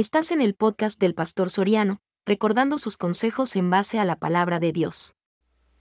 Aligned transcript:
Estás 0.00 0.30
en 0.30 0.40
el 0.40 0.54
podcast 0.54 0.98
del 0.98 1.14
Pastor 1.14 1.50
Soriano, 1.50 2.00
recordando 2.24 2.78
sus 2.78 2.96
consejos 2.96 3.54
en 3.54 3.68
base 3.68 3.98
a 3.98 4.06
la 4.06 4.16
palabra 4.16 4.58
de 4.58 4.72
Dios. 4.72 5.14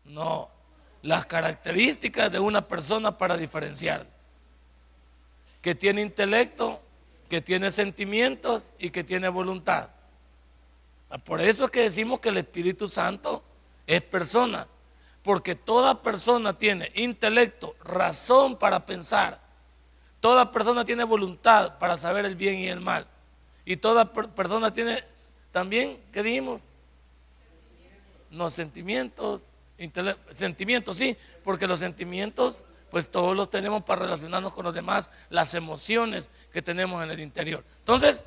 No, 0.03 0.49
las 1.01 1.25
características 1.25 2.29
de 2.29 2.37
una 2.37 2.67
persona 2.67 3.17
para 3.17 3.37
diferenciar. 3.37 4.07
Que 5.61 5.73
tiene 5.73 6.01
intelecto, 6.01 6.81
que 7.29 7.39
tiene 7.39 7.71
sentimientos 7.71 8.73
y 8.77 8.89
que 8.89 9.05
tiene 9.05 9.29
voluntad. 9.29 9.91
Por 11.23 11.39
eso 11.39 11.63
es 11.63 11.71
que 11.71 11.83
decimos 11.83 12.19
que 12.19 12.27
el 12.27 12.39
Espíritu 12.39 12.89
Santo 12.89 13.41
es 13.87 14.01
persona, 14.01 14.67
porque 15.23 15.55
toda 15.55 16.01
persona 16.01 16.57
tiene 16.57 16.91
intelecto, 16.95 17.73
razón 17.85 18.57
para 18.57 18.85
pensar, 18.85 19.39
toda 20.19 20.51
persona 20.51 20.83
tiene 20.83 21.05
voluntad 21.05 21.79
para 21.79 21.95
saber 21.95 22.25
el 22.25 22.35
bien 22.35 22.59
y 22.59 22.67
el 22.67 22.81
mal, 22.81 23.07
y 23.69 23.77
toda 23.77 24.11
persona 24.11 24.73
tiene 24.73 25.03
también, 25.51 26.01
¿qué 26.11 26.23
dijimos? 26.23 26.59
No, 28.31 28.49
sentimientos, 28.49 29.43
sentimientos, 30.33 30.97
sí, 30.97 31.15
porque 31.43 31.67
los 31.67 31.77
sentimientos, 31.77 32.65
pues 32.89 33.11
todos 33.11 33.37
los 33.37 33.51
tenemos 33.51 33.83
para 33.83 34.01
relacionarnos 34.01 34.53
con 34.53 34.65
los 34.65 34.73
demás, 34.73 35.11
las 35.29 35.53
emociones 35.53 36.31
que 36.51 36.63
tenemos 36.63 37.03
en 37.03 37.11
el 37.11 37.19
interior. 37.19 37.63
Entonces, 37.77 38.23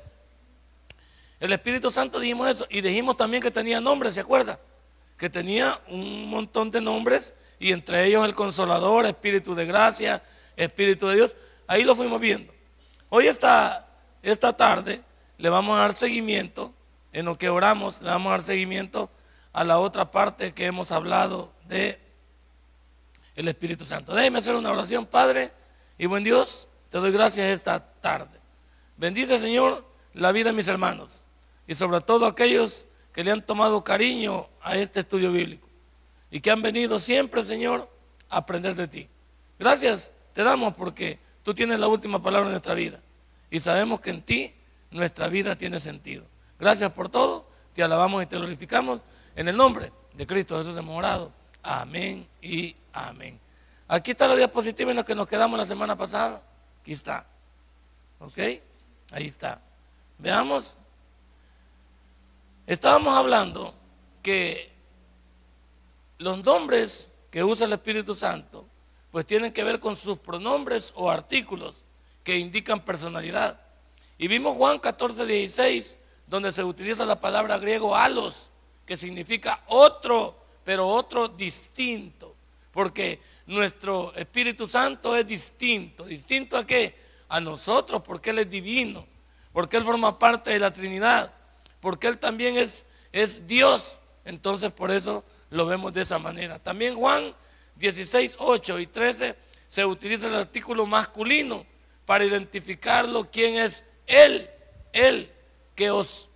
el 1.40 1.52
Espíritu 1.52 1.90
Santo 1.90 2.20
dijimos 2.20 2.48
eso 2.48 2.66
y 2.70 2.80
dijimos 2.80 3.16
también 3.16 3.42
que 3.42 3.50
tenía 3.50 3.80
nombres, 3.80 4.14
¿se 4.14 4.20
acuerda? 4.20 4.60
Que 5.18 5.28
tenía 5.28 5.76
un 5.88 6.30
montón 6.30 6.70
de 6.70 6.80
nombres 6.80 7.34
y 7.58 7.72
entre 7.72 8.06
ellos 8.06 8.24
el 8.26 8.36
Consolador, 8.36 9.06
Espíritu 9.06 9.56
de 9.56 9.66
Gracia, 9.66 10.22
Espíritu 10.54 11.08
de 11.08 11.16
Dios. 11.16 11.36
Ahí 11.66 11.82
lo 11.82 11.96
fuimos 11.96 12.20
viendo. 12.20 12.54
Hoy 13.08 13.26
esta, 13.26 13.88
esta 14.22 14.56
tarde 14.56 15.02
le 15.38 15.48
vamos 15.48 15.76
a 15.76 15.82
dar 15.82 15.94
seguimiento, 15.94 16.72
en 17.12 17.26
lo 17.26 17.36
que 17.36 17.48
oramos, 17.48 18.00
le 18.00 18.08
vamos 18.08 18.28
a 18.28 18.32
dar 18.32 18.42
seguimiento 18.42 19.10
a 19.52 19.64
la 19.64 19.78
otra 19.78 20.10
parte 20.10 20.52
que 20.52 20.66
hemos 20.66 20.92
hablado 20.92 21.52
de 21.68 22.00
el 23.36 23.48
Espíritu 23.48 23.84
Santo. 23.84 24.14
Déjeme 24.14 24.38
hacer 24.38 24.54
una 24.54 24.70
oración, 24.70 25.06
Padre, 25.06 25.52
y 25.98 26.06
buen 26.06 26.24
Dios, 26.24 26.68
te 26.88 26.98
doy 26.98 27.12
gracias 27.12 27.46
esta 27.48 27.80
tarde. 28.00 28.38
Bendice, 28.96 29.38
Señor, 29.38 29.86
la 30.14 30.32
vida 30.32 30.50
de 30.50 30.56
mis 30.56 30.68
hermanos 30.68 31.24
y 31.66 31.74
sobre 31.74 32.00
todo 32.00 32.26
aquellos 32.26 32.86
que 33.12 33.24
le 33.24 33.30
han 33.30 33.44
tomado 33.44 33.84
cariño 33.84 34.48
a 34.62 34.76
este 34.76 35.00
estudio 35.00 35.32
bíblico 35.32 35.68
y 36.30 36.40
que 36.40 36.50
han 36.50 36.62
venido 36.62 36.98
siempre, 36.98 37.42
Señor, 37.42 37.90
a 38.28 38.38
aprender 38.38 38.74
de 38.74 38.88
ti. 38.88 39.08
Gracias 39.58 40.12
te 40.32 40.42
damos 40.42 40.74
porque 40.74 41.18
tú 41.42 41.54
tienes 41.54 41.78
la 41.78 41.88
última 41.88 42.22
palabra 42.22 42.48
en 42.48 42.52
nuestra 42.52 42.74
vida 42.74 43.00
y 43.50 43.60
sabemos 43.60 44.00
que 44.00 44.10
en 44.10 44.22
ti 44.22 44.54
nuestra 44.92 45.28
vida 45.28 45.56
tiene 45.56 45.80
sentido. 45.80 46.24
Gracias 46.58 46.92
por 46.92 47.08
todo, 47.08 47.46
te 47.74 47.82
alabamos 47.82 48.22
y 48.22 48.26
te 48.26 48.36
glorificamos 48.36 49.00
en 49.34 49.48
el 49.48 49.56
nombre 49.56 49.92
de 50.14 50.26
Cristo 50.26 50.58
Jesús 50.58 50.76
hemos 50.76 50.96
orado. 50.96 51.32
Amén 51.62 52.26
y 52.40 52.76
amén. 52.92 53.40
Aquí 53.88 54.12
está 54.12 54.28
la 54.28 54.36
diapositiva 54.36 54.90
en 54.90 54.96
la 54.98 55.04
que 55.04 55.14
nos 55.14 55.28
quedamos 55.28 55.58
la 55.58 55.66
semana 55.66 55.96
pasada. 55.96 56.42
Aquí 56.80 56.92
está. 56.92 57.26
¿Ok? 58.20 58.38
Ahí 59.10 59.26
está. 59.26 59.60
Veamos 60.18 60.76
Estábamos 62.66 63.14
hablando 63.14 63.74
que 64.22 64.70
los 66.18 66.44
nombres 66.44 67.08
que 67.30 67.42
usa 67.42 67.66
el 67.66 67.72
Espíritu 67.72 68.14
Santo, 68.14 68.66
pues 69.10 69.26
tienen 69.26 69.52
que 69.52 69.64
ver 69.64 69.80
con 69.80 69.96
sus 69.96 70.18
pronombres 70.18 70.92
o 70.94 71.10
artículos 71.10 71.84
que 72.22 72.38
indican 72.38 72.80
personalidad. 72.80 73.60
Y 74.22 74.28
vimos 74.28 74.56
Juan 74.56 74.78
14, 74.78 75.26
16, 75.26 75.98
donde 76.28 76.52
se 76.52 76.62
utiliza 76.62 77.04
la 77.04 77.18
palabra 77.18 77.58
griego 77.58 77.96
alos, 77.96 78.50
que 78.86 78.96
significa 78.96 79.62
otro, 79.66 80.36
pero 80.62 80.86
otro 80.86 81.26
distinto. 81.26 82.36
Porque 82.70 83.20
nuestro 83.46 84.14
Espíritu 84.14 84.68
Santo 84.68 85.16
es 85.16 85.26
distinto. 85.26 86.04
¿Distinto 86.04 86.56
a 86.56 86.64
qué? 86.64 86.94
A 87.28 87.40
nosotros, 87.40 88.02
porque 88.02 88.30
Él 88.30 88.38
es 88.38 88.48
divino, 88.48 89.04
porque 89.52 89.76
Él 89.76 89.82
forma 89.82 90.16
parte 90.18 90.50
de 90.50 90.60
la 90.60 90.72
Trinidad 90.72 91.32
porque 91.82 92.06
Él 92.06 92.16
también 92.16 92.56
es, 92.56 92.86
es 93.10 93.46
Dios. 93.46 94.00
Entonces 94.24 94.70
por 94.70 94.92
eso 94.92 95.24
lo 95.50 95.66
vemos 95.66 95.92
de 95.92 96.02
esa 96.02 96.18
manera. 96.18 96.60
También 96.60 96.94
Juan 96.94 97.34
16, 97.74 98.36
8 98.38 98.78
y 98.78 98.86
13 98.86 99.36
se 99.66 99.84
utiliza 99.84 100.28
el 100.28 100.36
artículo 100.36 100.86
masculino 100.86 101.66
para 102.06 102.24
identificarlo 102.24 103.28
quién 103.30 103.56
es 103.56 103.84
Él, 104.12 104.50
Él, 104.92 105.32
que 105.74 105.90
os, 105.90 106.28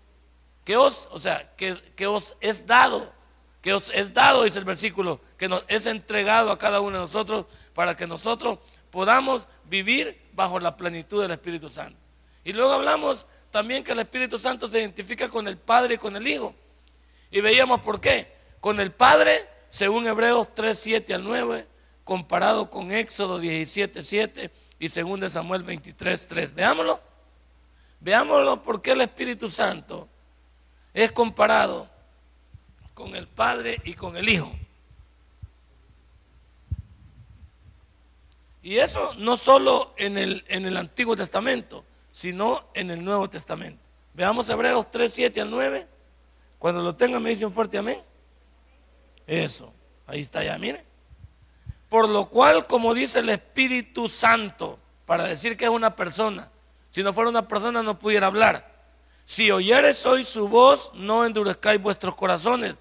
que 0.65 0.77
os, 0.79 1.09
o 1.13 1.19
sea, 1.19 1.55
que, 1.57 2.07
os 2.07 2.37
es 2.41 2.67
dado, 2.67 3.13
que 3.61 3.75
os 3.75 3.91
es 3.91 4.15
dado, 4.15 4.45
dice 4.45 4.59
el 4.59 4.65
versículo, 4.65 5.21
que 5.37 5.47
nos 5.47 5.63
es 5.69 5.85
entregado 5.85 6.51
a 6.51 6.59
cada 6.59 6.81
uno 6.81 6.93
de 6.97 7.03
nosotros 7.03 7.45
para 7.75 7.95
que 7.95 8.07
nosotros 8.07 8.59
podamos 8.91 9.47
vivir 9.65 10.19
bajo 10.33 10.59
la 10.59 10.77
plenitud 10.77 11.21
del 11.21 11.33
Espíritu 11.33 11.69
Santo. 11.69 11.99
Y 12.45 12.55
luego 12.55 12.73
hablamos 12.73 13.27
también 13.51 13.85
que 13.85 13.93
el 13.93 13.99
Espíritu 13.99 14.39
Santo 14.39 14.69
se 14.69 14.81
identifica 14.81 15.29
con 15.29 15.47
el 15.47 15.59
Padre 15.59 15.95
y 15.95 15.99
con 15.99 16.17
el 16.17 16.27
Hijo. 16.27 16.55
Y 17.31 17.43
veíamos 17.43 17.81
por 17.81 18.01
qué. 18.01 18.35
Con 18.61 18.81
el 18.81 18.91
Padre, 18.91 19.47
según 19.69 20.07
Hebreos 20.07 20.55
3, 20.55 20.79
7 20.79 21.15
al 21.15 21.25
9, 21.25 21.67
comparado 22.05 22.71
con 22.71 22.91
Éxodo 22.91 23.39
17, 23.39 24.03
7 24.03 24.51
y 24.79 24.89
según 24.89 25.21
de 25.21 25.29
Samuel 25.29 25.63
23, 25.63 26.27
3. 26.27 26.55
Veámoslo. 26.55 27.16
Veámoslo 28.07 28.63
porque 28.63 28.93
el 28.93 29.01
Espíritu 29.01 29.49
Santo 29.49 30.09
es 30.95 31.11
comparado 31.11 31.91
con 32.95 33.17
el 33.17 33.27
Padre 33.27 33.81
y 33.83 33.95
con 33.95 34.17
el 34.17 34.29
Hijo. 34.29 34.53
Y 38.63 38.77
eso 38.77 39.13
no 39.15 39.37
solo 39.37 39.93
en 39.97 40.19
el, 40.19 40.45
en 40.47 40.67
el 40.67 40.77
Antiguo 40.77 41.17
Testamento, 41.17 41.85
sino 42.13 42.69
en 42.75 42.93
el 42.93 43.05
Nuevo 43.05 43.29
Testamento. 43.29 43.83
Veamos 44.15 44.49
Hebreos 44.51 44.89
3, 44.89 45.13
7 45.13 45.41
al 45.41 45.51
9. 45.51 45.89
Cuando 46.61 46.83
lo 46.83 46.95
tengan 46.95 47.21
me 47.21 47.31
dicen 47.31 47.53
fuerte 47.53 47.77
amén. 47.77 48.01
Eso, 49.27 49.73
ahí 50.07 50.21
está 50.21 50.45
ya, 50.45 50.57
mire. 50.59 50.85
Por 51.89 52.09
lo 52.09 52.29
cual, 52.29 52.69
como 52.69 52.95
dice 52.95 53.19
el 53.19 53.31
Espíritu 53.31 54.09
Santo, 54.09 54.79
para 55.07 55.25
decir 55.25 55.57
que 55.57 55.65
es 55.65 55.71
una 55.73 55.97
persona, 55.97 56.53
si 56.97 57.03
no 57.03 57.13
fuera 57.13 57.29
una 57.29 57.47
persona 57.47 57.83
no 57.83 57.99
pudiera 57.99 58.29
hablar. 58.29 58.73
Si 59.27 59.51
oyeres 59.51 60.07
hoy 60.07 60.25
su 60.25 60.49
voz, 60.49 60.93
no 60.95 61.27
endurezcáis 61.27 61.79
vuestros 61.79 62.15
corazones, 62.15 62.75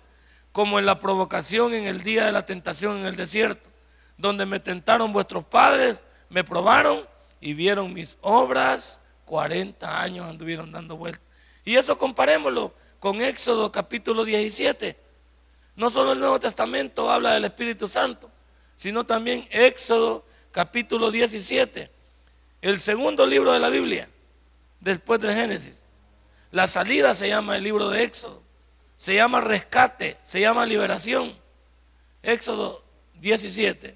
como 0.53 0.79
en 0.79 0.85
la 0.85 0.99
provocación 0.99 1.73
en 1.73 1.85
el 1.85 2.01
día 2.01 2.25
de 2.25 2.31
la 2.31 2.45
tentación 2.45 2.99
en 2.99 3.07
el 3.07 3.17
desierto, 3.17 3.69
donde 4.17 4.45
me 4.45 4.61
tentaron 4.61 5.11
vuestros 5.11 5.43
padres, 5.43 6.05
me 6.29 6.45
probaron 6.45 7.05
y 7.41 7.55
vieron 7.55 7.93
mis 7.93 8.17
obras 8.21 9.01
40 9.25 10.01
años 10.01 10.29
anduvieron 10.29 10.71
dando 10.71 10.95
vueltas. 10.95 11.21
Y 11.65 11.75
eso 11.75 11.97
comparémoslo 11.97 12.73
con 13.01 13.19
Éxodo 13.19 13.69
capítulo 13.69 14.23
17. 14.23 14.97
No 15.75 15.89
solo 15.89 16.13
el 16.13 16.21
Nuevo 16.21 16.39
Testamento 16.39 17.11
habla 17.11 17.33
del 17.33 17.43
Espíritu 17.43 17.89
Santo, 17.89 18.31
sino 18.77 19.05
también 19.05 19.45
Éxodo 19.51 20.23
capítulo 20.53 21.11
17, 21.11 21.91
el 22.65 22.79
segundo 22.79 23.27
libro 23.27 23.53
de 23.53 23.59
la 23.59 23.69
Biblia, 23.69 24.09
después 24.79 25.19
del 25.19 25.35
Génesis. 25.35 25.83
La 26.49 26.65
salida 26.65 27.13
se 27.13 27.27
llama 27.27 27.57
el 27.57 27.63
libro 27.63 27.91
de 27.91 28.03
Éxodo, 28.03 28.41
se 28.97 29.13
llama 29.13 29.39
rescate, 29.39 30.17
se 30.23 30.41
llama 30.41 30.65
liberación. 30.65 31.37
Éxodo 32.23 32.83
17, 33.19 33.95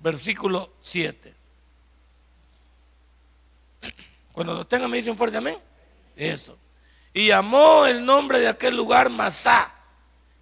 versículo 0.00 0.74
7. 0.80 1.34
Cuando 4.32 4.52
lo 4.52 4.66
tengan 4.66 4.90
me 4.90 4.98
dicen 4.98 5.16
fuerte 5.16 5.38
amén. 5.38 5.56
Eso. 6.14 6.58
Y 7.14 7.28
llamó 7.28 7.86
el 7.86 8.04
nombre 8.04 8.38
de 8.38 8.48
aquel 8.48 8.76
lugar 8.76 9.08
Masá 9.08 9.72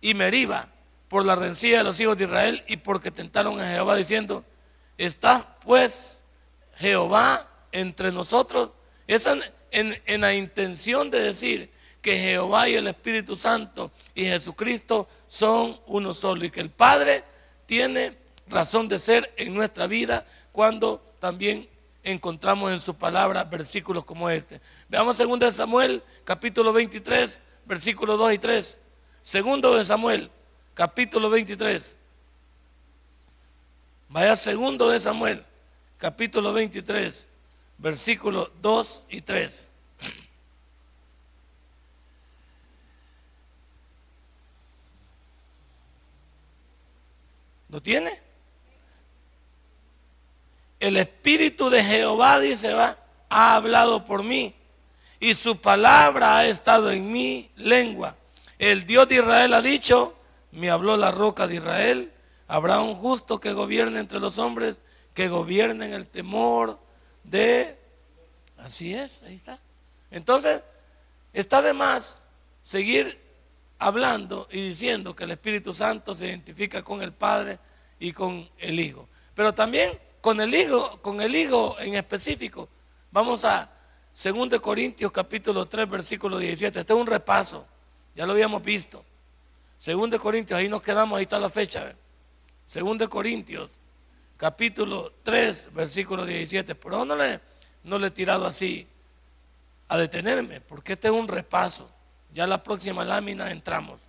y 0.00 0.14
Meriba 0.14 0.66
por 1.06 1.24
la 1.24 1.36
rencilla 1.36 1.78
de 1.78 1.84
los 1.84 2.00
hijos 2.00 2.16
de 2.16 2.24
Israel 2.24 2.64
y 2.66 2.78
porque 2.78 3.12
tentaron 3.12 3.60
a 3.60 3.70
Jehová 3.70 3.94
diciendo, 3.94 4.44
está 4.98 5.56
pues 5.60 6.24
Jehová 6.74 7.48
entre 7.72 8.12
nosotros. 8.12 8.70
Esa 9.06 9.36
en, 9.70 10.00
en 10.06 10.20
la 10.20 10.34
intención 10.34 11.10
de 11.10 11.20
decir 11.20 11.70
que 12.00 12.18
Jehová 12.18 12.68
y 12.68 12.74
el 12.74 12.86
Espíritu 12.88 13.36
Santo 13.36 13.90
y 14.14 14.24
Jesucristo 14.24 15.08
son 15.26 15.80
uno 15.86 16.14
solo 16.14 16.44
y 16.44 16.50
que 16.50 16.60
el 16.60 16.70
Padre 16.70 17.24
tiene 17.66 18.16
razón 18.48 18.88
de 18.88 18.98
ser 18.98 19.32
en 19.36 19.54
nuestra 19.54 19.86
vida 19.86 20.26
cuando 20.50 21.02
también 21.18 21.68
encontramos 22.02 22.72
en 22.72 22.80
su 22.80 22.94
palabra 22.94 23.44
versículos 23.44 24.04
como 24.04 24.28
este. 24.28 24.60
Veamos 24.88 25.16
segundo 25.16 25.46
de 25.46 25.52
Samuel, 25.52 26.02
capítulo 26.24 26.72
23, 26.72 27.40
versículos 27.64 28.18
2 28.18 28.34
y 28.34 28.38
3. 28.38 28.78
Segundo 29.22 29.76
de 29.76 29.84
Samuel, 29.84 30.30
capítulo 30.74 31.30
23. 31.30 31.96
Vaya 34.08 34.36
segundo 34.36 34.90
de 34.90 35.00
Samuel, 35.00 35.44
capítulo 35.96 36.52
23, 36.52 37.28
versículos 37.82 38.50
2 38.62 39.02
y 39.10 39.20
3. 39.20 39.68
¿Lo 47.68 47.82
tiene? 47.82 48.20
El 50.78 50.96
Espíritu 50.96 51.70
de 51.70 51.82
Jehová, 51.82 52.38
dice, 52.38 52.72
va, 52.72 52.98
ha 53.28 53.56
hablado 53.56 54.04
por 54.04 54.22
mí 54.22 54.54
y 55.18 55.34
su 55.34 55.60
palabra 55.60 56.38
ha 56.38 56.46
estado 56.46 56.90
en 56.90 57.10
mi 57.10 57.50
lengua. 57.56 58.16
El 58.58 58.86
Dios 58.86 59.08
de 59.08 59.16
Israel 59.16 59.54
ha 59.54 59.62
dicho, 59.62 60.16
me 60.52 60.70
habló 60.70 60.96
la 60.96 61.10
roca 61.10 61.46
de 61.46 61.56
Israel, 61.56 62.12
habrá 62.46 62.80
un 62.80 62.94
justo 62.94 63.40
que 63.40 63.52
gobierne 63.52 63.98
entre 64.00 64.20
los 64.20 64.38
hombres, 64.38 64.82
que 65.14 65.28
gobierne 65.28 65.86
en 65.86 65.94
el 65.94 66.06
temor 66.06 66.78
de... 67.24 67.78
Así 68.58 68.94
es, 68.94 69.22
ahí 69.22 69.34
está. 69.34 69.58
Entonces, 70.10 70.62
está 71.32 71.62
de 71.62 71.72
más 71.72 72.22
seguir 72.62 73.20
hablando 73.78 74.46
y 74.50 74.68
diciendo 74.68 75.16
que 75.16 75.24
el 75.24 75.32
Espíritu 75.32 75.74
Santo 75.74 76.14
se 76.14 76.26
identifica 76.26 76.82
con 76.82 77.02
el 77.02 77.12
Padre 77.12 77.58
y 77.98 78.12
con 78.12 78.48
el 78.58 78.78
Hijo. 78.78 79.08
Pero 79.34 79.52
también 79.52 79.98
con 80.20 80.40
el 80.40 80.54
Hijo, 80.54 81.00
con 81.02 81.20
el 81.20 81.34
Hijo 81.34 81.76
en 81.80 81.94
específico. 81.94 82.68
Vamos 83.10 83.44
a 83.44 83.70
2 84.12 84.60
Corintios 84.60 85.10
capítulo 85.10 85.66
3 85.66 85.88
versículo 85.88 86.38
17. 86.38 86.80
Este 86.80 86.92
es 86.92 86.98
un 86.98 87.06
repaso. 87.06 87.66
Ya 88.14 88.26
lo 88.26 88.32
habíamos 88.32 88.62
visto. 88.62 89.04
2 89.84 90.18
Corintios, 90.20 90.58
ahí 90.58 90.68
nos 90.68 90.82
quedamos, 90.82 91.16
ahí 91.16 91.24
está 91.24 91.40
la 91.40 91.50
fecha. 91.50 91.94
2 92.72 93.08
Corintios 93.08 93.80
capítulo 94.42 95.12
3 95.22 95.68
versículo 95.72 96.26
17. 96.26 96.74
Pero 96.74 97.04
no 97.04 97.14
le, 97.14 97.40
no 97.84 97.96
le 97.96 98.08
he 98.08 98.10
tirado 98.10 98.44
así 98.44 98.88
a 99.86 99.96
detenerme, 99.96 100.60
porque 100.60 100.94
este 100.94 101.06
es 101.06 101.14
un 101.14 101.28
repaso. 101.28 101.88
Ya 102.34 102.48
la 102.48 102.60
próxima 102.60 103.04
lámina 103.04 103.52
entramos. 103.52 104.00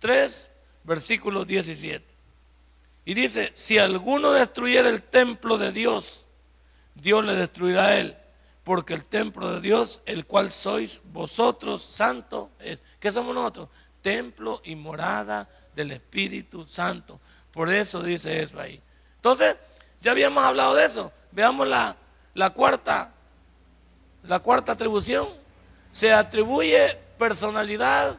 3, 0.00 0.50
versículo 0.82 1.46
17. 1.46 2.04
Y 3.06 3.14
dice, 3.14 3.52
si 3.54 3.78
alguno 3.78 4.32
destruyera 4.32 4.90
el 4.90 5.02
templo 5.02 5.56
de 5.56 5.72
Dios, 5.72 6.26
Dios 6.94 7.24
le 7.24 7.34
destruirá 7.34 7.86
a 7.86 7.98
él, 7.98 8.18
porque 8.64 8.92
el 8.92 9.06
templo 9.06 9.50
de 9.50 9.62
Dios, 9.62 10.02
el 10.04 10.26
cual 10.26 10.52
sois 10.52 11.00
vosotros, 11.04 11.82
santo, 11.82 12.50
es, 12.58 12.82
¿qué 13.00 13.10
somos 13.10 13.34
nosotros? 13.34 13.70
Templo 14.02 14.60
y 14.62 14.76
morada 14.76 15.48
del 15.74 15.92
Espíritu 15.92 16.66
Santo. 16.66 17.18
Por 17.50 17.72
eso 17.72 18.02
dice 18.02 18.42
eso 18.42 18.60
ahí. 18.60 18.82
Entonces, 19.24 19.56
ya 20.02 20.10
habíamos 20.10 20.44
hablado 20.44 20.74
de 20.74 20.84
eso. 20.84 21.10
Veamos 21.32 21.66
la, 21.66 21.96
la 22.34 22.50
cuarta, 22.50 23.10
la 24.22 24.38
cuarta 24.40 24.72
atribución. 24.72 25.26
Se 25.90 26.12
atribuye 26.12 26.94
personalidad 27.16 28.18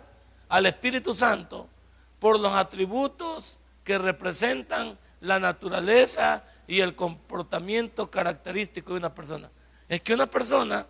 al 0.50 0.66
Espíritu 0.66 1.14
Santo 1.14 1.70
por 2.18 2.40
los 2.40 2.52
atributos 2.54 3.60
que 3.84 4.00
representan 4.00 4.98
la 5.22 5.38
naturaleza 5.38 6.44
y 6.66 6.80
el 6.80 6.96
comportamiento 6.96 8.10
característico 8.10 8.94
de 8.94 8.98
una 8.98 9.14
persona. 9.14 9.52
Es 9.88 10.02
que 10.02 10.16
una 10.16 10.26
persona, 10.26 10.88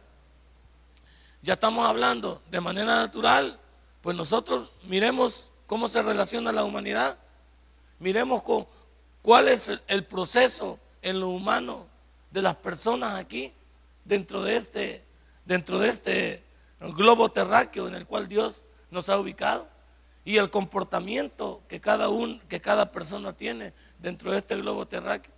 ya 1.42 1.56
estamos 1.56 1.86
hablando 1.86 2.42
de 2.50 2.62
manera 2.62 2.96
natural, 2.96 3.60
pues 4.02 4.16
nosotros 4.16 4.72
miremos 4.84 5.52
cómo 5.68 5.90
se 5.90 6.02
relaciona 6.02 6.54
la 6.54 6.64
humanidad, 6.64 7.18
miremos 8.00 8.44
con, 8.44 8.66
cuál 9.26 9.48
es 9.48 9.72
el 9.88 10.06
proceso 10.06 10.78
en 11.02 11.20
lo 11.20 11.30
humano 11.30 11.88
de 12.30 12.44
las 12.44 12.58
personas 12.58 13.16
aquí, 13.16 13.52
dentro 14.04 14.44
de 14.44 14.56
este, 14.56 15.04
dentro 15.46 15.80
de 15.80 15.90
este 15.90 16.44
globo 16.80 17.30
terráqueo 17.30 17.88
en 17.88 17.96
el 17.96 18.06
cual 18.06 18.28
Dios 18.28 18.66
nos 18.92 19.10
ha 19.10 19.18
ubicado 19.18 19.68
y 20.26 20.38
el 20.38 20.52
comportamiento 20.52 21.64
que 21.68 21.82
cada, 21.82 22.10
un, 22.10 22.40
que 22.42 22.62
cada 22.62 22.92
persona 22.92 23.34
tiene 23.34 23.74
dentro 23.98 24.32
de 24.32 24.38
este 24.38 24.58
globo 24.58 24.88
terráqueo. 24.88 25.34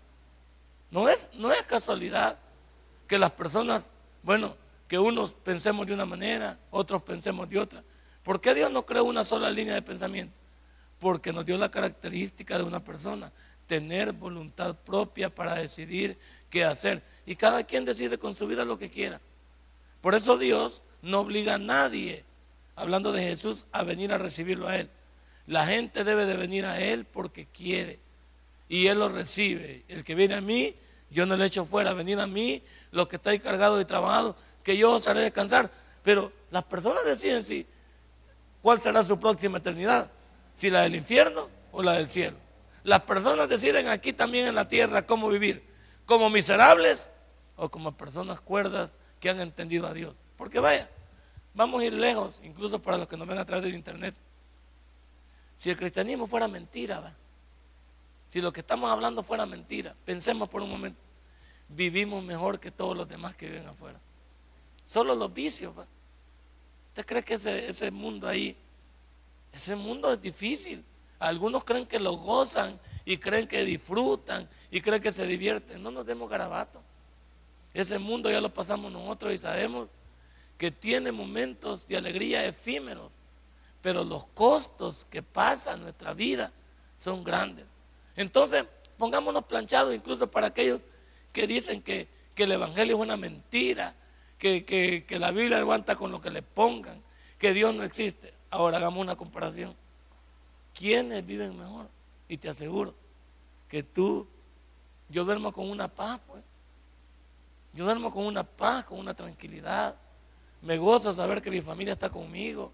No 0.92 1.07
es, 1.07 1.31
no 1.36 1.54
es 1.54 1.62
casualidad 1.62 2.38
que 3.07 3.18
las 3.18 3.31
personas, 3.31 3.89
bueno, 4.22 4.57
que 4.89 5.00
unos 5.00 5.34
pensemos 5.34 5.88
de 5.88 5.94
una 5.94 6.06
manera, 6.06 6.60
otros 6.72 7.04
pensemos 7.04 7.50
de 7.50 7.57
otra. 7.57 7.84
¿Por 8.22 8.42
qué 8.42 8.54
Dios 8.54 8.69
no 8.69 8.86
creó 8.86 9.06
una 9.06 9.24
sola 9.24 9.50
línea 9.50 9.75
de 9.75 9.81
pensamiento? 9.81 10.38
Porque 11.00 11.31
nos 11.31 11.45
dio 11.45 11.57
la 11.57 11.72
característica 11.72 12.57
de 12.57 12.66
una 12.66 12.84
persona, 12.84 13.31
tener 13.67 14.13
voluntad 14.13 14.75
propia 14.75 15.33
para 15.33 15.55
decidir 15.55 16.17
qué 16.49 16.63
hacer. 16.63 17.03
Y 17.25 17.35
cada 17.35 17.63
quien 17.63 17.85
decide 17.85 18.17
con 18.17 18.33
su 18.33 18.47
vida 18.47 18.65
lo 18.65 18.79
que 18.79 18.89
quiera. 18.89 19.21
Por 20.01 20.15
eso 20.15 20.37
Dios 20.37 20.83
no 21.01 21.19
obliga 21.19 21.55
a 21.55 21.59
nadie, 21.59 22.23
hablando 22.75 23.11
de 23.11 23.23
Jesús, 23.23 23.65
a 23.71 23.83
venir 23.83 24.13
a 24.13 24.17
recibirlo 24.17 24.67
a 24.67 24.77
Él. 24.77 24.89
La 25.45 25.65
gente 25.65 26.03
debe 26.03 26.25
de 26.25 26.37
venir 26.37 26.65
a 26.65 26.79
Él 26.79 27.05
porque 27.05 27.45
quiere. 27.45 27.99
Y 28.69 28.87
Él 28.87 28.99
lo 28.99 29.09
recibe. 29.09 29.83
El 29.87 30.03
que 30.03 30.15
viene 30.15 30.35
a 30.35 30.41
mí, 30.41 30.75
yo 31.09 31.25
no 31.25 31.37
le 31.37 31.45
echo 31.45 31.65
fuera. 31.65 31.93
Venir 31.93 32.19
a 32.19 32.27
mí, 32.27 32.63
los 32.91 33.07
que 33.07 33.17
estáis 33.17 33.41
cargados 33.41 33.81
y 33.81 33.85
trabajados, 33.85 34.35
que 34.63 34.77
yo 34.77 34.93
os 34.93 35.07
haré 35.07 35.21
descansar. 35.21 35.71
Pero 36.03 36.31
las 36.51 36.63
personas 36.63 37.05
deciden 37.05 37.43
si 37.43 37.65
cuál 38.61 38.81
será 38.81 39.03
su 39.03 39.19
próxima 39.19 39.57
eternidad. 39.57 40.11
Si 40.53 40.69
la 40.69 40.81
del 40.81 40.95
infierno 40.95 41.49
o 41.71 41.83
la 41.83 41.93
del 41.93 42.09
cielo. 42.09 42.46
Las 42.88 43.01
personas 43.01 43.50
deciden 43.50 43.89
aquí 43.89 44.13
también 44.13 44.48
en 44.48 44.56
la 44.56 44.69
tierra 44.69 45.06
cómo 45.06 45.28
vivir. 45.28 45.62
Como 46.06 46.30
miserables 46.30 47.12
o 47.57 47.68
como 47.68 47.98
personas 47.98 48.39
cuerdas 48.39 48.95
que 49.19 49.30
han 49.30 49.42
entendido 49.42 49.88
a 49.88 49.94
Dios. 49.94 50.16
Porque 50.38 50.62
vaya, 50.62 50.89
vamos 51.54 51.81
a 51.81 51.84
ir 51.84 51.92
lejos, 51.92 52.39
incluso 52.45 52.81
para 52.81 52.98
los 52.98 53.10
que 53.10 53.18
nos 53.18 53.28
ven 53.28 53.39
a 53.39 53.45
través 53.45 53.66
del 53.66 53.74
internet. 53.74 54.16
Si 55.54 55.69
el 55.69 55.75
cristianismo 55.75 56.28
fuera 56.28 56.48
mentira, 56.48 57.13
si 58.30 58.39
lo 58.39 58.54
que 58.54 58.62
estamos 58.62 58.89
hablando 58.89 59.22
fuera 59.22 59.45
mentira, 59.45 59.94
pensemos 60.06 60.48
por 60.48 60.62
un 60.62 60.69
momento, 60.69 61.01
vivimos 61.68 62.24
mejor 62.24 62.57
que 62.57 62.72
todos 62.72 62.95
los 62.95 63.10
demás 63.10 63.36
que 63.36 63.50
viven 63.50 63.68
afuera. 63.68 64.00
Solo 64.86 65.13
los 65.13 65.34
vicios. 65.34 65.74
¿Usted 66.88 67.06
cree 67.06 67.22
que 67.22 67.34
ese, 67.34 67.68
ese 67.68 67.92
mundo 67.92 68.30
ahí, 68.30 68.56
ese 69.51 69.75
mundo 69.75 70.13
es 70.13 70.22
difícil? 70.22 70.86
Algunos 71.19 71.63
creen 71.63 71.85
que 71.85 71.99
lo 71.99 72.13
gozan 72.13 72.79
y 73.05 73.17
creen 73.17 73.47
que 73.47 73.63
disfrutan 73.63 74.47
y 74.69 74.81
creen 74.81 75.01
que 75.01 75.11
se 75.11 75.25
divierten. 75.25 75.81
No 75.81 75.91
nos 75.91 76.05
demos 76.05 76.29
garabato. 76.29 76.81
Ese 77.73 77.99
mundo 77.99 78.29
ya 78.29 78.41
lo 78.41 78.53
pasamos 78.53 78.91
nosotros 78.91 79.33
y 79.33 79.37
sabemos 79.37 79.87
que 80.57 80.71
tiene 80.71 81.11
momentos 81.11 81.87
de 81.87 81.97
alegría 81.97 82.45
efímeros, 82.45 83.11
pero 83.81 84.03
los 84.03 84.25
costos 84.27 85.05
que 85.05 85.21
pasa 85.21 85.74
en 85.74 85.83
nuestra 85.83 86.13
vida 86.13 86.51
son 86.97 87.24
grandes. 87.24 87.65
Entonces, 88.15 88.65
pongámonos 88.97 89.45
planchados 89.45 89.93
incluso 89.93 90.29
para 90.29 90.47
aquellos 90.47 90.81
que 91.31 91.45
dicen 91.47 91.81
que, 91.81 92.15
el 92.36 92.51
Evangelio 92.51 92.97
es 92.97 93.01
una 93.01 93.17
mentira, 93.17 93.95
que, 94.38 94.63
que 94.63 95.19
la 95.19 95.31
Biblia 95.31 95.57
aguanta 95.57 95.95
con 95.95 96.12
lo 96.12 96.21
que 96.21 96.29
le 96.29 96.43
pongan, 96.43 97.01
que 97.39 97.51
Dios 97.51 97.74
no 97.74 97.83
existe. 97.83 98.31
Ahora 98.51 98.77
hagamos 98.77 99.01
una 99.01 99.15
comparación. 99.15 99.75
¿Quiénes 100.77 101.25
viven 101.25 101.57
mejor? 101.57 101.89
Y 102.27 102.38
te 102.38 102.50
aseguro 102.50 102.93
que 103.67 103.81
tú, 103.81 104.27
yo 105.10 105.25
duermo 105.25 105.51
con 105.51 105.69
una 105.69 105.88
paz, 105.88 106.19
pues. 106.27 106.43
Yo 107.74 107.86
duermo 107.86 108.13
con 108.13 108.25
una 108.25 108.43
paz, 108.43 108.86
con 108.86 109.00
una 109.00 109.13
tranquilidad. 109.13 109.96
Me 110.62 110.77
gozo 110.77 111.12
saber 111.13 111.41
que 111.41 111.50
mi 111.50 111.62
familia 111.62 111.93
está 111.93 112.10
conmigo. 112.10 112.72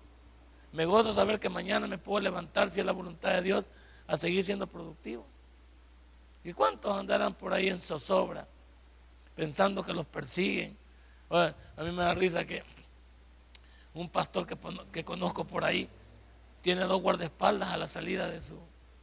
Me 0.74 0.86
gozo 0.86 1.13
saber 1.13 1.39
que 1.39 1.50
mañana 1.50 1.88
me 1.88 1.98
puedo 1.98 2.19
levantar, 2.19 2.69
si 2.72 2.81
es 2.81 2.86
la 2.86 2.91
voluntad 2.91 3.31
de 3.33 3.41
Dios, 3.41 3.69
a 4.07 4.17
seguir 4.17 4.43
siendo 4.43 4.67
productivo. 4.67 5.25
¿Y 6.43 6.51
cuántos 6.51 6.98
andarán 6.98 7.33
por 7.33 7.53
ahí 7.53 7.69
en 7.69 7.79
zozobra, 7.79 8.48
pensando 9.36 9.83
que 9.83 9.93
los 9.93 10.05
persiguen? 10.05 10.77
a 11.29 11.83
mí 11.83 11.91
me 11.91 12.03
da 12.03 12.13
risa 12.13 12.45
que 12.45 12.63
un 13.95 14.07
pastor 14.10 14.45
que, 14.45 15.03
conozco 15.03 15.45
por 15.45 15.63
ahí 15.63 15.89
tiene 16.63 16.86
dos 16.86 17.01
guardaespaldas 17.01 17.70
a 17.72 17.77
la 17.77 17.88
salida 17.88 18.29
de 18.29 18.41
su, 18.41 18.58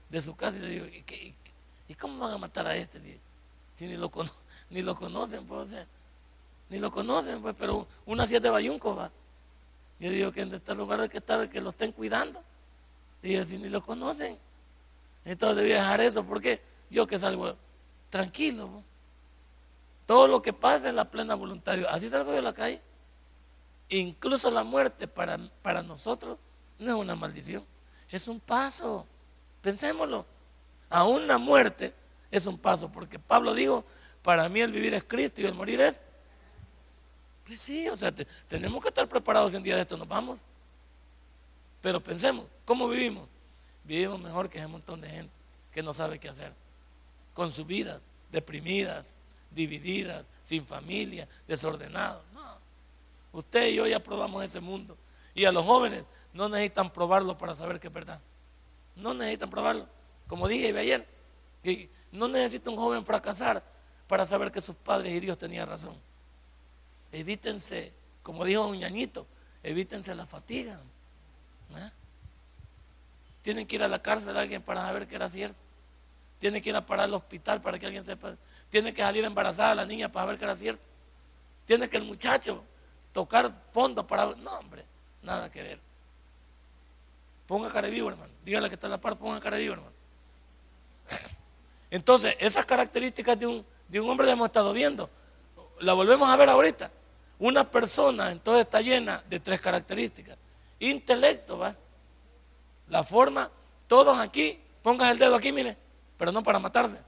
de 0.09 0.23
su 0.23 0.35
casa 0.35 0.57
y 0.57 0.61
le 0.61 0.69
digo, 0.69 0.87
¿y, 0.87 1.95
cómo 1.95 2.19
van 2.19 2.33
a 2.33 2.39
matar 2.39 2.67
a 2.67 2.75
este 2.75 2.99
si, 3.77 3.87
ni, 3.87 3.99
lo, 3.99 4.11
ni 4.71 4.81
lo 4.81 4.97
conocen? 4.97 5.47
Pues, 5.47 5.77
ni 6.71 6.79
lo 6.79 6.91
conocen, 6.91 7.43
pues, 7.43 7.55
pero 7.59 7.87
una 8.07 8.27
siete 8.27 8.51
de 8.51 8.79
va. 8.79 9.11
Yo 10.01 10.11
digo 10.11 10.33
que 10.33 10.41
en 10.41 10.55
este 10.55 10.75
lugar 10.75 11.03
hay 11.03 11.11
que 11.11 11.19
estar, 11.19 11.51
que 11.51 11.61
lo 11.61 11.71
estén 11.71 11.93
cuidando. 11.93 12.43
Digo, 13.23 13.45
si 13.45 13.59
ni 13.59 13.69
lo 13.69 13.85
conocen, 13.85 14.39
entonces 15.27 15.59
debía 15.59 15.77
dejar 15.83 16.01
eso, 16.01 16.25
porque 16.25 16.63
yo 16.89 17.07
que 17.07 17.19
salgo 17.19 17.57
tranquilo. 18.09 18.83
Todo 20.07 20.29
lo 20.29 20.41
que 20.41 20.55
pasa 20.55 20.89
en 20.89 20.97
la 20.97 21.11
plena 21.11 21.35
voluntad 21.35 21.77
de. 21.77 21.87
Así 21.87 22.09
salgo 22.09 22.33
yo 22.33 22.39
a 22.39 22.43
la 22.43 22.55
calle. 22.55 22.81
Incluso 23.91 24.51
la 24.51 24.65
muerte 24.65 25.07
para, 25.07 25.39
para 25.61 25.83
nosotros 25.83 26.39
no 26.81 26.91
es 26.91 26.97
una 26.97 27.15
maldición, 27.15 27.65
es 28.11 28.27
un 28.27 28.41
paso. 28.41 29.07
Pensémoslo. 29.63 30.27
Aún 30.89 31.27
la 31.27 31.39
muerte 31.39 31.95
es 32.31 32.47
un 32.47 32.59
paso, 32.59 32.91
porque 32.91 33.19
Pablo 33.19 33.55
dijo, 33.55 33.85
para 34.23 34.49
mí 34.49 34.61
el 34.61 34.73
vivir 34.73 34.95
es 34.95 35.05
Cristo 35.05 35.41
y 35.41 35.47
el 35.47 35.55
morir 35.55 35.81
es 35.81 36.03
pues 37.51 37.63
sí, 37.63 37.89
o 37.89 37.97
sea, 37.97 38.15
tenemos 38.47 38.81
que 38.81 38.91
estar 38.91 39.09
preparados 39.09 39.53
un 39.55 39.63
día 39.65 39.75
de 39.75 39.83
esto 39.83 39.97
nos 39.97 40.07
vamos. 40.07 40.39
Pero 41.83 42.01
pensemos, 42.01 42.47
¿cómo 42.65 42.87
vivimos? 42.87 43.29
Vivimos 43.83 44.21
mejor 44.21 44.49
que 44.49 44.59
ese 44.59 44.69
montón 44.69 45.01
de 45.01 45.09
gente. 45.09 45.33
que 45.73 45.83
no 45.83 45.93
sabe 45.93 46.21
qué 46.21 46.29
hacer. 46.29 46.53
Con 47.35 47.51
sus 47.51 47.67
vidas 47.67 48.01
deprimidas, 48.31 49.19
divididas, 49.51 50.31
sin 50.43 50.65
familia, 50.65 51.27
desordenados. 51.49 52.23
No. 52.33 52.57
Usted 53.33 53.67
y 53.71 53.75
yo 53.75 53.87
ya 53.89 53.99
probamos 53.99 54.45
ese 54.45 54.61
mundo. 54.61 54.97
Y 55.35 55.45
a 55.45 55.51
los 55.51 55.65
jóvenes 55.65 56.05
no 56.33 56.49
necesitan 56.49 56.91
probarlo 56.91 57.37
para 57.37 57.55
saber 57.55 57.81
que 57.81 57.89
es 57.89 57.93
verdad. 57.93 58.21
No 58.97 59.15
necesitan 59.15 59.51
probarlo. 59.51 59.89
Como 60.27 60.47
dije 60.49 60.77
ayer, 60.79 61.07
que 61.63 61.91
no 62.13 62.29
necesita 62.29 62.71
un 62.71 62.77
joven 62.77 63.05
fracasar 63.05 63.63
para 64.07 64.27
saber 64.27 64.51
que 64.51 64.61
sus 64.61 64.77
padres 64.77 65.13
y 65.13 65.21
Dios 65.21 65.39
tenían 65.39 65.69
razón. 65.69 65.97
Evítense, 67.13 67.93
como 68.23 68.45
dijo 68.45 68.67
un 68.67 68.79
ñañito, 68.79 69.27
evítense 69.63 70.15
la 70.15 70.27
fatiga. 70.27 70.81
Tienen 73.43 73.67
que 73.67 73.77
ir 73.77 73.83
a 73.83 73.89
la 73.89 74.03
cárcel 74.03 74.37
a 74.37 74.41
alguien 74.41 74.63
para 74.63 74.83
saber 74.83 75.07
que 75.07 75.17
era 75.17 75.29
cierto. 75.29 75.65
Tienen 76.39 76.63
que 76.63 76.71
ir 76.71 76.77
a 76.77 76.85
parar 76.87 77.07
al 77.07 77.15
hospital 77.15 77.61
para 77.61 77.79
que 77.79 77.87
alguien 77.87 78.05
sepa. 78.05 78.37
Tiene 78.71 78.95
que 78.95 79.03
salir 79.03 79.25
embarazada 79.25 79.75
la 79.75 79.87
niña 79.87 80.11
para 80.11 80.27
ver 80.27 80.39
que 80.39 80.45
era 80.45 80.57
cierto. 80.57 80.83
Tiene 81.67 81.89
que 81.89 81.97
el 81.97 82.05
muchacho 82.05 82.63
tocar 83.13 83.53
fondo 83.73 84.07
para... 84.07 84.35
No, 84.37 84.59
hombre, 84.59 84.85
nada 85.23 85.51
que 85.51 85.63
ver. 85.63 85.90
Ponga 87.51 87.69
cara 87.69 87.89
de 87.89 87.93
vivo, 87.93 88.09
hermano. 88.09 88.33
Dígale 88.45 88.69
que 88.69 88.77
está 88.77 88.87
a 88.87 88.91
la 88.91 89.01
par, 89.01 89.19
ponga 89.19 89.41
cara 89.41 89.57
de 89.57 89.63
vivo, 89.63 89.75
hermano. 89.75 89.93
Entonces, 91.91 92.37
esas 92.39 92.65
características 92.65 93.37
de 93.37 93.45
un, 93.45 93.67
de 93.89 93.99
un 93.99 94.09
hombre 94.09 94.31
hemos 94.31 94.47
estado 94.47 94.73
viendo. 94.73 95.11
La 95.81 95.95
volvemos 95.95 96.29
a 96.29 96.37
ver 96.37 96.49
ahorita. 96.49 96.93
Una 97.41 97.69
persona 97.69 98.31
entonces 98.31 98.67
está 98.67 98.81
llena 98.83 99.25
de 99.29 99.41
tres 99.41 99.61
características. 99.61 100.39
Intelecto, 100.79 101.59
¿va? 101.59 101.75
La 102.87 103.03
forma, 103.03 103.51
todos 103.89 104.17
aquí, 104.21 104.61
pongan 104.81 105.09
el 105.09 105.19
dedo 105.19 105.35
aquí, 105.35 105.51
mire, 105.51 105.77
pero 106.17 106.31
no 106.31 106.45
para 106.45 106.61
matarse. 106.61 106.99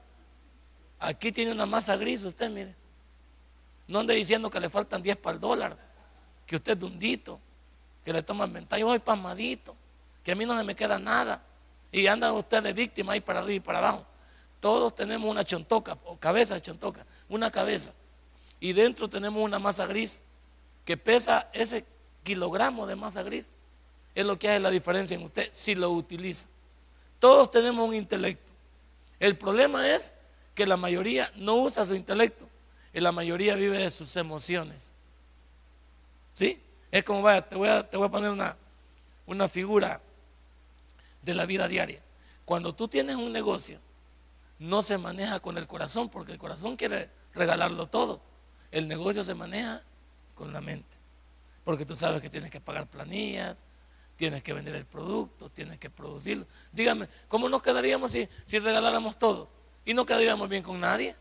Aquí 0.99 1.31
tiene 1.31 1.53
una 1.53 1.65
masa 1.65 1.95
gris 1.95 2.21
usted, 2.21 2.49
mire. 2.49 2.75
No 3.87 3.99
ande 3.99 4.13
diciendo 4.13 4.49
que 4.49 4.59
le 4.59 4.69
faltan 4.69 5.01
10 5.01 5.15
para 5.15 5.35
el 5.35 5.39
dólar, 5.39 5.77
que 6.45 6.57
usted 6.57 6.73
es 6.73 6.79
dundito, 6.79 7.39
que 8.03 8.11
le 8.11 8.21
toman 8.23 8.51
ventaja. 8.51 8.81
Soy 8.81 8.99
pasmadito, 8.99 9.77
que 10.23 10.31
a 10.31 10.35
mí 10.35 10.45
no 10.45 10.57
se 10.57 10.63
me 10.63 10.75
queda 10.75 10.99
nada. 10.99 11.43
Y 11.91 12.07
andan 12.07 12.33
ustedes 12.33 12.63
de 12.63 12.73
víctima 12.73 13.13
ahí 13.13 13.21
para 13.21 13.39
arriba 13.39 13.55
y 13.55 13.59
para 13.59 13.79
abajo. 13.79 14.05
Todos 14.59 14.95
tenemos 14.95 15.29
una 15.29 15.43
chontoca, 15.43 15.97
o 16.05 16.17
cabeza 16.17 16.55
de 16.55 16.61
chontoca, 16.61 17.05
una 17.29 17.51
cabeza 17.51 17.91
y 18.63 18.71
dentro 18.71 19.09
tenemos 19.09 19.43
una 19.43 19.59
masa 19.59 19.85
gris 19.85 20.23
que 20.85 20.95
pesa 20.95 21.49
ese 21.51 21.83
kilogramo 22.23 22.87
de 22.87 22.95
masa 22.95 23.21
gris. 23.21 23.51
Es 24.15 24.25
lo 24.25 24.39
que 24.39 24.47
hace 24.47 24.61
la 24.61 24.69
diferencia 24.69 25.15
en 25.15 25.23
usted 25.23 25.49
si 25.51 25.75
lo 25.75 25.89
utiliza. 25.89 26.47
Todos 27.19 27.51
tenemos 27.51 27.85
un 27.85 27.93
intelecto. 27.93 28.49
El 29.19 29.37
problema 29.37 29.93
es 29.93 30.13
que 30.55 30.65
la 30.65 30.77
mayoría 30.77 31.29
no 31.35 31.55
usa 31.55 31.85
su 31.85 31.93
intelecto 31.93 32.47
y 32.93 33.01
la 33.01 33.11
mayoría 33.11 33.55
vive 33.55 33.79
de 33.79 33.91
sus 33.91 34.15
emociones. 34.15 34.93
¿Sí? 36.33 36.57
Es 36.89 37.03
como, 37.03 37.21
vaya, 37.21 37.41
te 37.41 37.57
voy 37.57 37.67
a, 37.67 37.89
te 37.89 37.97
voy 37.97 38.07
a 38.07 38.11
poner 38.11 38.31
una, 38.31 38.55
una 39.25 39.49
figura 39.49 39.99
de 41.23 41.33
la 41.33 41.45
vida 41.45 41.67
diaria. 41.67 42.01
Cuando 42.45 42.75
tú 42.75 42.87
tienes 42.87 43.15
un 43.15 43.31
negocio, 43.31 43.79
no 44.59 44.81
se 44.81 44.97
maneja 44.97 45.39
con 45.39 45.57
el 45.57 45.67
corazón 45.67 46.09
porque 46.09 46.33
el 46.33 46.37
corazón 46.37 46.75
quiere 46.75 47.09
regalarlo 47.33 47.87
todo. 47.87 48.21
El 48.71 48.87
negocio 48.87 49.23
se 49.23 49.33
maneja 49.33 49.81
con 50.35 50.53
la 50.53 50.61
mente. 50.61 50.97
Porque 51.63 51.85
tú 51.85 51.95
sabes 51.95 52.21
que 52.21 52.29
tienes 52.29 52.51
que 52.51 52.59
pagar 52.59 52.87
planillas, 52.87 53.63
tienes 54.15 54.43
que 54.43 54.53
vender 54.53 54.75
el 54.75 54.85
producto, 54.85 55.49
tienes 55.49 55.79
que 55.79 55.89
producirlo. 55.89 56.45
Dígame, 56.71 57.07
¿cómo 57.27 57.49
nos 57.49 57.61
quedaríamos 57.61 58.11
si, 58.11 58.27
si 58.45 58.59
regaláramos 58.59 59.17
todo? 59.17 59.49
Y 59.85 59.93
no 59.93 60.05
quedaríamos 60.05 60.49
bien 60.49 60.63
con 60.63 60.79
nadie. 60.79 61.15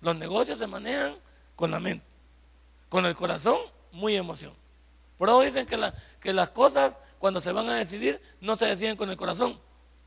Los 0.00 0.16
negocios 0.16 0.58
se 0.58 0.66
manejan 0.66 1.16
con 1.54 1.70
la 1.70 1.80
mente. 1.80 2.06
Con 2.88 3.06
el 3.06 3.14
corazón, 3.14 3.58
muy 3.92 4.16
emoción. 4.16 4.52
Por 5.18 5.28
eso 5.28 5.40
dicen 5.40 5.66
que, 5.66 5.92
que 6.20 6.32
las 6.32 6.50
cosas, 6.50 6.98
cuando 7.18 7.40
se 7.40 7.52
van 7.52 7.68
a 7.68 7.74
decidir, 7.74 8.20
no 8.40 8.56
se 8.56 8.66
deciden 8.66 8.96
con 8.96 9.10
el 9.10 9.16
corazón. 9.16 9.58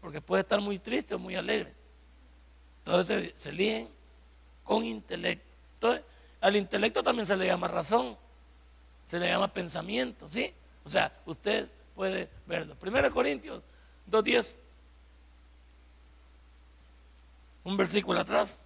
Porque 0.01 0.21
puede 0.21 0.41
estar 0.41 0.61
muy 0.61 0.79
triste 0.79 1.15
o 1.15 1.19
muy 1.19 1.35
alegre. 1.35 1.73
Entonces 2.79 3.33
se, 3.33 3.37
se 3.37 3.49
eligen 3.49 3.89
con 4.63 4.85
intelecto. 4.85 5.55
Entonces, 5.75 6.03
al 6.41 6.55
intelecto 6.55 7.03
también 7.03 7.25
se 7.25 7.35
le 7.35 7.47
llama 7.47 7.67
razón, 7.67 8.17
se 9.05 9.19
le 9.19 9.27
llama 9.27 9.51
pensamiento, 9.51 10.29
¿sí? 10.29 10.53
O 10.85 10.89
sea, 10.89 11.11
usted 11.25 11.67
puede 11.95 12.29
verlo. 12.45 12.77
1 12.81 13.11
Corintios 13.11 13.61
2.10, 14.09 14.55
un 17.63 17.77
versículo 17.77 18.19
atrás. 18.19 18.57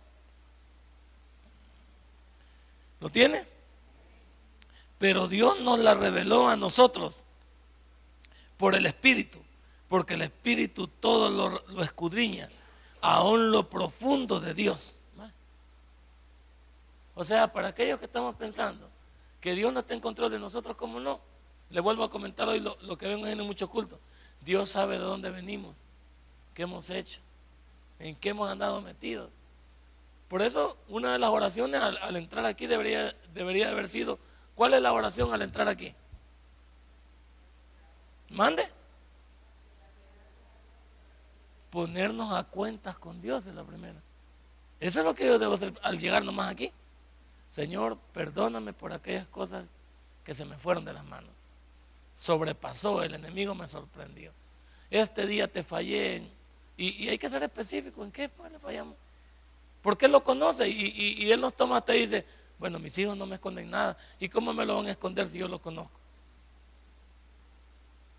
¿Lo 3.00 3.10
tiene? 3.10 3.53
Pero 5.04 5.28
Dios 5.28 5.60
nos 5.60 5.80
la 5.80 5.96
reveló 5.96 6.48
a 6.48 6.56
nosotros 6.56 7.24
por 8.56 8.74
el 8.74 8.86
Espíritu, 8.86 9.38
porque 9.90 10.14
el 10.14 10.22
Espíritu 10.22 10.88
todo 10.88 11.30
lo, 11.30 11.62
lo 11.74 11.84
escudriña, 11.84 12.48
aún 13.02 13.52
lo 13.52 13.70
profundo 13.70 14.40
de 14.40 14.54
Dios. 14.54 15.02
O 17.16 17.26
sea, 17.26 17.52
para 17.52 17.68
aquellos 17.68 18.00
que 18.00 18.06
estamos 18.06 18.34
pensando 18.38 18.90
que 19.42 19.54
Dios 19.56 19.74
no 19.74 19.82
está 19.82 19.94
en 19.94 20.00
control 20.00 20.32
de 20.32 20.40
nosotros, 20.40 20.78
como 20.78 21.02
no? 21.02 21.20
Le 21.70 21.82
vuelvo 21.82 22.06
a 22.06 22.10
comentar 22.10 22.48
hoy 22.48 22.62
lo, 22.62 22.98
que 22.98 23.10
vemos 23.10 23.28
en 23.28 23.40
mucho 23.40 23.70
culto. 23.70 24.00
Dios 24.40 24.70
sabe 24.70 25.00
de 25.00 25.04
dónde 25.04 25.32
venimos, 25.32 25.76
qué 26.54 26.62
hemos 26.62 26.90
hecho, 26.90 27.20
en 28.00 28.16
qué 28.16 28.30
hemos 28.30 28.50
andado 28.50 28.80
metidos. 28.80 29.30
Por 30.30 30.42
eso, 30.44 30.78
una 30.88 31.12
de 31.12 31.20
las 31.20 31.30
oraciones 31.30 31.82
al, 31.82 32.16
entrar 32.16 32.46
aquí 32.46 32.68
debería, 32.68 33.14
debería 33.34 33.70
haber 33.70 33.90
sido, 33.90 34.18
¿cuál 34.56 34.74
es 34.74 34.82
la 34.82 34.94
oración 34.94 35.34
al 35.34 35.42
entrar 35.42 35.68
aquí? 35.68 35.94
Mande. 38.30 38.68
Ponernos 41.70 42.34
a 42.34 42.44
cuentas 42.44 42.98
con 42.98 43.22
Dios 43.22 43.48
es 43.48 43.56
la 43.56 43.64
primera. 43.64 44.02
Eso 44.80 45.00
es 45.00 45.06
lo 45.06 45.16
que 45.16 45.26
yo 45.26 45.40
debo 45.40 45.54
hacer 45.54 45.74
al 45.82 46.00
llegar 46.00 46.24
nomás 46.24 46.52
aquí. 46.52 46.72
Señor, 47.48 47.98
perdóname 48.14 48.74
por 48.74 48.94
aquellas 48.94 49.28
cosas 49.28 49.66
que 50.24 50.34
se 50.34 50.46
me 50.46 50.58
fueron 50.58 50.86
de 50.86 50.94
las 50.94 51.06
manos. 51.06 51.32
Sobrepasó, 52.14 53.04
el 53.04 53.16
enemigo 53.16 53.56
me 53.56 53.68
sorprendió. 53.68 54.32
Este 54.90 55.26
día 55.26 55.48
te 55.48 55.64
fallé 55.64 56.30
y, 56.78 57.08
hay 57.08 57.18
que 57.18 57.30
ser 57.30 57.44
específico, 57.44 58.04
¿en 58.04 58.12
qué 58.12 58.30
le 58.52 58.60
fallamos? 58.60 58.96
Porque 59.82 60.06
Él 60.06 60.12
lo 60.12 60.24
conoce 60.24 60.68
y, 60.68 61.32
Él 61.32 61.42
nos 61.42 61.56
toma 61.56 61.78
hasta 61.78 61.96
y 61.96 62.02
dice, 62.02 62.26
bueno, 62.64 62.80
mis 62.80 62.98
hijos 62.98 63.18
no 63.18 63.26
me 63.26 63.36
esconden 63.36 63.70
nada. 63.70 63.98
¿Y 64.22 64.30
cómo 64.30 64.54
me 64.54 64.66
lo 64.66 64.78
van 64.78 64.86
a 64.86 64.92
esconder 64.92 65.28
si 65.28 65.38
yo 65.38 65.50
lo 65.50 65.62
conozco? 65.62 66.00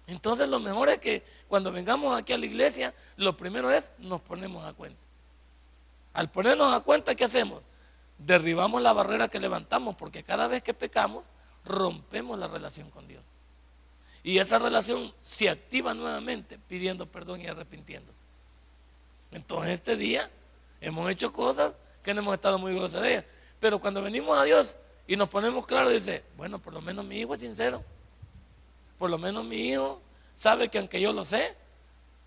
Entonces 0.07 0.47
lo 0.47 0.61
mejor 0.61 0.91
es 0.91 0.99
que 0.99 1.25
cuando 1.49 1.73
vengamos 1.73 2.15
aquí 2.15 2.35
a 2.35 2.39
la 2.39 2.45
iglesia, 2.45 2.93
lo 3.17 3.39
primero 3.39 3.71
es 3.71 3.93
nos 3.99 4.21
ponemos 4.21 4.63
a 4.67 4.75
cuenta. 4.75 5.01
Al 6.13 6.31
ponernos 6.31 6.75
a 6.75 6.81
cuenta, 6.81 7.15
¿qué 7.15 7.25
hacemos? 7.25 7.63
derribamos 8.19 8.83
la 8.83 8.93
barrera 8.93 9.29
que 9.29 9.41
levantamos, 9.41 9.97
porque 9.97 10.23
cada 10.23 10.47
vez 10.47 10.63
que 10.63 10.75
pecamos, 10.75 11.25
rompemos 11.65 12.39
la 12.39 12.47
relación 12.47 12.91
con 12.91 13.09
Dios. 13.09 13.25
Y 14.23 14.39
esa 14.41 14.59
relación 14.59 15.15
se 15.21 15.49
activa 15.49 15.95
nuevamente 15.95 16.59
pidiendo 16.59 17.07
perdón 17.07 17.41
y 17.41 17.47
arrepintiéndose. 17.47 18.23
Entonces 19.31 19.73
este 19.73 19.97
día 19.97 20.31
hemos 20.83 21.11
hecho 21.11 21.33
cosas 21.33 21.73
que 22.03 22.13
no 22.13 22.21
hemos 22.21 22.35
estado 22.35 22.59
muy 22.59 22.75
gozosos 22.75 23.03
de 23.03 23.13
ellas. 23.13 23.25
Pero 23.61 23.78
cuando 23.78 24.02
venimos 24.02 24.38
a 24.38 24.44
Dios 24.44 24.78
y 25.06 25.16
nos 25.16 25.28
ponemos 25.28 25.66
claros, 25.66 25.92
dice, 25.92 26.25
bueno, 26.37 26.61
por 26.61 26.73
lo 26.73 26.80
menos 26.80 27.04
mi 27.04 27.20
hijo 27.20 27.34
es 27.34 27.40
sincero. 27.40 27.82
Por 28.99 29.11
lo 29.11 29.18
menos 29.18 29.44
mi 29.44 29.70
hijo 29.70 30.00
sabe 30.34 30.68
que 30.68 30.78
aunque 30.78 31.00
yo 31.00 31.12
lo 31.12 31.25
sé, 31.25 31.56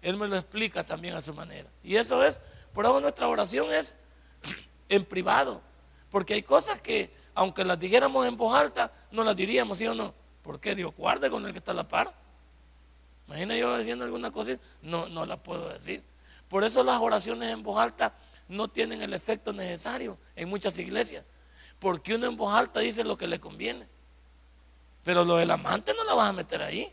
él 0.01 0.17
me 0.17 0.27
lo 0.27 0.38
explica 0.38 0.86
también 0.86 1.15
a 1.15 1.22
su 1.22 1.34
manera. 1.34 1.69
Y 1.84 1.96
eso 1.96 2.24
es, 2.24 2.39
por 2.74 2.86
eso 2.86 3.00
nuestra 3.01 3.27
oración 3.27 3.72
es 3.72 3.96
en 4.89 5.05
privado. 5.05 5.62
Porque 6.10 6.34
hay 6.34 6.43
cosas 6.43 6.79
que, 6.79 7.12
aunque 7.36 7.65
las 7.65 7.79
dijéramos 7.79 8.25
en 8.25 8.38
voz 8.38 8.55
alta, 8.55 8.91
no 9.12 9.24
las 9.24 9.36
diríamos, 9.36 9.77
¿sí 9.77 9.88
o 9.88 9.96
no? 9.96 10.13
¿Por 10.41 10.60
qué? 10.60 10.75
Dios 10.75 10.93
guarde 10.96 11.29
con 11.29 11.46
el 11.46 11.51
que 11.51 11.57
está 11.57 11.72
a 11.72 11.75
la 11.75 11.88
par. 11.88 12.13
Imagina 13.27 13.57
yo 13.57 13.77
diciendo 13.77 14.05
alguna 14.05 14.31
cosa, 14.31 14.57
no, 14.81 15.10
no 15.10 15.25
la 15.25 15.38
puedo 15.38 15.67
decir. 15.69 16.03
Por 16.48 16.63
eso 16.63 16.84
las 16.84 17.01
oraciones 17.01 17.51
en 17.51 17.62
voz 17.62 17.79
alta 17.79 18.13
no 18.48 18.68
tienen 18.68 19.01
el 19.01 19.13
efecto 19.13 19.54
necesario 19.54 20.18
en 20.36 20.50
muchas 20.50 20.77
iglesias. 20.80 21.24
Porque 21.80 22.16
uno 22.16 22.27
en 22.27 22.38
voz 22.38 22.54
alta 22.56 22.80
dice 22.80 23.04
lo 23.04 23.18
que 23.18 23.27
le 23.27 23.39
conviene. 23.39 23.88
Pero 25.04 25.24
lo 25.24 25.38
del 25.38 25.51
amante 25.51 25.94
no 25.94 26.04
lo 26.04 26.16
vas 26.16 26.30
a 26.30 26.34
meter 26.34 26.62
ahí. 26.62 26.92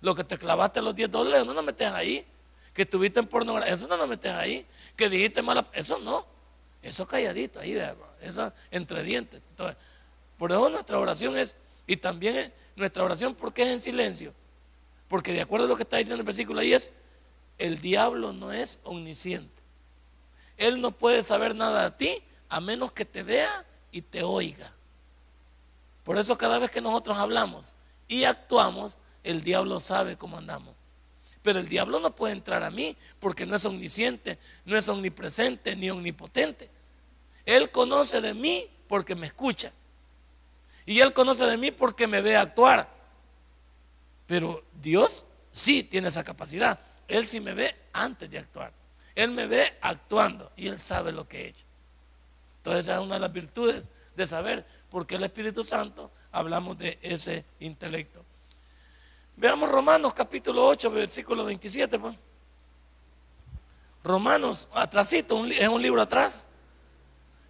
Lo 0.00 0.14
que 0.14 0.24
te 0.24 0.38
clavaste 0.38 0.80
los 0.82 0.94
10 0.94 1.10
dólares 1.10 1.46
no 1.46 1.54
lo 1.54 1.62
metes 1.62 1.90
ahí. 1.90 2.24
Que 2.72 2.82
estuviste 2.82 3.20
en 3.20 3.26
pornografía, 3.26 3.74
eso 3.74 3.88
no 3.88 3.96
lo 3.96 4.06
metes 4.06 4.32
ahí. 4.32 4.66
Que 4.96 5.08
dijiste 5.08 5.42
mala, 5.42 5.66
eso 5.72 5.98
no. 5.98 6.26
Eso 6.82 7.06
calladito 7.06 7.58
ahí, 7.58 7.76
eso 8.20 8.52
entre 8.70 9.02
dientes. 9.02 9.42
Entonces, 9.50 9.76
por 10.36 10.52
eso 10.52 10.70
nuestra 10.70 10.98
oración 10.98 11.36
es, 11.36 11.56
y 11.86 11.96
también 11.96 12.52
nuestra 12.76 13.02
oración, 13.02 13.34
porque 13.34 13.62
es 13.62 13.68
en 13.68 13.80
silencio? 13.80 14.32
Porque 15.08 15.32
de 15.32 15.40
acuerdo 15.40 15.66
a 15.66 15.68
lo 15.68 15.76
que 15.76 15.82
está 15.82 15.96
diciendo 15.96 16.20
el 16.20 16.26
versículo 16.26 16.60
ahí 16.60 16.72
es, 16.72 16.92
el 17.58 17.80
diablo 17.80 18.32
no 18.32 18.52
es 18.52 18.78
omnisciente. 18.84 19.57
Él 20.58 20.80
no 20.80 20.90
puede 20.90 21.22
saber 21.22 21.54
nada 21.54 21.84
de 21.84 21.96
ti 21.96 22.22
a 22.48 22.60
menos 22.60 22.92
que 22.92 23.04
te 23.04 23.22
vea 23.22 23.64
y 23.90 24.02
te 24.02 24.22
oiga. 24.22 24.72
Por 26.02 26.18
eso 26.18 26.36
cada 26.36 26.58
vez 26.58 26.70
que 26.70 26.80
nosotros 26.80 27.16
hablamos 27.16 27.72
y 28.06 28.24
actuamos, 28.24 28.98
el 29.24 29.42
diablo 29.42 29.80
sabe 29.80 30.16
cómo 30.16 30.36
andamos. 30.38 30.74
Pero 31.42 31.60
el 31.60 31.68
diablo 31.68 32.00
no 32.00 32.14
puede 32.14 32.32
entrar 32.32 32.62
a 32.62 32.70
mí 32.70 32.96
porque 33.20 33.46
no 33.46 33.56
es 33.56 33.64
omnisciente, 33.64 34.38
no 34.64 34.76
es 34.76 34.88
omnipresente 34.88 35.76
ni 35.76 35.88
omnipotente. 35.90 36.68
Él 37.46 37.70
conoce 37.70 38.20
de 38.20 38.34
mí 38.34 38.68
porque 38.88 39.14
me 39.14 39.26
escucha. 39.26 39.72
Y 40.84 41.00
Él 41.00 41.12
conoce 41.12 41.44
de 41.44 41.56
mí 41.56 41.70
porque 41.70 42.06
me 42.06 42.20
ve 42.20 42.36
actuar. 42.36 42.88
Pero 44.26 44.64
Dios 44.82 45.24
sí 45.50 45.82
tiene 45.82 46.08
esa 46.08 46.24
capacidad. 46.24 46.80
Él 47.06 47.26
sí 47.26 47.40
me 47.40 47.54
ve 47.54 47.76
antes 47.92 48.30
de 48.30 48.38
actuar. 48.38 48.72
Él 49.18 49.32
me 49.32 49.48
ve 49.48 49.76
actuando 49.80 50.52
y 50.56 50.68
Él 50.68 50.78
sabe 50.78 51.10
lo 51.10 51.26
que 51.26 51.42
he 51.42 51.48
hecho. 51.48 51.64
Entonces 52.58 52.84
esa 52.84 52.94
es 52.94 53.00
una 53.00 53.14
de 53.16 53.20
las 53.20 53.32
virtudes 53.32 53.88
de 54.14 54.26
saber 54.28 54.64
por 54.90 55.08
qué 55.08 55.16
el 55.16 55.24
Espíritu 55.24 55.64
Santo 55.64 56.12
hablamos 56.30 56.78
de 56.78 57.00
ese 57.02 57.44
intelecto. 57.58 58.24
Veamos 59.34 59.68
Romanos 59.72 60.14
capítulo 60.14 60.64
8, 60.64 60.92
versículo 60.92 61.44
27. 61.44 61.98
Pues. 61.98 62.14
Romanos, 64.04 64.68
atrásito, 64.72 65.44
es 65.46 65.66
un 65.66 65.82
libro 65.82 66.00
atrás. 66.00 66.46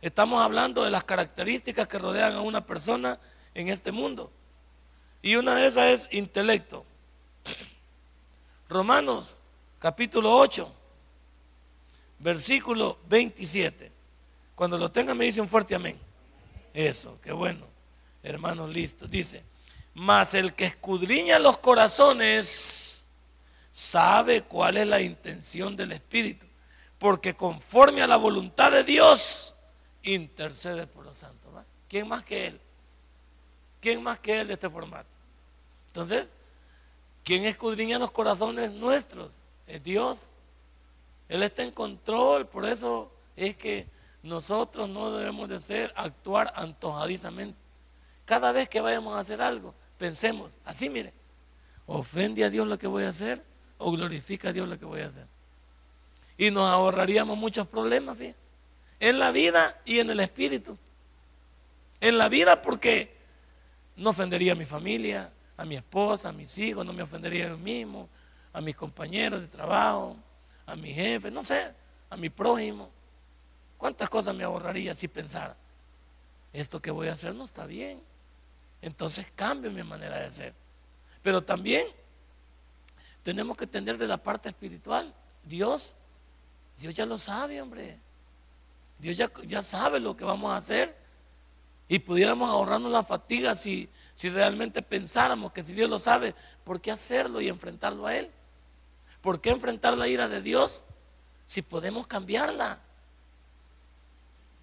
Estamos 0.01 0.43
hablando 0.43 0.83
de 0.85 0.91
las 0.91 1.05
características 1.05 1.87
que 1.87 1.99
rodean 1.99 2.33
a 2.33 2.41
una 2.41 2.65
persona 2.65 3.21
en 3.53 3.69
este 3.69 3.93
mundo. 3.93 4.33
Y 5.21 5.37
una 5.37 5.55
de 5.57 5.67
esas 5.67 5.85
es 5.85 6.09
intelecto. 6.13 6.87
Romanos 8.71 9.43
capítulo 9.79 10.35
8, 10.35 10.77
versículo 12.19 12.99
27. 13.09 13.93
Cuando 14.55 14.79
lo 14.79 14.91
tengan 14.91 15.17
me 15.17 15.25
dice 15.25 15.41
un 15.41 15.49
fuerte 15.49 15.75
amén. 15.75 15.99
Eso, 16.75 17.19
qué 17.23 17.33
bueno. 17.33 17.67
Hermanos, 18.23 18.71
listo. 18.71 19.07
Dice, 19.07 19.45
mas 19.95 20.35
el 20.35 20.55
que 20.55 20.65
escudriña 20.65 21.39
los 21.39 21.59
corazones 21.59 23.09
sabe 23.71 24.43
cuál 24.43 24.77
es 24.77 24.87
la 24.87 25.01
intención 25.01 25.77
del 25.77 25.93
Espíritu, 25.93 26.47
porque 26.99 27.35
conforme 27.35 28.03
a 28.03 28.07
la 28.07 28.17
voluntad 28.17 28.73
de 28.73 28.85
Dios, 28.85 29.55
intercede 30.03 30.87
por 30.87 31.05
los 31.05 31.19
santos. 31.19 31.39
¿Quién 31.89 32.09
más 32.09 32.25
que 32.25 32.49
Él? 32.49 32.61
¿Quién 33.81 34.03
más 34.03 34.19
que 34.19 34.41
Él 34.41 34.49
de 34.49 34.55
este 34.55 34.69
formato? 34.69 35.09
Entonces, 35.87 36.29
¿quién 37.25 37.45
escudriña 37.45 37.99
los 37.99 38.11
corazones 38.11 38.73
nuestros? 38.73 39.37
Es 39.67 39.83
Dios. 39.83 40.33
Él 41.29 41.43
está 41.43 41.63
en 41.63 41.71
control, 41.71 42.47
por 42.47 42.65
eso 42.65 43.13
es 43.37 43.57
que 43.57 43.87
nosotros 44.23 44.89
no 44.89 45.13
debemos 45.13 45.49
de 45.49 45.61
ser, 45.61 45.93
actuar 45.97 46.53
antojadizamente. 46.57 47.59
Cada 48.25 48.53
vez 48.53 48.69
que 48.69 48.81
vayamos 48.81 49.17
a 49.17 49.21
hacer 49.21 49.41
algo, 49.41 49.75
pensemos, 49.97 50.53
así 50.65 50.89
mire, 50.91 51.13
ofende 51.87 52.45
a 52.45 52.51
Dios 52.51 52.67
lo 52.67 52.79
que 52.79 52.87
voy 52.87 53.05
a 53.05 53.11
hacer 53.11 53.43
o 53.79 53.91
glorifica 53.93 54.51
a 54.51 54.53
Dios 54.53 54.69
lo 54.69 54.79
que 54.79 54.85
voy 54.85 55.01
a 55.01 55.07
hacer. 55.07 55.27
Y 56.37 56.51
nos 56.51 56.69
ahorraríamos 56.69 57.37
muchos 57.37 57.67
problemas, 57.67 58.17
fíjate, 58.19 58.39
en 59.01 59.19
la 59.19 59.31
vida 59.33 59.81
y 59.85 60.01
en 60.01 60.11
el 60.11 60.21
espíritu. 60.21 60.77
En 62.01 62.19
la 62.19 62.29
vida 62.29 62.63
porque 62.63 63.17
no 63.97 64.11
ofendería 64.11 64.53
a 64.53 64.57
mi 64.57 64.65
familia, 64.65 65.33
a 65.57 65.65
mi 65.65 65.77
esposa, 65.77 66.29
a 66.29 66.33
mis 66.33 66.57
hijos, 66.59 66.87
no 66.87 66.93
me 66.93 67.03
ofendería 67.03 67.47
a 67.47 67.49
yo 67.49 67.59
mismo, 67.59 68.09
a 68.53 68.61
mis 68.61 68.77
compañeros 68.77 69.41
de 69.41 69.49
trabajo, 69.49 70.17
a 70.69 70.77
mi 70.77 70.93
jefe, 70.93 71.31
no 71.31 71.43
sé, 71.43 71.75
a 72.11 72.17
mi 72.17 72.29
prójimo. 72.29 72.91
¿Cuántas 73.79 74.11
cosas 74.11 74.35
me 74.35 74.45
ahorraría 74.45 74.95
si 74.95 75.09
pensara? 75.09 75.57
Esto 76.53 76.81
que 76.81 76.91
voy 76.91 77.09
a 77.09 77.15
hacer 77.15 77.35
no 77.35 77.45
está 77.45 77.65
bien. 77.65 78.03
Entonces 78.83 79.27
cambio 79.35 79.71
mi 79.71 79.83
manera 79.83 80.19
de 80.19 80.31
ser. 80.31 80.55
Pero 81.23 81.43
también 81.43 81.87
tenemos 83.23 83.57
que 83.57 83.65
entender 83.65 83.97
de 83.97 84.07
la 84.07 84.19
parte 84.19 84.51
espiritual. 84.51 85.15
Dios, 85.43 85.97
Dios 86.79 86.95
ya 86.95 87.07
lo 87.07 87.17
sabe, 87.17 87.63
hombre. 87.63 87.99
Dios 88.99 89.17
ya, 89.17 89.31
ya 89.45 89.63
sabe 89.63 90.01
lo 90.01 90.17
que 90.17 90.25
vamos 90.25 90.53
a 90.53 90.59
hacer. 90.59 90.95
Y 91.89 91.99
pudiéramos 92.01 92.51
ahorrarnos 92.51 92.93
la 92.93 93.03
fatiga 93.03 93.55
si, 93.55 93.89
si 94.13 94.29
realmente 94.29 94.83
pensáramos 94.83 95.51
que 95.53 95.63
si 95.63 95.73
Dios 95.73 95.89
lo 95.89 95.99
sabe, 95.99 96.35
¿por 96.63 96.79
qué 96.79 96.91
hacerlo 96.91 97.41
y 97.41 97.49
enfrentarlo 97.49 98.07
a 98.07 98.15
Él? 98.15 98.31
¿Por 99.29 99.43
qué 99.43 99.51
enfrentar 99.51 99.99
la 99.99 100.09
ira 100.09 100.27
de 100.27 100.41
Dios 100.41 100.85
si 101.45 101.61
podemos 101.61 102.07
cambiarla? 102.07 102.81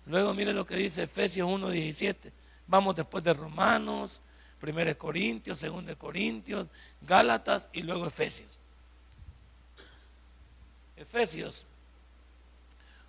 Luego 0.07 0.33
mire 0.33 0.53
lo 0.53 0.65
que 0.65 0.75
dice 0.75 1.03
Efesios 1.03 1.47
1.17. 1.47 2.31
Vamos 2.65 2.95
después 2.95 3.23
de 3.23 3.35
Romanos, 3.35 4.23
1 4.63 4.97
Corintios, 4.97 5.61
2 5.61 5.95
Corintios, 5.97 6.65
Gálatas 7.01 7.69
y 7.73 7.83
luego 7.83 8.07
Efesios. 8.07 8.59
Efesios 10.97 11.67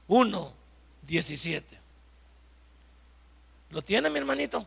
1, 0.09 0.53
17. 1.07 1.81
¿Lo 3.71 3.81
tiene 3.81 4.11
mi 4.11 4.19
hermanito? 4.19 4.67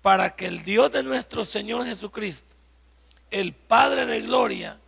Para 0.00 0.36
que 0.36 0.46
el 0.46 0.62
Dios 0.62 0.92
de 0.92 1.02
nuestro 1.02 1.44
Señor 1.44 1.84
Jesucristo, 1.84 2.54
el 3.32 3.52
Padre 3.52 4.06
de 4.06 4.20
gloria, 4.20 4.78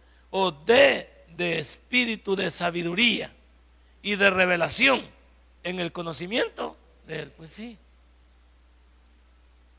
dé 0.64 1.10
de 1.36 1.58
espíritu 1.58 2.36
de 2.36 2.50
sabiduría 2.50 3.32
y 4.02 4.16
de 4.16 4.30
revelación 4.30 5.02
en 5.62 5.80
el 5.80 5.92
conocimiento 5.92 6.76
de 7.06 7.20
Él. 7.22 7.32
Pues 7.36 7.52
sí, 7.52 7.78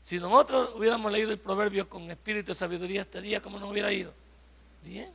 si 0.08 0.18
nosotros 0.18 0.70
hubiéramos 0.74 1.12
leído 1.12 1.32
el 1.32 1.38
proverbio 1.38 1.86
con 1.86 2.10
espíritu 2.10 2.52
de 2.52 2.54
sabiduría 2.54 3.02
este 3.02 3.20
día, 3.20 3.42
¿cómo 3.42 3.58
nos 3.58 3.70
hubiera 3.70 3.92
ido? 3.92 4.10
Bien. 4.82 5.12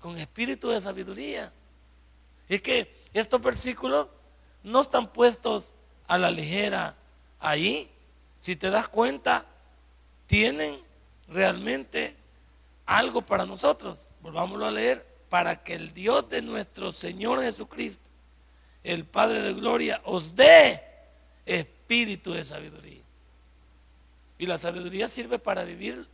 Con 0.00 0.18
espíritu 0.18 0.70
de 0.70 0.80
sabiduría. 0.80 1.52
Es 2.48 2.60
que 2.60 2.92
estos 3.12 3.40
versículos 3.40 4.08
no 4.64 4.80
están 4.80 5.12
puestos 5.12 5.74
a 6.08 6.18
la 6.18 6.28
ligera 6.32 6.96
ahí. 7.38 7.88
Si 8.40 8.56
te 8.56 8.68
das 8.68 8.88
cuenta, 8.88 9.46
tienen 10.26 10.80
realmente 11.28 12.16
algo 12.88 13.22
para 13.22 13.46
nosotros. 13.46 14.10
Volvámoslo 14.20 14.66
a 14.66 14.70
leer. 14.72 15.06
Para 15.28 15.62
que 15.62 15.74
el 15.74 15.92
Dios 15.92 16.28
de 16.30 16.40
nuestro 16.40 16.90
Señor 16.90 17.42
Jesucristo, 17.42 18.08
el 18.82 19.04
Padre 19.04 19.42
de 19.42 19.52
Gloria, 19.52 20.00
os 20.04 20.34
dé 20.34 20.82
espíritu 21.44 22.32
de 22.32 22.46
sabiduría. 22.46 23.02
Y 24.38 24.46
la 24.46 24.56
sabiduría 24.56 25.06
sirve 25.06 25.38
para 25.38 25.64
vivir 25.64 26.08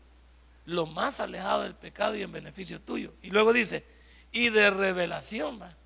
lo 0.66 0.86
más 0.86 1.20
alejado 1.20 1.62
del 1.62 1.76
pecado 1.76 2.16
y 2.16 2.22
en 2.22 2.32
beneficio 2.32 2.80
tuyo. 2.80 3.12
Y 3.22 3.30
luego 3.30 3.52
dice, 3.52 3.84
y 4.32 4.50
de 4.50 4.68
revelación, 4.70 5.62
va. 5.62 5.76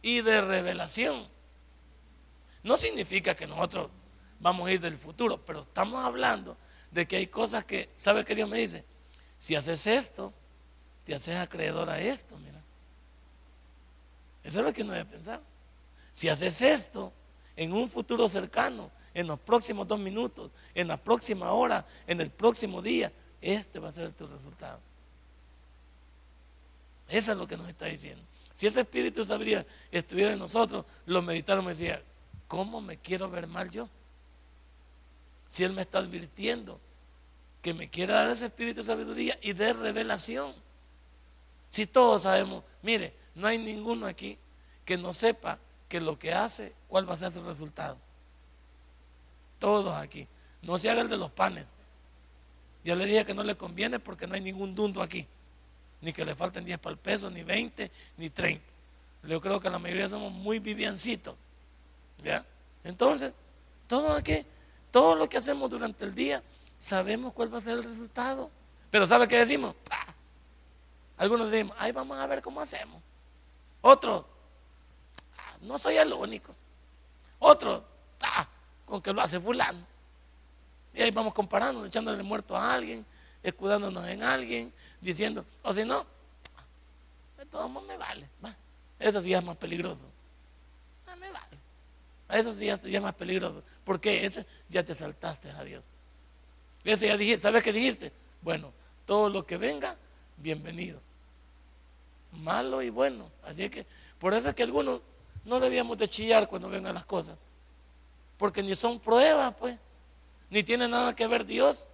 Y 0.00 0.22
de 0.22 0.40
revelación. 0.40 1.28
No 2.62 2.78
significa 2.78 3.34
que 3.34 3.46
nosotros 3.46 3.90
vamos 4.40 4.68
a 4.68 4.72
ir 4.72 4.80
del 4.80 4.96
futuro, 4.96 5.44
pero 5.44 5.60
estamos 5.60 6.02
hablando 6.02 6.56
de 6.96 7.06
que 7.06 7.16
hay 7.16 7.26
cosas 7.26 7.64
que, 7.64 7.90
¿sabe 7.94 8.24
qué 8.24 8.34
Dios 8.34 8.48
me 8.48 8.56
dice? 8.56 8.82
Si 9.38 9.54
haces 9.54 9.86
esto, 9.86 10.32
te 11.04 11.14
haces 11.14 11.36
acreedor 11.36 11.90
a 11.90 12.00
esto, 12.00 12.38
mira. 12.38 12.62
Eso 14.42 14.60
es 14.60 14.64
lo 14.64 14.72
que 14.72 14.82
uno 14.82 14.92
debe 14.92 15.04
pensar. 15.04 15.42
Si 16.10 16.30
haces 16.30 16.62
esto, 16.62 17.12
en 17.54 17.74
un 17.74 17.90
futuro 17.90 18.26
cercano, 18.30 18.90
en 19.12 19.26
los 19.26 19.38
próximos 19.38 19.86
dos 19.86 19.98
minutos, 19.98 20.50
en 20.74 20.88
la 20.88 20.96
próxima 20.96 21.52
hora, 21.52 21.86
en 22.06 22.22
el 22.22 22.30
próximo 22.30 22.80
día, 22.80 23.12
este 23.42 23.78
va 23.78 23.90
a 23.90 23.92
ser 23.92 24.12
tu 24.12 24.26
resultado. 24.26 24.80
Eso 27.10 27.32
es 27.32 27.38
lo 27.38 27.46
que 27.46 27.58
nos 27.58 27.68
está 27.68 27.84
diciendo. 27.84 28.24
Si 28.54 28.66
ese 28.66 28.80
espíritu 28.80 29.20
de 29.20 29.26
sabiduría 29.26 29.66
estuviera 29.92 30.32
en 30.32 30.38
nosotros, 30.38 30.86
los 31.04 31.22
meditaron 31.22 31.62
me 31.62 31.72
decía, 31.72 32.02
¿cómo 32.48 32.80
me 32.80 32.96
quiero 32.96 33.28
ver 33.28 33.46
mal 33.46 33.70
yo? 33.70 33.86
Si 35.46 35.62
Él 35.62 35.74
me 35.74 35.82
está 35.82 35.98
advirtiendo 35.98 36.80
que 37.66 37.74
me 37.74 37.90
quiere 37.90 38.12
dar 38.12 38.30
ese 38.30 38.46
espíritu 38.46 38.78
de 38.78 38.84
sabiduría 38.84 39.36
y 39.42 39.52
de 39.52 39.72
revelación. 39.72 40.54
Si 41.68 41.84
todos 41.84 42.22
sabemos, 42.22 42.62
mire, 42.80 43.12
no 43.34 43.48
hay 43.48 43.58
ninguno 43.58 44.06
aquí 44.06 44.38
que 44.84 44.96
no 44.96 45.12
sepa 45.12 45.58
que 45.88 46.00
lo 46.00 46.16
que 46.16 46.32
hace, 46.32 46.72
cuál 46.86 47.10
va 47.10 47.14
a 47.14 47.16
ser 47.16 47.32
su 47.32 47.42
resultado. 47.42 47.98
Todos 49.58 49.96
aquí. 49.96 50.28
No 50.62 50.78
se 50.78 50.90
haga 50.90 51.00
el 51.00 51.08
de 51.08 51.16
los 51.16 51.32
panes. 51.32 51.66
Ya 52.84 52.94
le 52.94 53.04
dije 53.04 53.24
que 53.24 53.34
no 53.34 53.42
le 53.42 53.56
conviene 53.56 53.98
porque 53.98 54.28
no 54.28 54.36
hay 54.36 54.42
ningún 54.42 54.76
dundo 54.76 55.02
aquí. 55.02 55.26
Ni 56.00 56.12
que 56.12 56.24
le 56.24 56.36
falten 56.36 56.64
10 56.64 56.78
para 56.78 56.92
el 56.92 57.00
peso, 57.00 57.32
ni 57.32 57.42
20, 57.42 57.90
ni 58.16 58.30
30. 58.30 58.64
Yo 59.24 59.40
creo 59.40 59.58
que 59.58 59.68
la 59.70 59.80
mayoría 59.80 60.08
somos 60.08 60.30
muy 60.30 60.60
viviancitos. 60.60 61.34
¿Ya? 62.22 62.46
Entonces, 62.84 63.34
todo 63.88 64.12
aquí, 64.12 64.46
todo 64.92 65.16
lo 65.16 65.28
que 65.28 65.38
hacemos 65.38 65.68
durante 65.68 66.04
el 66.04 66.14
día, 66.14 66.44
sabemos 66.78 67.32
cuál 67.32 67.52
va 67.52 67.58
a 67.58 67.60
ser 67.60 67.78
el 67.78 67.84
resultado. 67.84 68.50
Pero 68.90 69.06
¿sabe 69.06 69.28
qué 69.28 69.38
decimos? 69.38 69.74
Ah. 69.90 70.14
Algunos 71.18 71.50
decimos, 71.50 71.76
ahí 71.78 71.92
vamos 71.92 72.18
a 72.18 72.26
ver 72.26 72.42
cómo 72.42 72.60
hacemos. 72.60 73.02
Otros, 73.80 74.24
ah, 75.38 75.56
no 75.62 75.78
soy 75.78 75.96
el 75.96 76.12
único. 76.12 76.54
Otros, 77.38 77.82
ah, 78.20 78.46
con 78.84 79.00
que 79.00 79.12
lo 79.12 79.20
hace 79.20 79.40
fulano. 79.40 79.80
Y 80.94 81.02
ahí 81.02 81.10
vamos 81.10 81.34
comparando, 81.34 81.84
echándole 81.84 82.22
muerto 82.22 82.56
a 82.56 82.74
alguien, 82.74 83.04
escudándonos 83.42 84.06
en 84.08 84.22
alguien, 84.22 84.72
diciendo, 85.00 85.44
o 85.62 85.72
si 85.72 85.84
no, 85.84 86.06
de 87.36 87.46
todo 87.46 87.68
modo 87.68 87.86
me 87.86 87.96
vale. 87.96 88.28
Eso 88.98 89.20
sí 89.20 89.32
es 89.32 89.44
más 89.44 89.56
peligroso. 89.56 90.06
Ah, 91.06 91.16
me 91.16 91.30
vale. 91.30 91.58
Eso 92.30 92.52
sí 92.52 92.66
ya, 92.66 92.80
es 92.82 93.02
más 93.02 93.14
peligroso. 93.14 93.62
Porque 93.84 94.24
ese 94.24 94.46
ya 94.68 94.82
te 94.82 94.94
saltaste 94.94 95.50
a 95.50 95.62
Dios. 95.64 95.84
Ese 96.86 97.08
ya 97.08 97.16
dijiste, 97.16 97.40
¿sabes 97.42 97.64
qué 97.64 97.72
dijiste? 97.72 98.12
Bueno, 98.42 98.72
todo 99.06 99.28
lo 99.28 99.44
que 99.44 99.56
venga, 99.56 99.96
bienvenido. 100.36 101.00
Malo 102.30 102.80
y 102.80 102.90
bueno. 102.90 103.28
Así 103.44 103.68
que, 103.68 103.84
por 104.20 104.34
eso 104.34 104.48
es 104.48 104.54
que 104.54 104.62
algunos 104.62 105.00
no 105.44 105.58
debíamos 105.58 105.98
de 105.98 106.08
chillar 106.08 106.48
cuando 106.48 106.68
vengan 106.68 106.94
las 106.94 107.04
cosas. 107.04 107.36
Porque 108.38 108.62
ni 108.62 108.76
son 108.76 109.00
pruebas, 109.00 109.52
pues. 109.58 109.76
Ni 110.48 110.62
tiene 110.62 110.86
nada 110.86 111.16
que 111.16 111.26
ver 111.26 111.44
Dios. 111.44 111.88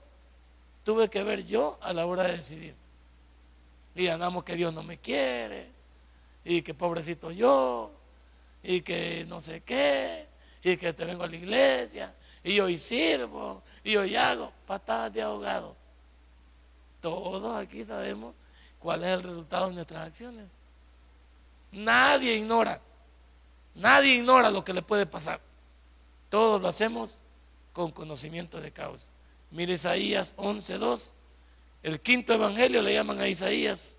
Tuve 0.84 1.08
que 1.08 1.22
ver 1.22 1.46
yo 1.46 1.78
a 1.80 1.94
la 1.94 2.04
hora 2.04 2.24
de 2.24 2.36
decidir. 2.36 2.74
Y 3.94 4.08
andamos 4.08 4.44
que 4.44 4.56
Dios 4.56 4.74
no 4.74 4.82
me 4.82 4.98
quiere. 4.98 5.70
Y 6.44 6.60
que 6.60 6.74
pobrecito 6.74 7.30
yo. 7.30 7.92
Y 8.62 8.82
que 8.82 9.24
no 9.26 9.40
sé 9.40 9.62
qué. 9.62 10.26
Y 10.62 10.76
que 10.76 10.92
te 10.92 11.06
vengo 11.06 11.24
a 11.24 11.28
la 11.28 11.36
iglesia. 11.36 12.14
Y 12.44 12.60
hoy 12.60 12.78
sirvo. 12.78 13.62
Y 13.84 13.96
hoy 13.96 14.16
hago 14.16 14.52
patadas 14.66 15.12
de 15.12 15.22
ahogado. 15.22 15.76
Todos 17.00 17.56
aquí 17.56 17.84
sabemos 17.84 18.34
cuál 18.78 19.02
es 19.04 19.10
el 19.10 19.22
resultado 19.22 19.68
de 19.68 19.74
nuestras 19.74 20.06
acciones. 20.06 20.50
Nadie 21.72 22.36
ignora. 22.36 22.80
Nadie 23.74 24.16
ignora 24.16 24.50
lo 24.50 24.62
que 24.62 24.72
le 24.72 24.82
puede 24.82 25.06
pasar. 25.06 25.40
Todos 26.28 26.60
lo 26.60 26.68
hacemos 26.68 27.20
con 27.72 27.90
conocimiento 27.90 28.60
de 28.60 28.70
causa. 28.70 29.10
Mire 29.50 29.74
Isaías 29.74 30.34
11.2. 30.36 31.12
El 31.82 32.00
quinto 32.00 32.32
evangelio 32.32 32.82
le 32.82 32.94
llaman 32.94 33.20
a 33.20 33.28
Isaías. 33.28 33.96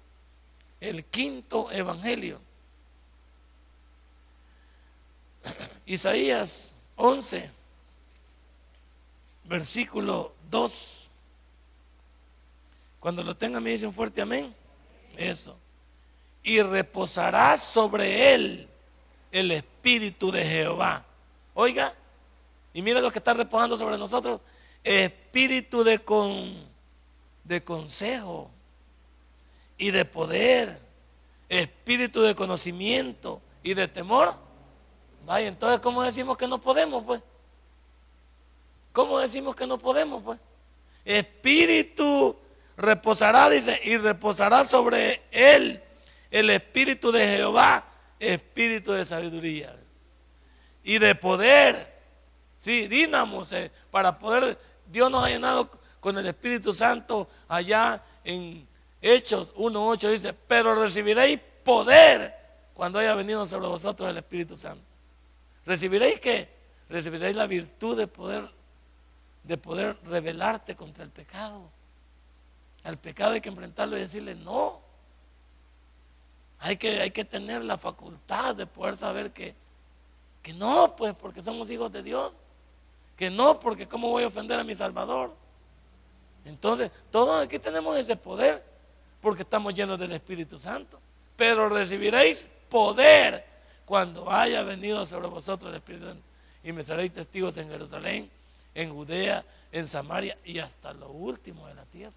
El 0.79 1.03
quinto 1.05 1.71
evangelio. 1.71 2.39
Isaías 5.85 6.73
11, 6.95 7.51
versículo 9.45 10.33
2. 10.49 11.11
Cuando 12.99 13.23
lo 13.23 13.35
tenga 13.35 13.59
me 13.59 13.71
dicen 13.71 13.93
fuerte 13.93 14.21
amén. 14.21 14.55
Eso. 15.17 15.57
Y 16.43 16.61
reposará 16.61 17.57
sobre 17.57 18.33
él 18.33 18.67
el 19.31 19.51
espíritu 19.51 20.31
de 20.31 20.43
Jehová. 20.43 21.05
Oiga, 21.53 21.93
y 22.73 22.81
mire 22.81 23.01
lo 23.01 23.11
que 23.11 23.19
está 23.19 23.33
reposando 23.33 23.77
sobre 23.77 23.97
nosotros. 23.97 24.41
Espíritu 24.83 25.83
de, 25.83 25.99
con, 25.99 26.67
de 27.43 27.63
consejo 27.63 28.49
y 29.77 29.91
de 29.91 30.05
poder. 30.05 30.81
Espíritu 31.49 32.21
de 32.21 32.35
conocimiento 32.35 33.41
y 33.61 33.73
de 33.73 33.87
temor. 33.87 34.35
Vaya, 35.25 35.47
entonces, 35.47 35.79
¿cómo 35.79 36.03
decimos 36.03 36.37
que 36.37 36.47
no 36.47 36.59
podemos, 36.59 37.03
pues? 37.03 37.21
¿Cómo 38.93 39.19
decimos 39.19 39.55
que 39.55 39.67
no 39.67 39.77
podemos, 39.77 40.23
pues? 40.23 40.39
Espíritu 41.03 42.37
reposará, 42.77 43.49
dice, 43.49 43.77
y 43.83 43.97
reposará 43.97 44.63
sobre 44.63 45.21
él 45.31 45.83
el 46.31 46.49
espíritu 46.49 47.11
de 47.11 47.27
Jehová, 47.27 47.83
espíritu 48.17 48.93
de 48.93 49.03
sabiduría 49.03 49.75
y 50.83 50.97
de 50.97 51.13
poder 51.13 51.93
Sí, 52.63 52.87
dínamos 52.87 53.51
eh, 53.51 53.69
para 53.91 54.17
poder, 54.17 54.57
Dios 54.89 55.11
nos 55.11 55.25
ha 55.25 55.27
llenado 55.27 55.69
con 55.99 56.17
el 56.17 56.25
Espíritu 56.25 56.73
Santo 56.73 57.27
allá 57.49 58.01
en 58.23 58.65
Hechos 59.01 59.53
1.8 59.55 60.09
dice, 60.09 60.31
pero 60.31 60.73
recibiréis 60.73 61.41
poder 61.65 62.33
cuando 62.73 62.99
haya 62.99 63.15
venido 63.15 63.45
sobre 63.45 63.67
vosotros 63.67 64.09
el 64.09 64.15
Espíritu 64.15 64.55
Santo. 64.55 64.81
¿Recibiréis 65.65 66.21
qué? 66.21 66.47
Recibiréis 66.87 67.35
la 67.35 67.47
virtud 67.47 67.97
de 67.97 68.07
poder, 68.07 68.49
de 69.43 69.57
poder 69.57 69.97
rebelarte 70.05 70.75
contra 70.75 71.03
el 71.03 71.09
pecado. 71.09 71.69
Al 72.83 72.97
pecado 72.97 73.33
hay 73.33 73.41
que 73.41 73.49
enfrentarlo 73.49 73.97
y 73.97 74.01
decirle 74.01 74.35
no. 74.35 74.81
Hay 76.59 76.77
que, 76.77 77.01
hay 77.01 77.11
que 77.11 77.25
tener 77.25 77.63
la 77.63 77.77
facultad 77.77 78.55
de 78.55 78.65
poder 78.65 78.95
saber 78.95 79.31
que, 79.31 79.53
que 80.41 80.53
no, 80.53 80.95
pues 80.95 81.13
porque 81.13 81.41
somos 81.41 81.69
hijos 81.71 81.91
de 81.91 82.03
Dios 82.03 82.33
que 83.17 83.29
no, 83.29 83.59
porque 83.59 83.87
¿cómo 83.87 84.09
voy 84.09 84.23
a 84.23 84.27
ofender 84.27 84.59
a 84.59 84.63
mi 84.63 84.75
Salvador? 84.75 85.33
Entonces, 86.45 86.91
todos 87.11 87.43
aquí 87.43 87.59
tenemos 87.59 87.97
ese 87.97 88.15
poder, 88.15 88.63
porque 89.21 89.43
estamos 89.43 89.73
llenos 89.73 89.99
del 89.99 90.11
Espíritu 90.11 90.59
Santo. 90.59 90.99
Pero 91.37 91.69
recibiréis 91.69 92.45
poder 92.69 93.45
cuando 93.85 94.29
haya 94.29 94.63
venido 94.63 95.05
sobre 95.05 95.27
vosotros 95.27 95.71
el 95.71 95.77
Espíritu 95.77 96.07
Santo. 96.07 96.23
Y 96.63 96.71
me 96.71 96.83
seréis 96.83 97.13
testigos 97.13 97.57
en 97.57 97.69
Jerusalén, 97.69 98.29
en 98.75 98.93
Judea, 98.93 99.45
en 99.71 99.87
Samaria 99.87 100.37
y 100.43 100.59
hasta 100.59 100.93
lo 100.93 101.09
último 101.09 101.67
de 101.67 101.75
la 101.75 101.85
tierra. 101.85 102.15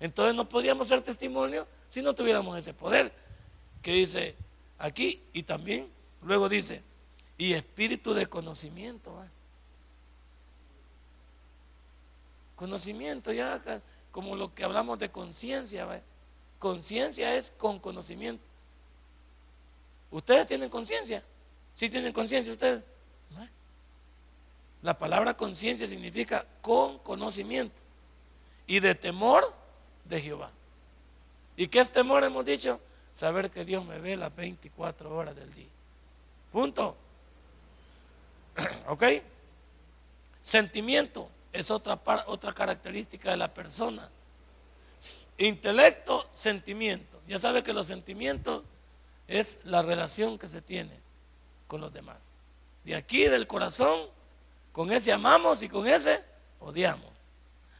Entonces 0.00 0.34
no 0.34 0.48
podríamos 0.48 0.88
ser 0.88 1.00
testimonio 1.02 1.66
si 1.88 2.02
no 2.02 2.14
tuviéramos 2.14 2.58
ese 2.58 2.74
poder 2.74 3.12
que 3.82 3.92
dice 3.92 4.34
aquí 4.78 5.22
y 5.32 5.42
también 5.42 5.88
luego 6.22 6.48
dice, 6.48 6.82
y 7.38 7.52
espíritu 7.52 8.14
de 8.14 8.26
conocimiento. 8.26 9.14
Conocimiento, 12.54 13.32
ya 13.32 13.60
como 14.10 14.34
lo 14.34 14.54
que 14.54 14.64
hablamos 14.64 14.98
de 14.98 15.10
conciencia. 15.10 16.02
Conciencia 16.58 17.36
es 17.36 17.52
con 17.58 17.78
conocimiento. 17.78 18.42
¿Ustedes 20.10 20.46
tienen 20.46 20.70
conciencia? 20.70 21.22
¿Sí 21.74 21.90
tienen 21.90 22.12
conciencia 22.12 22.52
ustedes? 22.52 22.82
La 24.86 24.96
palabra 24.96 25.36
conciencia 25.36 25.84
significa 25.88 26.46
con 26.60 27.00
conocimiento 27.00 27.74
y 28.68 28.78
de 28.78 28.94
temor 28.94 29.52
de 30.04 30.22
Jehová. 30.22 30.52
¿Y 31.56 31.66
qué 31.66 31.80
es 31.80 31.90
temor? 31.90 32.22
Hemos 32.22 32.44
dicho, 32.44 32.78
saber 33.12 33.50
que 33.50 33.64
Dios 33.64 33.84
me 33.84 33.98
ve 33.98 34.16
las 34.16 34.32
24 34.36 35.12
horas 35.12 35.34
del 35.34 35.52
día. 35.52 35.66
Punto. 36.52 36.96
¿Ok? 38.86 39.02
Sentimiento 40.40 41.30
es 41.52 41.72
otra, 41.72 42.00
otra 42.26 42.52
característica 42.52 43.32
de 43.32 43.38
la 43.38 43.52
persona. 43.52 44.08
Intelecto, 45.38 46.30
sentimiento. 46.32 47.20
Ya 47.26 47.40
sabe 47.40 47.64
que 47.64 47.72
los 47.72 47.88
sentimientos 47.88 48.62
es 49.26 49.58
la 49.64 49.82
relación 49.82 50.38
que 50.38 50.48
se 50.48 50.62
tiene 50.62 50.96
con 51.66 51.80
los 51.80 51.92
demás. 51.92 52.28
De 52.84 52.94
aquí 52.94 53.24
del 53.24 53.48
corazón, 53.48 54.14
con 54.76 54.92
ese 54.92 55.10
amamos 55.10 55.62
y 55.62 55.70
con 55.70 55.86
ese 55.86 56.22
odiamos. 56.60 57.32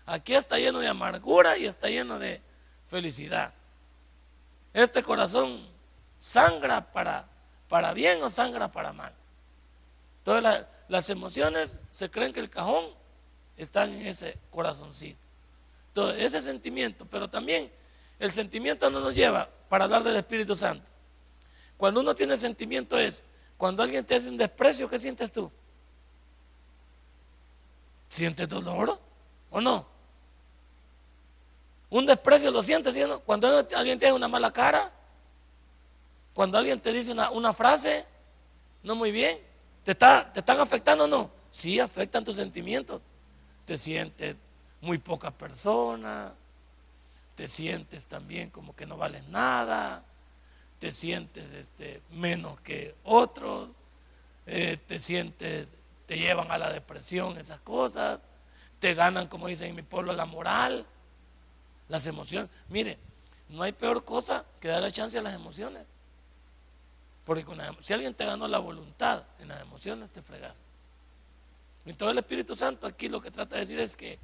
Aquí 0.07 0.35
está 0.35 0.57
lleno 0.57 0.79
de 0.79 0.89
amargura 0.89 1.59
y 1.59 1.67
está 1.67 1.91
lleno 1.91 2.19
de 2.19 2.41
felicidad. 2.89 3.53
Este 4.73 5.03
corazón 5.03 5.61
sangra 6.19 6.91
para, 6.95 7.29
para 7.69 7.93
bien 7.93 8.23
o 8.23 8.31
sangra 8.31 8.73
para 8.73 8.95
mal. 8.95 9.13
Todas 10.25 10.65
las 10.89 11.11
emociones 11.11 11.81
se 11.91 12.11
creen 12.11 12.33
que 12.33 12.41
el 12.41 12.49
cajón 12.49 12.87
están 13.59 13.93
en 13.93 14.07
ese 14.07 14.39
corazoncito. 14.51 15.21
Todo 15.93 16.13
ese 16.13 16.41
sentimiento, 16.41 17.05
pero 17.05 17.29
también 17.29 17.71
el 18.19 18.33
sentimiento 18.33 18.89
no 18.89 19.01
nos 19.01 19.15
lleva 19.15 19.51
para 19.69 19.85
hablar 19.85 20.03
del 20.03 20.17
Espíritu 20.17 20.57
Santo. 20.57 20.89
Cuando 21.77 22.01
uno 22.01 22.15
tiene 22.15 22.39
sentimiento 22.39 22.99
es, 22.99 23.23
cuando 23.59 23.83
alguien 23.83 24.03
te 24.03 24.15
hace 24.15 24.31
un 24.31 24.39
desprecio, 24.39 24.89
¿qué 24.89 24.99
sientes 24.99 25.31
tú? 25.31 25.53
¿Sientes 28.09 28.49
dolor 28.49 28.99
o 29.51 29.61
no? 29.61 29.87
Un 31.91 32.07
desprecio 32.07 32.51
lo 32.51 32.63
sientes. 32.63 32.97
Cuando 33.25 33.67
alguien 33.77 33.99
te 33.99 34.07
hace 34.07 34.13
una 34.13 34.29
mala 34.29 34.53
cara, 34.53 34.93
cuando 36.35 36.59
alguien 36.59 36.81
te 36.81 36.93
dice 36.93 37.13
una, 37.13 37.31
una 37.31 37.53
frase, 37.53 38.05
no 38.83 38.95
muy 38.95 39.11
bien, 39.11 39.39
¿te, 39.85 39.93
está, 39.93 40.33
¿te 40.33 40.41
están 40.41 40.61
afectando 40.61 41.05
o 41.05 41.09
no? 41.09 41.31
Sí, 41.51 41.81
afectan 41.81 42.25
tus 42.25 42.37
sentimientos 42.37 43.01
te 43.67 43.77
sientes 43.77 44.37
muy 44.81 44.99
poca 44.99 45.31
persona, 45.33 46.33
te 47.35 47.49
sientes 47.49 48.07
también 48.07 48.49
como 48.49 48.75
que 48.75 48.87
no 48.87 48.97
vales 48.97 49.27
nada, 49.29 50.05
te 50.79 50.93
sientes 50.93 51.53
este, 51.53 52.01
menos 52.13 52.61
que 52.61 52.95
otros, 53.03 53.71
eh, 54.47 54.79
te 54.87 55.01
sientes, 55.01 55.67
te 56.07 56.17
llevan 56.17 56.51
a 56.51 56.59
la 56.59 56.73
depresión 56.73 57.37
esas 57.39 57.61
cosas, 57.61 58.21
te 58.79 58.95
ganan, 58.95 59.29
como 59.29 59.49
dicen 59.49 59.71
en 59.71 59.77
mi 59.77 59.83
pueblo, 59.83 60.13
la 60.13 60.27
moral, 60.27 60.87
las 61.89 62.07
emociones. 62.07 62.51
Mire, 62.69 62.99
no 63.49 63.63
hay 63.63 63.73
peor 63.73 64.05
cosa 64.05 64.45
que 64.61 64.69
darle 64.69 64.93
chance 64.93 65.19
a 65.19 65.23
las 65.23 65.35
emociones. 65.35 65.85
Porque 67.25 67.45
si 67.81 67.93
alguien 67.93 68.15
te 68.15 68.25
ganó 68.25 68.47
la 68.47 68.59
voluntad, 68.59 69.25
en 69.41 69.49
las 69.49 69.61
emociones 69.61 70.11
te 70.11 70.23
fregaste. 70.23 70.63
Entonces 71.85 72.13
el 72.13 72.19
Espíritu 72.19 72.55
Santo 72.55 72.87
aquí 72.87 73.09
lo 73.09 73.21
que 73.21 73.31
trata 73.31 73.57
de 73.57 73.63
decir 73.63 73.81
es 73.81 73.97
que 73.97 74.19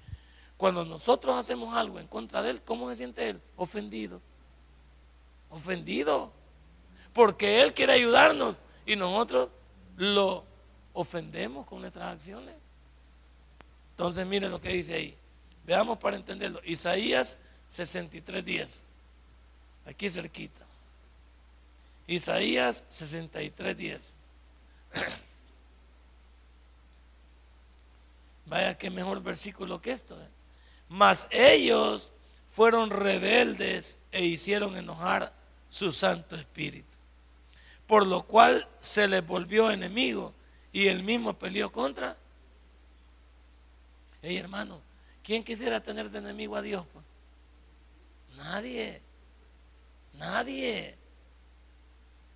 cuando 0.57 0.85
nosotros 0.85 1.35
hacemos 1.35 1.77
algo 1.77 1.99
en 1.99 2.07
contra 2.07 2.43
de 2.43 2.51
Él, 2.51 2.63
¿cómo 2.63 2.89
se 2.91 2.97
siente 2.97 3.29
Él? 3.29 3.41
Ofendido. 3.57 4.21
Ofendido. 5.51 6.33
Porque 7.13 7.63
Él 7.63 7.75
quiere 7.75 7.95
ayudarnos 7.95 8.61
y 8.87 8.95
nosotros 8.95 9.49
lo 9.97 10.45
ofendemos 10.93 11.67
con 11.67 11.81
nuestras 11.81 12.13
acciones. 12.13 12.55
Entonces 13.91 14.27
miren 14.27 14.51
lo 14.51 14.61
que 14.61 14.71
dice 14.71 14.95
ahí. 14.95 15.17
Veamos 15.65 15.99
para 15.99 16.17
entenderlo. 16.17 16.61
Isaías 16.65 17.39
63.10. 17.71 18.85
Aquí 19.87 20.11
cerquita. 20.11 20.65
Isaías 22.07 22.85
63.10. 22.91 24.15
Vaya 28.47 28.77
que 28.77 28.91
mejor 28.91 29.23
versículo 29.23 29.81
que 29.81 29.93
esto. 29.93 30.21
¿eh? 30.21 30.29
Mas 30.89 31.27
ellos 31.31 32.13
fueron 32.53 32.91
rebeldes 32.91 33.99
e 34.11 34.25
hicieron 34.25 34.77
enojar 34.77 35.33
su 35.69 35.93
Santo 35.93 36.37
Espíritu. 36.37 36.87
Por 37.87 38.07
lo 38.07 38.23
cual 38.25 38.69
se 38.79 39.09
les 39.09 39.27
volvió 39.27 39.71
enemigo 39.71 40.35
y 40.73 40.89
él 40.89 41.03
mismo 41.03 41.35
peleó 41.35 41.71
contra. 41.71 42.17
Hey 44.23 44.37
hermano, 44.37 44.81
¿quién 45.23 45.45
quisiera 45.45 45.83
tener 45.83 46.11
de 46.11 46.19
enemigo 46.19 46.57
a 46.57 46.63
Dios? 46.63 46.87
Pues? 46.93 47.05
Nadie. 48.37 49.03
Nadie. 50.15 50.97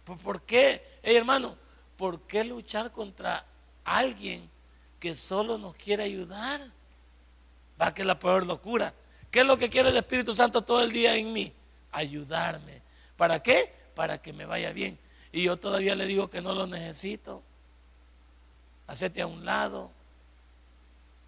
¿Por 0.05 0.43
qué? 0.43 0.99
Hey 1.03 1.17
hermano, 1.17 1.57
¿por 1.97 2.21
qué 2.23 2.45
luchar 2.45 2.93
contra 2.93 3.45
alguien 3.85 4.49
que 5.01 5.15
solo 5.15 5.59
nos 5.59 5.75
quiere 5.77 6.05
ayudar? 6.05 6.71
Va 7.81 7.95
que 7.95 8.03
es 8.03 8.07
la 8.07 8.19
peor 8.19 8.47
locura. 8.47 8.95
¿Qué 9.31 9.41
es 9.41 9.47
lo 9.47 9.57
que 9.57 9.71
quiere 9.71 9.91
el 9.91 9.97
Espíritu 9.97 10.35
Santo 10.35 10.63
todo 10.63 10.83
el 10.83 10.93
día 10.93 11.17
en 11.17 11.33
mí? 11.33 11.53
Ayudarme. 11.93 12.83
¿Para 13.17 13.43
qué? 13.43 13.73
Para 13.95 14.21
que 14.21 14.33
me 14.33 14.47
vaya 14.47 14.73
bien. 14.73 14.99
Y 15.33 15.43
yo 15.43 15.57
todavía 15.57 15.95
le 15.95 16.07
digo 16.07 16.31
que 16.31 16.41
no 16.41 16.55
lo 16.55 16.67
necesito. 16.67 17.43
Hacete 18.87 19.23
a 19.23 19.27
un 19.27 19.45
lado. 19.45 19.91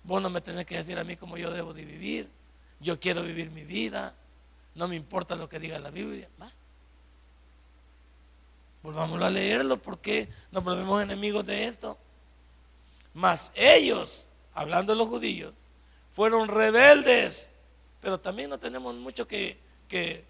Vos 0.05 0.23
no 0.23 0.31
me 0.31 0.41
tenés 0.41 0.67
que 0.67 0.77
decir 0.77 0.99
a 0.99 1.05
mí 1.05 1.17
cómo 1.17 1.37
yo 1.37 1.51
debo 1.51 1.75
de 1.75 1.85
vivir. 1.85 2.31
Yo 2.81 2.99
quiero 3.01 3.23
vivir 3.23 3.51
mi 3.51 3.65
vida. 3.65 4.15
No 4.75 4.89
me 4.89 4.97
importa 4.97 5.37
lo 5.37 5.49
que 5.49 5.59
diga 5.59 5.79
la 5.79 5.91
Biblia. 5.91 6.29
¿Va? 6.41 6.53
Volvámoslo 8.83 9.25
a 9.25 9.31
leerlo 9.31 9.77
porque 9.83 10.29
nos 10.51 10.63
volvemos 10.63 11.03
enemigos 11.03 11.45
de 11.45 11.65
esto. 11.65 11.99
Mas 13.13 13.53
ellos, 13.55 14.27
hablando 14.55 14.93
de 14.93 14.99
los 14.99 15.09
judíos, 15.09 15.53
fueron 16.13 16.49
rebeldes, 16.49 17.53
pero 18.01 18.19
también 18.19 18.51
no 18.51 18.59
tenemos 18.59 18.95
mucho 18.95 19.27
que, 19.27 19.59
que, 19.89 20.25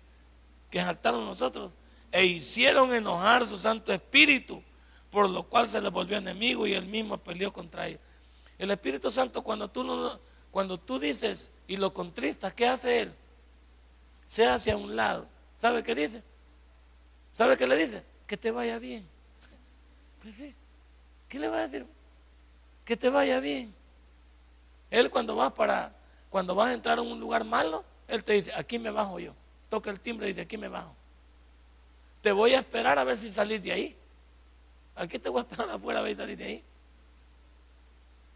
que 0.71 0.83
jactarnos 0.83 1.25
nosotros, 1.25 1.71
e 2.11 2.25
hicieron 2.25 2.95
enojar 2.95 3.47
su 3.47 3.59
Santo 3.59 3.93
Espíritu, 3.93 4.63
por 5.11 5.29
lo 5.29 5.43
cual 5.45 5.69
se 5.69 5.81
les 5.81 5.91
volvió 5.91 6.17
enemigo 6.19 6.67
y 6.67 6.75
él 6.75 6.87
mismo 6.87 7.19
peleó 7.19 7.53
contra 7.53 7.87
ellos. 7.87 8.01
El 8.59 8.71
Espíritu 8.71 9.11
Santo, 9.11 9.43
cuando 9.43 9.71
tú, 9.71 9.85
no, 9.85 10.21
cuando 10.51 10.79
tú 10.79 10.99
dices 10.99 11.53
y 11.67 11.77
lo 11.77 11.95
contristas, 11.95 12.53
¿qué 12.53 12.67
hace 12.67 13.03
él? 13.03 13.15
Se 14.25 14.47
hace 14.47 14.71
a 14.71 14.77
un 14.77 14.97
lado. 14.97 15.27
¿Sabe 15.57 15.83
qué 15.83 15.95
dice? 15.95 16.23
¿Sabe 17.33 17.57
qué 17.57 17.67
le 17.67 17.77
dice? 17.77 18.03
Que 18.27 18.37
te 18.37 18.51
vaya 18.51 18.79
bien. 18.79 19.07
Pues 20.21 20.35
sí. 20.35 20.55
¿Qué 21.29 21.39
le 21.39 21.49
va 21.49 21.59
a 21.59 21.69
decir? 21.69 21.87
Que 22.85 22.97
te 22.97 23.09
vaya 23.09 23.41
bien. 23.41 23.75
Él 24.91 25.11
cuando 25.11 25.37
vas 25.37 25.53
para, 25.53 25.95
cuando 26.31 26.55
vas 26.55 26.69
a 26.69 26.75
entrar 26.75 26.99
a 26.99 27.03
un 27.03 27.21
lugar 27.21 27.45
malo, 27.45 27.85
él 28.07 28.25
te 28.25 28.33
dice, 28.33 28.53
aquí 28.55 28.79
me 28.79 28.91
bajo 28.91 29.19
yo. 29.19 29.35
Toca 29.69 29.91
el 29.91 30.01
timbre 30.01 30.27
y 30.27 30.31
dice, 30.31 30.43
aquí 30.43 30.57
me 30.57 30.69
bajo. 30.69 30.95
Te 32.23 32.33
voy 32.33 32.55
a 32.55 32.61
esperar 32.61 32.99
a 32.99 33.05
ver 33.05 33.17
si 33.17 33.31
salís 33.31 33.63
de 33.63 33.73
ahí. 33.73 33.97
Aquí 34.99 35.19
te 35.19 35.29
voy 35.29 35.41
a 35.41 35.43
esperar 35.43 35.71
afuera 35.71 36.01
a 36.01 36.15
salís 36.17 36.37
de 36.37 36.45
ahí. 36.45 36.65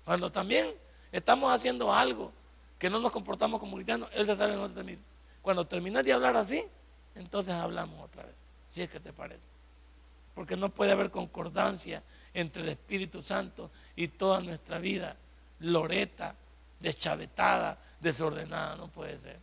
Cuando 0.05 0.31
también 0.31 0.73
estamos 1.11 1.53
haciendo 1.53 1.93
algo 1.93 2.33
que 2.79 2.89
no 2.89 3.01
nos 3.01 3.11
comportamos 3.11 3.59
como 3.61 3.77
cristianos, 3.77 4.09
Él 4.13 4.27
se 4.27 4.37
sale 4.37 4.55
en 4.55 4.61
otro 4.61 4.77
también. 4.77 5.01
Cuando 5.43 5.67
terminas 5.67 6.05
de 6.05 6.13
hablar 6.13 6.37
así, 6.37 6.65
entonces 7.15 7.55
hablamos 7.55 8.01
otra 8.03 8.25
vez, 8.25 8.35
si 8.69 8.83
es 8.83 8.91
que 8.91 9.01
te 9.01 9.13
parece. 9.13 9.47
Porque 10.35 10.57
no 10.57 10.69
puede 10.69 10.93
haber 10.93 11.11
concordancia 11.11 12.03
entre 12.33 12.63
el 12.63 12.69
Espíritu 12.69 13.23
Santo 13.23 13.71
y 13.97 14.09
toda 14.09 14.41
nuestra 14.41 14.79
vida, 14.79 15.17
loreta, 15.59 16.37
deschavetada, 16.81 17.79
desordenada, 18.01 18.77
no 18.77 18.89
puede 18.89 19.19
ser. 19.19 19.39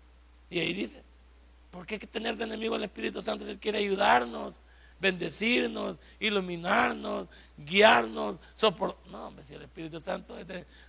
Y 0.50 0.60
ahí 0.60 0.74
dice, 0.74 1.04
¿por 1.70 1.86
qué 1.86 1.96
hay 1.96 2.00
que 2.00 2.08
tener 2.08 2.38
de 2.38 2.46
enemigo 2.46 2.76
al 2.76 2.84
Espíritu 2.84 3.22
Santo 3.22 3.46
si 3.46 3.52
Él 3.52 3.60
quiere 3.60 3.80
ayudarnos, 3.80 4.62
bendecirnos, 5.00 5.98
iluminarnos, 6.20 7.28
guiarnos, 7.58 8.38
soportar? 8.54 9.12
No, 9.12 9.28
hombre, 9.28 9.44
si 9.44 9.56
el 9.56 9.64
Espíritu 9.64 10.00
Santo 10.00 10.36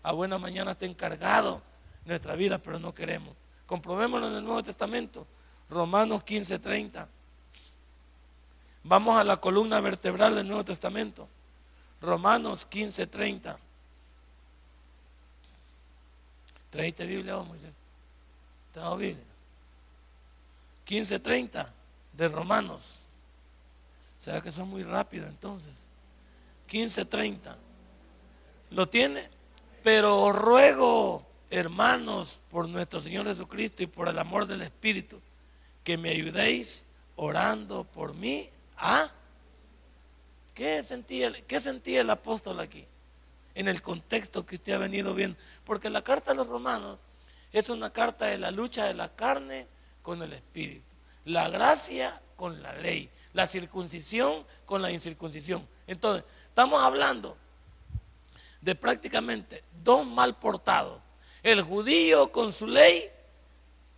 a 0.03 0.12
buena 0.12 0.38
mañana 0.38 0.73
está 0.73 0.87
encargado 0.87 1.62
nuestra 2.05 2.35
vida, 2.35 2.59
pero 2.59 2.79
no 2.79 2.92
queremos. 2.94 3.35
Comprobémoslo 3.66 4.29
en 4.29 4.35
el 4.35 4.44
Nuevo 4.44 4.62
Testamento, 4.62 5.27
Romanos 5.68 6.25
15:30. 6.25 7.07
Vamos 8.83 9.18
a 9.18 9.25
la 9.25 9.37
columna 9.37 9.81
vertebral 9.81 10.35
del 10.35 10.49
Nuevo 10.49 10.64
Testamento, 10.64 11.29
Romanos 12.01 12.66
15:30. 12.68 13.59
¿Traíste 16.70 17.07
Biblia 17.07 17.37
vos, 17.37 17.46
Moisés? 17.46 17.75
¿Trajo 18.73 18.96
Biblia? 18.96 19.25
15:30 20.85 21.73
de 22.12 22.29
Romanos. 22.29 23.07
¿Será 24.20 24.42
que 24.42 24.52
son 24.52 24.68
muy 24.68 24.83
rápido 24.83 25.26
entonces? 25.26 25.87
15:30. 26.68 27.56
¿Lo 28.68 28.87
tiene? 28.87 29.30
Pero 29.83 30.30
ruego, 30.30 31.26
hermanos, 31.48 32.38
por 32.50 32.68
nuestro 32.68 33.00
Señor 33.00 33.26
Jesucristo 33.26 33.83
y 33.83 33.87
por 33.87 34.11
el 34.11 34.18
amor 34.18 34.46
del 34.46 34.61
Espíritu, 34.61 35.22
que 35.83 35.96
me 35.96 36.11
ayudéis 36.11 36.85
orando 37.16 37.85
por 37.85 38.14
mí. 38.14 38.50
¿Ah? 38.76 39.11
¿Qué 40.52 40.85
sentía, 40.85 41.33
¿Qué 41.46 41.59
sentía 41.59 42.02
el 42.02 42.11
apóstol 42.11 42.61
aquí? 42.61 42.85
En 43.54 43.68
el 43.68 43.80
contexto 43.80 44.44
que 44.44 44.56
usted 44.56 44.74
ha 44.74 44.78
venido 44.78 45.14
viendo. 45.14 45.38
Porque 45.64 45.88
la 45.88 46.02
carta 46.02 46.33
de 46.33 46.37
los 46.37 46.46
romanos 46.46 46.98
es 47.52 47.70
una 47.70 47.90
carta 47.90 48.26
de 48.26 48.37
la 48.37 48.50
lucha 48.50 48.85
de 48.85 48.92
la 48.92 49.09
carne 49.16 49.66
con 50.02 50.22
el 50.22 50.35
espíritu. 50.35 50.85
La 51.24 51.48
gracia 51.48 52.20
con 52.37 52.62
la 52.62 52.74
ley. 52.74 53.11
La 53.32 53.46
circuncisión 53.46 54.44
con 54.64 54.82
la 54.82 54.90
incircuncisión. 54.90 55.66
Entonces, 55.86 56.24
estamos 56.48 56.82
hablando 56.82 57.36
de 58.60 58.74
prácticamente 58.74 59.64
dos 59.82 60.06
mal 60.06 60.38
portados. 60.38 61.00
El 61.42 61.62
judío 61.62 62.30
con 62.32 62.52
su 62.52 62.66
ley 62.66 63.10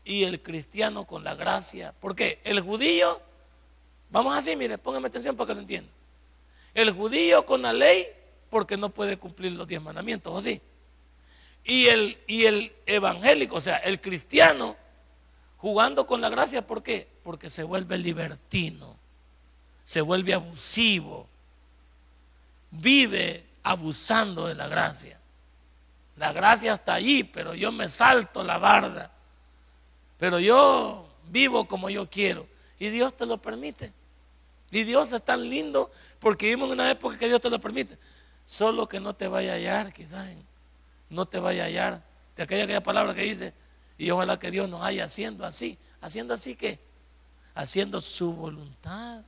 y 0.04 0.24
el 0.24 0.42
cristiano 0.42 1.06
con 1.06 1.24
la 1.24 1.34
gracia. 1.34 1.92
¿Por 2.00 2.14
qué? 2.14 2.40
El 2.44 2.60
judío, 2.60 3.20
vamos 4.10 4.36
así, 4.36 4.54
mire, 4.56 4.78
póngame 4.78 5.08
atención 5.08 5.36
para 5.36 5.48
que 5.48 5.54
lo 5.54 5.60
entienda. 5.60 5.90
El 6.74 6.90
judío 6.92 7.44
con 7.44 7.62
la 7.62 7.72
ley 7.72 8.06
porque 8.50 8.76
no 8.76 8.90
puede 8.90 9.16
cumplir 9.16 9.52
los 9.52 9.66
diez 9.66 9.80
mandamientos, 9.80 10.32
¿o 10.32 10.40
sí? 10.40 10.60
Y 11.64 11.86
el, 11.86 12.18
y 12.26 12.44
el 12.44 12.72
evangélico, 12.86 13.56
o 13.56 13.60
sea, 13.60 13.76
el 13.78 14.00
cristiano, 14.00 14.76
jugando 15.56 16.06
con 16.06 16.20
la 16.20 16.28
gracia, 16.28 16.66
¿por 16.66 16.82
qué? 16.82 17.08
Porque 17.22 17.50
se 17.50 17.62
vuelve 17.62 17.98
libertino, 17.98 18.98
se 19.84 20.00
vuelve 20.00 20.34
abusivo, 20.34 21.28
vive 22.70 23.46
abusando 23.62 24.46
de 24.46 24.54
la 24.54 24.68
gracia. 24.68 25.18
La 26.16 26.32
gracia 26.32 26.74
está 26.74 26.94
allí, 26.94 27.24
pero 27.24 27.54
yo 27.54 27.72
me 27.72 27.88
salto 27.88 28.44
la 28.44 28.58
barda. 28.58 29.10
Pero 30.18 30.38
yo 30.38 31.08
vivo 31.30 31.66
como 31.66 31.90
yo 31.90 32.08
quiero. 32.08 32.46
Y 32.78 32.90
Dios 32.90 33.16
te 33.16 33.26
lo 33.26 33.38
permite. 33.38 33.92
Y 34.70 34.84
Dios 34.84 35.12
es 35.12 35.22
tan 35.22 35.48
lindo 35.48 35.90
porque 36.18 36.46
vivimos 36.46 36.68
en 36.68 36.74
una 36.74 36.90
época 36.90 37.18
que 37.18 37.28
Dios 37.28 37.40
te 37.40 37.50
lo 37.50 37.60
permite. 37.60 37.98
Solo 38.44 38.88
que 38.88 39.00
no 39.00 39.14
te 39.14 39.28
vaya 39.28 39.52
a 39.52 39.56
hallar, 39.56 39.92
quizás 39.92 40.28
no 41.08 41.26
te 41.26 41.38
vaya 41.38 41.64
a 41.64 41.66
hallar. 41.66 42.02
De 42.36 42.42
aquella, 42.42 42.64
aquella 42.64 42.82
palabra 42.82 43.14
que 43.14 43.22
dice, 43.22 43.52
y 43.98 44.10
ojalá 44.10 44.38
que 44.38 44.50
Dios 44.50 44.68
nos 44.68 44.82
haya 44.82 45.04
haciendo 45.04 45.44
así. 45.44 45.78
¿Haciendo 46.00 46.34
así 46.34 46.56
que 46.56 46.80
Haciendo 47.54 48.00
su 48.00 48.32
voluntad. 48.32 49.22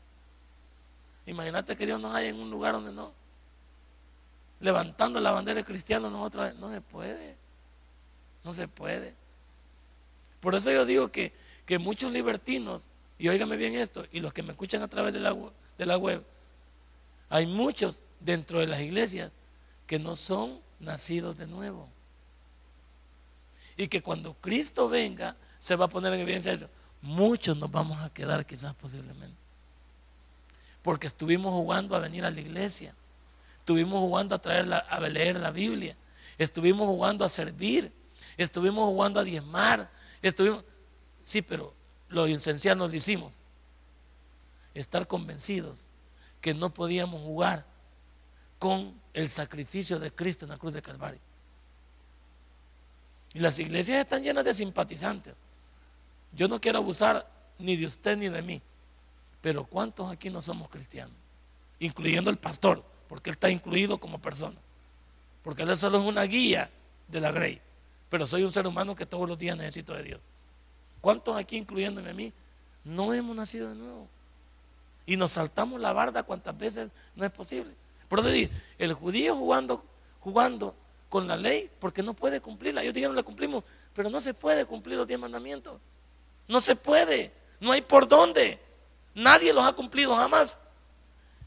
Imagínate 1.26 1.76
que 1.76 1.86
Dios 1.86 2.00
nos 2.00 2.14
haya 2.14 2.28
en 2.28 2.38
un 2.38 2.50
lugar 2.50 2.74
donde 2.74 2.92
no. 2.92 3.12
Levantando 4.60 5.20
la 5.20 5.30
bandera 5.30 5.62
cristiana 5.62 6.10
nosotros, 6.10 6.54
no 6.56 6.70
se 6.70 6.80
puede. 6.80 7.36
No 8.44 8.52
se 8.52 8.68
puede. 8.68 9.14
Por 10.40 10.54
eso 10.54 10.70
yo 10.70 10.84
digo 10.84 11.08
que, 11.08 11.32
que 11.64 11.78
muchos 11.78 12.12
libertinos, 12.12 12.90
y 13.18 13.28
óigame 13.28 13.56
bien 13.56 13.74
esto, 13.74 14.04
y 14.12 14.20
los 14.20 14.32
que 14.32 14.42
me 14.42 14.52
escuchan 14.52 14.82
a 14.82 14.88
través 14.88 15.12
de 15.12 15.20
la, 15.20 15.34
de 15.78 15.86
la 15.86 15.96
web, 15.96 16.22
Hay 17.30 17.46
muchos 17.46 18.00
dentro 18.20 18.60
de 18.60 18.66
las 18.66 18.80
iglesias 18.80 19.32
que 19.86 19.98
no 19.98 20.14
son 20.16 20.60
nacidos 20.80 21.36
de 21.36 21.46
nuevo. 21.46 21.88
Y 23.76 23.88
que 23.88 24.02
cuando 24.02 24.34
Cristo 24.34 24.88
venga, 24.88 25.36
se 25.58 25.76
va 25.76 25.86
a 25.86 25.88
poner 25.88 26.12
en 26.12 26.20
evidencia 26.20 26.52
eso. 26.52 26.68
Muchos 27.00 27.56
nos 27.56 27.70
vamos 27.70 28.00
a 28.02 28.10
quedar 28.10 28.46
quizás 28.46 28.74
posiblemente. 28.74 29.43
Porque 30.84 31.06
estuvimos 31.06 31.52
jugando 31.52 31.96
a 31.96 31.98
venir 31.98 32.26
a 32.26 32.30
la 32.30 32.40
iglesia. 32.40 32.94
Estuvimos 33.58 33.98
jugando 34.00 34.34
a, 34.34 34.38
traer 34.38 34.70
a 34.72 35.00
leer 35.00 35.40
la 35.40 35.50
Biblia. 35.50 35.96
Estuvimos 36.36 36.86
jugando 36.86 37.24
a 37.24 37.28
servir. 37.28 37.90
Estuvimos 38.36 38.84
jugando 38.84 39.18
a 39.18 39.24
diezmar. 39.24 39.90
Estuvimos... 40.20 40.62
Sí, 41.22 41.40
pero 41.40 41.74
lo 42.10 42.26
esencial 42.26 42.76
nos 42.76 42.90
lo 42.90 42.96
hicimos. 42.96 43.40
Estar 44.74 45.06
convencidos 45.06 45.86
que 46.42 46.52
no 46.52 46.74
podíamos 46.74 47.22
jugar 47.22 47.64
con 48.58 49.00
el 49.14 49.30
sacrificio 49.30 49.98
de 49.98 50.12
Cristo 50.12 50.44
en 50.44 50.50
la 50.50 50.58
cruz 50.58 50.74
de 50.74 50.82
Calvario. 50.82 51.20
Y 53.32 53.38
las 53.38 53.58
iglesias 53.58 54.00
están 54.00 54.22
llenas 54.22 54.44
de 54.44 54.52
simpatizantes. 54.52 55.34
Yo 56.32 56.46
no 56.46 56.60
quiero 56.60 56.78
abusar 56.78 57.26
ni 57.58 57.76
de 57.76 57.86
usted 57.86 58.18
ni 58.18 58.28
de 58.28 58.42
mí, 58.42 58.60
pero 59.44 59.66
¿cuántos 59.66 60.10
aquí 60.10 60.30
no 60.30 60.40
somos 60.40 60.70
cristianos? 60.70 61.14
Incluyendo 61.78 62.30
el 62.30 62.38
pastor, 62.38 62.82
porque 63.06 63.28
él 63.28 63.34
está 63.34 63.50
incluido 63.50 63.98
como 63.98 64.18
persona. 64.18 64.56
Porque 65.42 65.64
él 65.64 65.76
solo 65.76 65.98
es 65.98 66.04
una 66.04 66.22
guía 66.22 66.70
de 67.08 67.20
la 67.20 67.30
grey. 67.30 67.60
Pero 68.08 68.26
soy 68.26 68.42
un 68.42 68.50
ser 68.50 68.66
humano 68.66 68.94
que 68.94 69.04
todos 69.04 69.28
los 69.28 69.36
días 69.36 69.54
necesito 69.54 69.92
de 69.92 70.02
Dios. 70.02 70.20
¿Cuántos 71.02 71.36
aquí, 71.36 71.58
incluyéndome 71.58 72.08
a 72.08 72.14
mí, 72.14 72.32
no 72.84 73.12
hemos 73.12 73.36
nacido 73.36 73.68
de 73.68 73.74
nuevo? 73.74 74.08
Y 75.04 75.18
nos 75.18 75.32
saltamos 75.32 75.78
la 75.78 75.92
barda 75.92 76.22
cuantas 76.22 76.56
veces 76.56 76.88
no 77.14 77.26
es 77.26 77.30
posible. 77.30 77.74
Por 78.08 78.20
eso 78.20 78.50
el 78.78 78.94
judío 78.94 79.36
jugando, 79.36 79.84
jugando 80.20 80.74
con 81.10 81.28
la 81.28 81.36
ley 81.36 81.70
porque 81.80 82.02
no 82.02 82.14
puede 82.14 82.40
cumplirla. 82.40 82.80
Ellos 82.80 82.94
dijeron, 82.94 83.14
la 83.14 83.22
cumplimos, 83.22 83.62
pero 83.92 84.08
no 84.08 84.20
se 84.20 84.32
puede 84.32 84.64
cumplir 84.64 84.96
los 84.96 85.06
diez 85.06 85.20
mandamientos. 85.20 85.82
No 86.48 86.62
se 86.62 86.76
puede, 86.76 87.30
no 87.60 87.72
hay 87.72 87.82
por 87.82 88.08
dónde. 88.08 88.58
Nadie 89.14 89.52
los 89.52 89.64
ha 89.64 89.72
cumplido 89.72 90.16
jamás. 90.16 90.58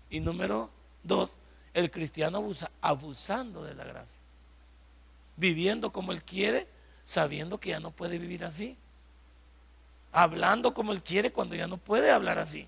Y 0.10 0.19
número 0.19 0.69
dos, 1.03 1.38
el 1.73 1.91
cristiano 1.91 2.38
abusa, 2.38 2.71
abusando 2.82 3.63
de 3.63 3.75
la 3.75 3.84
gracia. 3.84 4.21
Viviendo 5.36 5.91
como 5.91 6.12
él 6.12 6.23
quiere, 6.23 6.67
sabiendo 7.03 7.60
que 7.60 7.69
ya 7.69 7.80
no 7.80 7.91
puede 7.91 8.17
vivir 8.17 8.43
así. 8.43 8.77
Hablando 10.12 10.73
como 10.73 10.93
él 10.93 11.03
quiere 11.03 11.32
cuando 11.32 11.56
ya 11.56 11.67
no 11.67 11.77
puede 11.77 12.12
hablar 12.12 12.39
así. 12.39 12.67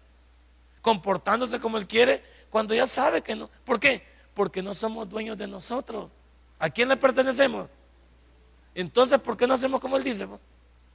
Comportándose 0.82 1.60
como 1.60 1.78
él 1.78 1.88
quiere 1.88 2.24
cuando 2.50 2.74
ya 2.74 2.86
sabe 2.86 3.22
que 3.22 3.36
no. 3.36 3.50
¿Por 3.64 3.80
qué? 3.80 4.06
Porque 4.34 4.62
no 4.62 4.74
somos 4.74 5.10
dueños 5.10 5.38
de 5.38 5.48
nosotros. 5.48 6.12
¿A 6.60 6.70
quién 6.70 6.90
le 6.90 6.98
pertenecemos? 6.98 7.68
Entonces, 8.76 9.20
¿por 9.20 9.36
qué 9.36 9.48
no 9.48 9.54
hacemos 9.54 9.80
como 9.80 9.98
Él 9.98 10.04
dice? 10.04 10.28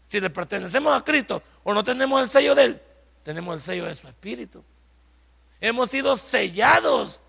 Si 0.06 0.20
le 0.20 0.30
pertenecemos 0.30 0.94
a 0.94 1.02
Cristo 1.02 1.42
o 1.62 1.74
no 1.74 1.82
tenemos 1.82 2.22
el 2.22 2.28
sello 2.28 2.54
de 2.54 2.64
Él, 2.64 2.82
tenemos 3.24 3.54
el 3.54 3.60
sello 3.60 3.86
de 3.86 3.94
su 3.94 4.06
Espíritu. 4.06 4.62
Hemos 5.60 5.90
sido 5.90 6.16
sellados. 6.16 7.20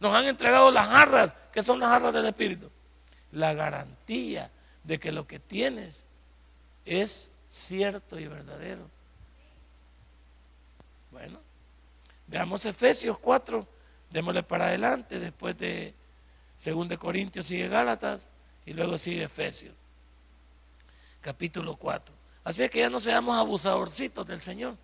Nos 0.00 0.14
han 0.14 0.26
entregado 0.26 0.72
las 0.72 0.88
jarras. 0.88 1.34
¿Qué 1.52 1.62
son 1.62 1.78
las 1.78 1.90
jarras 1.90 2.12
del 2.12 2.26
Espíritu? 2.26 2.70
La 3.30 3.54
garantía 3.54 4.50
de 4.82 4.98
que 4.98 5.12
lo 5.12 5.26
que 5.26 5.38
tienes 5.38 6.06
es 6.84 7.32
cierto 7.46 8.18
y 8.18 8.26
verdadero. 8.26 8.88
Bueno, 11.12 11.40
Veamos 12.28 12.66
Efesios 12.66 13.18
4, 13.18 13.66
démosle 14.10 14.42
para 14.42 14.66
adelante, 14.66 15.18
después 15.18 15.56
de 15.56 15.94
2 16.62 16.98
Corintios 16.98 17.46
sigue 17.46 17.68
Gálatas 17.68 18.28
y 18.66 18.74
luego 18.74 18.98
sigue 18.98 19.24
Efesios, 19.24 19.74
capítulo 21.22 21.76
4. 21.76 22.14
Así 22.44 22.62
es 22.62 22.70
que 22.70 22.80
ya 22.80 22.90
no 22.90 23.00
seamos 23.00 23.36
abusadorcitos 23.36 24.26
del 24.26 24.42
Señor. 24.42 24.76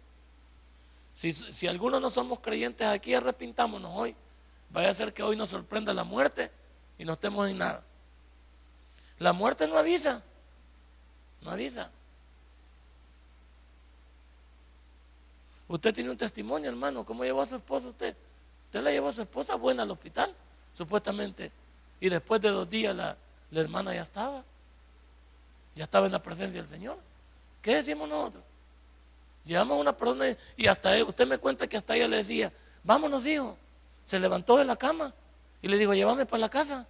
Si, 1.14 1.32
si 1.32 1.66
algunos 1.66 2.00
no 2.00 2.10
somos 2.10 2.40
creyentes 2.40 2.86
aquí, 2.86 3.14
arrepintámonos 3.14 3.90
hoy. 3.94 4.16
Vaya 4.70 4.90
a 4.90 4.94
ser 4.94 5.14
que 5.14 5.22
hoy 5.22 5.36
nos 5.36 5.50
sorprenda 5.50 5.94
la 5.94 6.04
muerte 6.04 6.50
y 6.98 7.04
no 7.04 7.12
estemos 7.12 7.48
en 7.48 7.58
nada. 7.58 7.84
La 9.18 9.32
muerte 9.32 9.68
no 9.68 9.78
avisa, 9.78 10.22
no 11.40 11.50
avisa. 11.50 11.90
Usted 15.68 15.94
tiene 15.94 16.10
un 16.10 16.16
testimonio, 16.16 16.68
hermano. 16.68 17.04
¿Cómo 17.04 17.24
llevó 17.24 17.42
a 17.42 17.46
su 17.46 17.56
esposa 17.56 17.88
usted? 17.88 18.16
Usted 18.66 18.82
la 18.82 18.90
llevó 18.90 19.08
a 19.08 19.12
su 19.12 19.22
esposa 19.22 19.54
buena 19.54 19.82
al 19.82 19.90
hospital, 19.90 20.34
supuestamente. 20.74 21.50
Y 22.00 22.08
después 22.08 22.40
de 22.40 22.50
dos 22.50 22.68
días 22.68 22.94
la, 22.94 23.16
hermana 23.52 23.94
ya 23.94 24.02
estaba. 24.02 24.44
Ya 25.74 25.84
estaba 25.84 26.06
en 26.06 26.12
la 26.12 26.22
presencia 26.22 26.60
del 26.60 26.68
Señor. 26.68 26.98
¿Qué 27.62 27.76
decimos 27.76 28.08
nosotros? 28.08 28.42
Llevamos 29.44 29.76
a 29.76 29.80
una 29.80 29.96
persona 29.96 30.36
y 30.56 30.66
hasta 30.66 31.02
usted 31.04 31.26
me 31.26 31.38
cuenta 31.38 31.66
que 31.66 31.76
hasta 31.76 31.94
ella 31.96 32.08
le 32.08 32.18
decía, 32.18 32.52
vámonos 32.82 33.26
hijo. 33.26 33.56
Se 34.04 34.18
levantó 34.18 34.56
de 34.56 34.64
la 34.64 34.76
cama 34.76 35.14
y 35.60 35.68
le 35.68 35.76
dijo, 35.76 35.94
llévame 35.94 36.26
para 36.26 36.40
la 36.40 36.48
casa. 36.48 36.86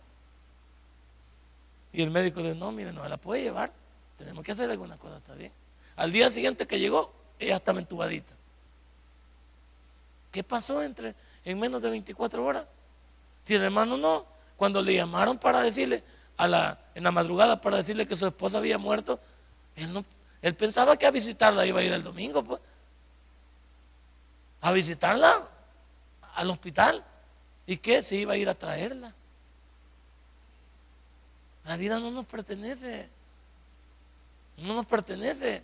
Y 1.93 2.03
el 2.03 2.11
médico 2.11 2.41
le 2.41 2.53
dijo, 2.53 2.65
no, 2.65 2.73
mire, 2.73 2.93
no 2.93 3.03
se 3.03 3.09
la 3.09 3.17
puede 3.17 3.43
llevar. 3.43 3.73
Tenemos 4.19 4.45
que 4.45 4.53
hacer 4.53 4.71
alguna 4.71 4.97
cosa, 4.97 5.17
está 5.17 5.35
bien. 5.35 5.53
Al 5.97 6.13
día 6.13 6.31
siguiente 6.31 6.67
que 6.67 6.79
llegó, 6.79 7.13
ella 7.39 7.57
estaba 7.57 7.79
entubadita. 7.79 8.33
¿Qué 10.31 10.43
pasó 10.43 10.83
entre, 10.83 11.15
en 11.45 11.59
menos 11.59 11.81
de 11.83 11.91
24 11.91 12.45
horas? 12.45 12.67
Si 13.45 13.55
el 13.55 13.63
hermano 13.63 13.97
no, 13.97 14.27
cuando 14.57 14.83
le 14.83 14.95
llamaron 14.95 15.39
para 15.39 15.61
decirle, 15.61 16.03
a 16.37 16.49
la, 16.49 16.79
en 16.95 17.05
la 17.05 17.13
madrugada 17.13 17.61
para 17.61 17.77
decirle 17.77 18.07
que 18.07 18.17
su 18.17 18.27
esposa 18.27 18.59
había 18.59 18.79
muerto, 18.79 19.21
él, 19.77 19.93
no, 19.93 20.05
él 20.45 20.55
pensaba 20.55 20.99
que 20.99 21.07
a 21.07 21.11
visitarla 21.11 21.65
iba 21.65 21.81
a 21.81 21.83
ir 21.83 21.91
el 21.91 22.03
domingo, 22.03 22.45
pues. 22.45 22.61
A 24.61 24.73
visitarla 24.73 25.49
al 26.35 26.51
hospital. 26.51 27.03
¿Y 27.67 27.79
qué? 27.79 28.03
Se 28.03 28.17
iba 28.17 28.35
a 28.35 28.37
ir 28.37 28.51
a 28.51 28.55
traerla. 28.55 29.15
La 31.65 31.79
vida 31.79 31.99
no 31.99 32.11
nos 32.11 32.27
pertenece. 32.27 33.09
No 34.59 34.75
nos 34.75 34.85
pertenece. 34.85 35.63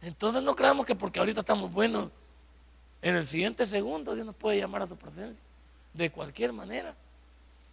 Entonces 0.00 0.42
no 0.42 0.56
creamos 0.56 0.86
que 0.86 0.94
porque 0.94 1.18
ahorita 1.18 1.40
estamos 1.40 1.70
buenos, 1.70 2.08
en 3.02 3.14
el 3.14 3.26
siguiente 3.26 3.66
segundo 3.66 4.14
Dios 4.14 4.24
nos 4.24 4.36
puede 4.36 4.56
llamar 4.56 4.80
a 4.80 4.86
su 4.86 4.96
presencia. 4.96 5.44
De 5.92 6.10
cualquier 6.10 6.54
manera. 6.54 6.94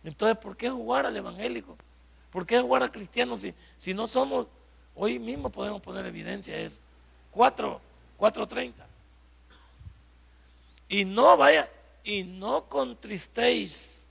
Entonces, 0.03 0.37
¿por 0.37 0.57
qué 0.57 0.69
jugar 0.69 1.05
al 1.05 1.15
evangélico? 1.15 1.77
¿Por 2.29 2.45
qué 2.45 2.59
jugar 2.59 2.83
al 2.83 2.91
cristiano 2.91 3.37
si, 3.37 3.55
si 3.77 3.93
no 3.93 4.05
somos, 4.05 4.49
hoy 4.97 5.19
mismo 5.19 5.49
podemos 5.49 5.81
poner 5.81 6.05
evidencia 6.05 6.55
de 6.55 6.65
eso? 6.65 6.81
4, 7.31 7.81
4.30. 8.19 8.73
Y 10.89 11.05
no 11.05 11.37
vaya, 11.37 11.69
y 12.03 12.23
no 12.23 12.67
contristéis 12.67 14.07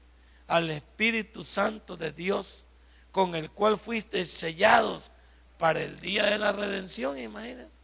al 0.46 0.70
Espíritu 0.70 1.42
Santo 1.44 1.96
de 1.96 2.12
Dios, 2.12 2.66
con 3.10 3.34
el 3.34 3.50
cual 3.50 3.78
fuisteis 3.78 4.30
sellados 4.30 5.10
para 5.58 5.82
el 5.82 5.98
día 6.00 6.26
de 6.26 6.38
la 6.38 6.52
redención, 6.52 7.18
imagínense. 7.18 7.74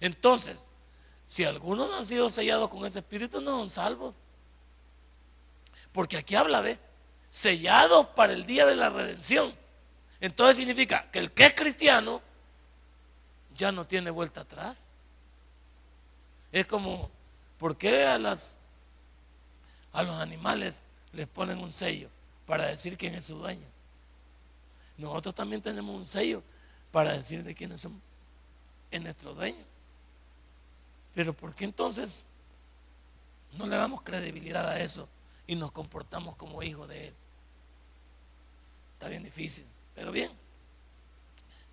Entonces, 0.00 0.68
si 1.26 1.44
algunos 1.44 1.88
no 1.88 1.96
han 1.96 2.06
sido 2.06 2.30
sellados 2.30 2.70
con 2.70 2.86
ese 2.86 3.00
espíritu, 3.00 3.40
no 3.40 3.58
son 3.58 3.70
salvos. 3.70 4.14
Porque 5.92 6.16
aquí 6.16 6.34
habla 6.34 6.62
de 6.62 6.78
sellados 7.28 8.06
para 8.08 8.32
el 8.32 8.46
día 8.46 8.64
de 8.64 8.76
la 8.76 8.90
redención. 8.90 9.54
Entonces 10.20 10.56
significa 10.56 11.10
que 11.10 11.20
el 11.20 11.32
que 11.32 11.46
es 11.46 11.54
cristiano 11.54 12.20
ya 13.56 13.72
no 13.72 13.86
tiene 13.86 14.10
vuelta 14.10 14.40
atrás. 14.42 14.78
Es 16.50 16.66
como, 16.66 17.10
¿por 17.58 17.76
qué 17.76 18.06
a, 18.06 18.18
los 18.18 18.56
animales 19.92 20.82
les 21.12 21.26
ponen 21.26 21.58
un 21.58 21.72
sello 21.72 22.08
para 22.46 22.66
decir 22.66 22.96
quién 22.96 23.14
es 23.14 23.26
su 23.26 23.36
dueño? 23.36 23.66
Nosotros 24.96 25.34
también 25.34 25.62
tenemos 25.62 25.94
un 25.94 26.06
sello 26.06 26.42
para 26.90 27.12
decir 27.12 27.44
de 27.44 27.54
quiénes 27.54 27.80
somos 27.80 28.00
en 28.90 29.04
nuestro 29.04 29.34
dueño. 29.34 29.64
Pero 31.14 31.32
¿por 31.34 31.54
qué 31.54 31.64
entonces 31.64 32.24
no 33.52 33.66
le 33.66 33.76
damos 33.76 34.02
credibilidad 34.02 34.68
a 34.68 34.80
eso 34.80 35.08
y 35.46 35.56
nos 35.56 35.70
comportamos 35.72 36.36
como 36.36 36.62
hijos 36.62 36.88
de 36.88 37.08
Él? 37.08 37.14
Está 38.94 39.08
bien 39.08 39.22
difícil, 39.22 39.66
pero 39.98 40.12
bien. 40.12 40.30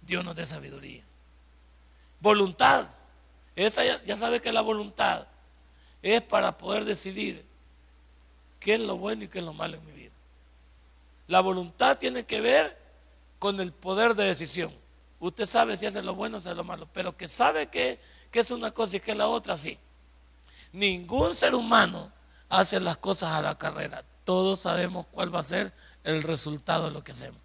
Dios 0.01 0.25
nos 0.25 0.35
dé 0.35 0.45
sabiduría. 0.45 1.03
Voluntad. 2.19 2.87
Esa 3.55 3.85
ya, 3.85 4.01
ya 4.01 4.17
sabe 4.17 4.41
que 4.41 4.51
la 4.51 4.61
voluntad 4.61 5.27
es 6.01 6.21
para 6.21 6.57
poder 6.57 6.85
decidir 6.85 7.45
qué 8.59 8.73
es 8.73 8.79
lo 8.81 8.97
bueno 8.97 9.23
y 9.23 9.27
qué 9.27 9.39
es 9.39 9.45
lo 9.45 9.53
malo 9.53 9.77
en 9.77 9.85
mi 9.85 9.91
vida. 9.91 10.11
La 11.27 11.39
voluntad 11.41 11.97
tiene 11.97 12.25
que 12.25 12.41
ver 12.41 12.77
con 13.39 13.61
el 13.61 13.71
poder 13.71 14.15
de 14.15 14.25
decisión. 14.25 14.73
Usted 15.19 15.45
sabe 15.45 15.77
si 15.77 15.85
hace 15.85 16.01
lo 16.01 16.15
bueno 16.15 16.37
o 16.37 16.39
hace 16.39 16.53
lo 16.55 16.63
malo, 16.63 16.89
pero 16.91 17.15
que 17.15 17.27
sabe 17.27 17.67
que 17.67 17.99
que 18.35 18.41
es 18.41 18.51
una 18.51 18.71
cosa 18.71 18.97
y 18.97 18.99
que 18.99 19.11
es 19.11 19.17
la 19.17 19.29
otra, 19.29 19.55
sí. 19.55 19.79
Ningún 20.73 21.33
ser 21.33 21.55
humano 21.55 22.11
hace 22.49 22.81
las 22.81 22.97
cosas 22.97 23.31
a 23.31 23.41
la 23.41 23.57
carrera. 23.57 24.03
Todos 24.25 24.59
sabemos 24.59 25.05
cuál 25.09 25.33
va 25.33 25.39
a 25.39 25.43
ser 25.43 25.71
el 26.03 26.21
resultado 26.21 26.87
de 26.87 26.91
lo 26.91 27.01
que 27.01 27.13
hacemos. 27.13 27.39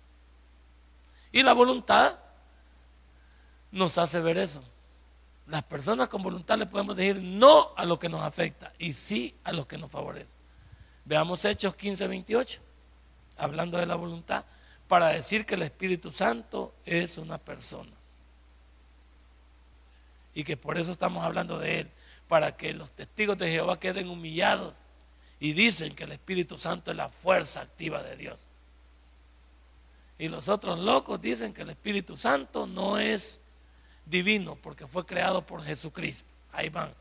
Y 1.32 1.42
la 1.42 1.52
voluntad 1.52 2.18
nos 3.70 3.98
hace 3.98 4.20
ver 4.20 4.38
eso. 4.38 4.62
Las 5.46 5.62
personas 5.64 6.08
con 6.08 6.22
voluntad 6.22 6.58
le 6.58 6.66
podemos 6.66 6.96
decir 6.96 7.22
no 7.22 7.72
a 7.76 7.84
lo 7.84 7.98
que 7.98 8.08
nos 8.08 8.22
afecta 8.22 8.72
y 8.78 8.92
sí 8.92 9.34
a 9.44 9.52
lo 9.52 9.66
que 9.66 9.78
nos 9.78 9.90
favorece. 9.90 10.36
Veamos 11.04 11.44
Hechos 11.44 11.74
15, 11.74 12.06
28, 12.06 12.60
hablando 13.38 13.78
de 13.78 13.86
la 13.86 13.96
voluntad, 13.96 14.44
para 14.86 15.08
decir 15.08 15.46
que 15.46 15.54
el 15.54 15.62
Espíritu 15.62 16.10
Santo 16.10 16.74
es 16.84 17.18
una 17.18 17.38
persona. 17.38 17.90
Y 20.34 20.44
que 20.44 20.56
por 20.56 20.78
eso 20.78 20.92
estamos 20.92 21.24
hablando 21.24 21.58
de 21.58 21.80
Él, 21.80 21.90
para 22.28 22.56
que 22.56 22.74
los 22.74 22.92
testigos 22.92 23.36
de 23.38 23.50
Jehová 23.50 23.80
queden 23.80 24.08
humillados 24.08 24.76
y 25.40 25.54
dicen 25.54 25.94
que 25.94 26.04
el 26.04 26.12
Espíritu 26.12 26.56
Santo 26.58 26.90
es 26.90 26.96
la 26.96 27.08
fuerza 27.08 27.62
activa 27.62 28.02
de 28.02 28.16
Dios. 28.16 28.46
Y 30.20 30.28
los 30.28 30.50
otros 30.50 30.78
locos 30.78 31.18
dicen 31.18 31.54
que 31.54 31.62
el 31.62 31.70
Espíritu 31.70 32.14
Santo 32.14 32.66
no 32.66 32.98
es 32.98 33.40
divino 34.04 34.54
porque 34.54 34.86
fue 34.86 35.06
creado 35.06 35.46
por 35.46 35.62
Jesucristo. 35.62 36.30
Ahí 36.52 36.68
van. 36.68 36.92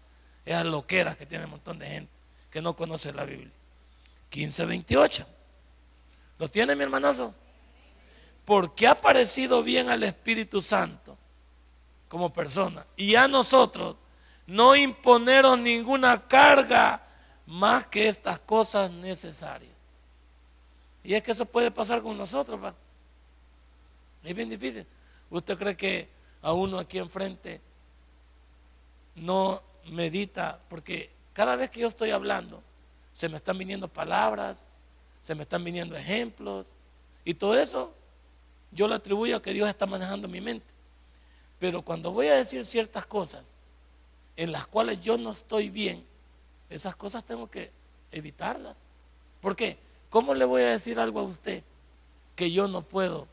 Esas 0.46 0.66
loqueras 0.66 1.18
que 1.18 1.26
tiene 1.26 1.44
un 1.44 1.52
montón 1.52 1.80
de 1.80 1.86
gente 1.86 2.12
que 2.50 2.62
no 2.62 2.78
conoce 2.78 3.12
la 3.12 3.26
Biblia. 3.26 3.52
15:28. 4.32 5.26
¿Lo 6.38 6.50
tiene 6.50 6.78
mi 6.78 6.84
hermanazo? 6.84 7.36
Porque 8.46 8.88
ha 8.88 9.02
parecido 9.02 9.64
bien 9.64 9.90
al 9.90 10.04
Espíritu 10.04 10.62
Santo 10.62 11.18
como 12.08 12.32
persona 12.32 12.86
y 12.96 13.16
a 13.16 13.28
nosotros 13.28 13.98
no 14.48 14.78
imponeros 14.78 15.60
ninguna 15.60 16.26
carga 16.26 17.06
más 17.46 17.86
que 17.86 18.08
estas 18.08 18.40
cosas 18.40 18.90
necesarias. 18.90 19.74
Y 21.04 21.16
es 21.16 21.22
que 21.22 21.32
eso 21.34 21.46
puede 21.46 21.70
pasar 21.70 22.02
con 22.02 22.18
nosotros, 22.18 22.64
¿va? 22.64 22.74
Es 24.24 24.36
bien 24.36 24.50
difícil. 24.50 24.86
¿Usted 25.30 25.58
cree 25.58 25.78
que 25.78 26.10
a 26.42 26.54
uno 26.54 26.80
aquí 26.80 26.98
enfrente 26.98 27.62
no 29.16 29.62
medita? 29.86 30.60
Porque 30.70 31.10
cada 31.34 31.56
vez 31.56 31.70
que 31.70 31.82
yo 31.82 31.88
estoy 31.88 32.12
hablando, 32.12 32.62
se 33.12 33.30
me 33.30 33.38
están 33.38 33.58
viniendo 33.58 33.88
palabras, 33.88 34.68
se 35.22 35.36
me 35.36 35.44
están 35.44 35.64
viniendo 35.64 35.96
ejemplos, 35.96 36.76
y 37.26 37.34
todo 37.34 37.58
eso 37.60 37.94
yo 38.72 38.88
lo 38.88 38.96
atribuyo 38.96 39.38
a 39.38 39.42
que 39.42 39.54
Dios 39.54 39.70
está 39.70 39.86
manejando 39.86 40.28
mi 40.28 40.42
mente. 40.42 40.68
Pero 41.60 41.82
cuando 41.82 42.12
voy 42.12 42.28
a 42.28 42.36
decir 42.36 42.66
ciertas 42.66 43.06
cosas 43.06 43.54
en 44.36 44.52
las 44.52 44.66
cuales 44.66 45.02
yo 45.02 45.18
no 45.18 45.32
estoy 45.32 45.70
bien, 45.70 46.06
esas 46.70 46.96
cosas 46.96 47.26
tengo 47.26 47.50
que 47.50 47.72
evitarlas. 48.12 48.84
¿Por 49.42 49.56
qué? 49.56 49.78
¿Cómo 50.10 50.34
le 50.34 50.46
voy 50.46 50.62
a 50.62 50.70
decir 50.72 51.00
algo 51.00 51.20
a 51.20 51.24
usted 51.24 51.64
que 52.36 52.52
yo 52.52 52.68
no 52.68 52.82
puedo 52.82 53.28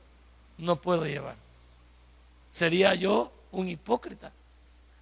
no 0.58 0.80
puedo 0.80 1.04
llevar. 1.06 1.36
Sería 2.50 2.94
yo 2.94 3.32
un 3.52 3.68
hipócrita 3.68 4.32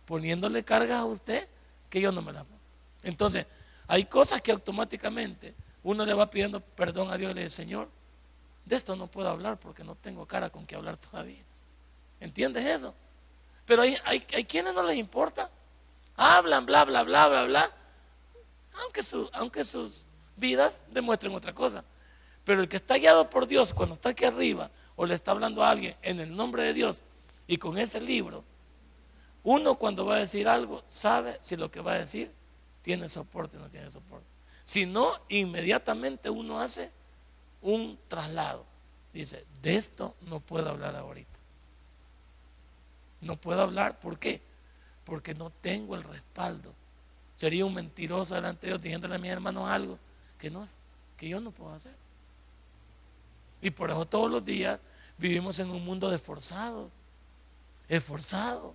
poniéndole 0.07 0.65
cargas 0.65 0.99
a 0.99 1.05
usted 1.05 1.49
que 1.91 2.01
yo 2.01 2.13
no 2.13 2.23
me 2.23 2.33
las 2.33 2.45
pongo. 2.45 2.59
Entonces, 3.03 3.47
hay 3.87 4.05
cosas 4.07 4.41
que 4.43 4.53
automáticamente 4.53 5.55
uno 5.83 6.05
le 6.05 6.15
va 6.15 6.31
pidiendo 6.31 6.61
perdón 6.61 7.11
a 7.11 7.17
Dios 7.17 7.31
y 7.33 7.35
le 7.35 7.45
dice, 7.45 7.57
Señor, 7.57 7.89
de 8.65 8.77
esto 8.77 8.97
no 8.97 9.07
puedo 9.07 9.29
hablar 9.29 9.59
porque 9.59 9.85
no 9.85 9.95
tengo 9.95 10.27
cara 10.27 10.51
con 10.51 10.67
que 10.67 10.75
hablar 10.75 10.97
todavía. 10.97 11.43
¿Entiendes 12.21 12.65
eso? 12.65 12.95
Pero 13.67 13.83
hay, 13.83 13.97
hay, 14.05 14.27
hay 14.35 14.45
quienes 14.45 14.75
no 14.75 14.83
les 14.83 14.97
importa. 14.97 15.51
Hablan, 16.17 16.65
bla, 16.65 16.85
bla, 16.85 17.03
bla, 17.03 17.29
bla, 17.29 17.45
bla. 17.45 17.71
Aunque, 18.83 19.03
su, 19.03 19.29
aunque 19.33 19.65
sus 19.65 20.05
vidas 20.37 20.83
demuestren 20.91 21.35
otra 21.35 21.55
cosa. 21.55 21.85
Pero 22.45 22.63
el 22.63 22.69
que 22.69 22.77
está 22.77 22.97
guiado 22.97 23.29
por 23.29 23.47
Dios 23.47 23.73
cuando 23.75 23.95
está 23.95 24.11
aquí 24.11 24.25
arriba 24.25 24.71
o 24.97 25.07
le 25.07 25.15
está 25.15 25.33
hablando 25.33 25.63
a 25.63 25.71
alguien 25.71 25.97
en 26.03 26.21
el 26.21 26.35
nombre 26.35 26.63
de 26.63 26.75
Dios 26.75 27.05
y 27.47 27.59
con 27.59 27.79
ese 27.79 28.01
libro, 28.01 28.45
uno 29.43 29.75
cuando 29.75 30.07
va 30.07 30.17
a 30.17 30.21
decir 30.21 30.49
algo 30.49 30.83
sabe 30.89 31.39
si 31.41 31.57
lo 31.57 31.71
que 31.71 31.81
va 31.81 31.93
a 31.93 31.99
decir 31.99 32.33
tiene 32.83 33.09
soporte 33.09 33.57
o 33.57 33.61
no 33.61 33.69
tiene 33.69 33.91
soporte. 33.91 34.27
Si 34.63 34.87
no, 34.87 35.21
inmediatamente 35.29 36.31
uno 36.31 36.61
hace 36.61 36.91
un 37.61 37.99
traslado. 38.09 38.65
Dice, 39.13 39.45
de 39.63 39.77
esto 39.77 40.15
no 40.23 40.41
puedo 40.41 40.71
hablar 40.71 40.97
ahorita. 40.97 41.39
No 43.21 43.37
puedo 43.37 43.63
hablar, 43.63 44.01
¿por 44.01 44.19
qué? 44.19 44.41
Porque 45.05 45.35
no 45.35 45.51
tengo 45.51 45.95
el 45.95 46.03
respaldo. 46.03 46.73
Sería 47.37 47.65
un 47.65 47.75
mentiroso 47.75 48.35
delante 48.35 48.67
de 48.67 48.73
Dios 48.73 48.83
diciéndole 48.83 49.15
a 49.15 49.19
mis 49.19 49.31
hermanos 49.31 49.69
algo 49.69 49.99
que, 50.39 50.51
no, 50.51 50.67
que 51.17 51.29
yo 51.29 51.41
no 51.41 51.51
puedo 51.51 51.73
hacer. 51.73 51.95
Y 53.65 53.71
por 53.71 53.91
eso 53.91 54.05
todos 54.05 54.31
los 54.31 54.45
días 54.45 54.79
vivimos 55.17 55.59
en 55.59 55.71
un 55.71 55.83
mundo 55.83 56.11
de 56.11 56.17
esforzado. 56.17 56.91
Esforzado. 57.89 58.75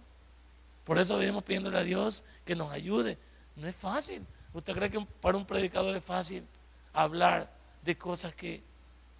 Por 0.83 0.97
eso 0.97 1.15
vivimos 1.19 1.43
pidiéndole 1.43 1.77
a 1.77 1.83
Dios 1.83 2.23
que 2.43 2.55
nos 2.55 2.71
ayude. 2.71 3.15
No 3.55 3.67
es 3.67 3.75
fácil. 3.75 4.25
¿Usted 4.51 4.73
cree 4.73 4.89
que 4.89 4.99
para 5.21 5.37
un 5.37 5.45
predicador 5.45 5.95
es 5.95 6.03
fácil 6.03 6.43
hablar 6.91 7.53
de 7.83 7.99
cosas 7.99 8.33
que, 8.33 8.63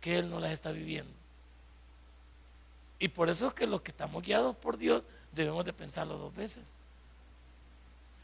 que 0.01 0.17
él 0.17 0.27
no 0.31 0.39
las 0.39 0.53
está 0.53 0.71
viviendo? 0.71 1.13
Y 2.97 3.09
por 3.09 3.29
eso 3.29 3.49
es 3.49 3.53
que 3.53 3.67
los 3.67 3.81
que 3.81 3.91
estamos 3.91 4.23
guiados 4.23 4.55
por 4.55 4.75
Dios 4.75 5.03
debemos 5.33 5.63
de 5.65 5.73
pensarlo 5.73 6.17
dos 6.17 6.35
veces. 6.35 6.73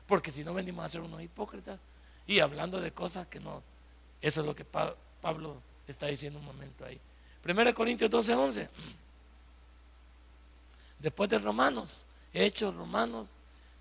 Porque 0.08 0.32
si 0.32 0.44
no 0.44 0.56
venimos 0.56 0.84
a 0.84 0.90
ser 0.90 1.02
unos 1.02 1.22
hipócritas 1.22 1.80
y 2.26 2.40
hablando 2.40 2.82
de 2.82 2.92
cosas 2.92 3.28
que 3.28 3.40
no. 3.40 3.62
Eso 4.20 4.42
es 4.42 4.48
lo 4.48 4.56
que 4.56 4.66
Pablo 4.66 5.62
está 5.88 6.08
diciendo 6.08 6.40
un 6.40 6.46
momento 6.46 6.84
ahí. 6.84 7.00
1 7.46 7.74
Corintios 7.76 8.10
12, 8.10 8.34
11. 8.34 8.70
Después 11.00 11.30
de 11.30 11.38
Romanos, 11.38 12.06
Hechos 12.34 12.76
Romanos, 12.76 13.36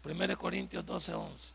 1 0.05 0.37
Corintios 0.37 0.85
12, 0.85 1.15
11. 1.15 1.53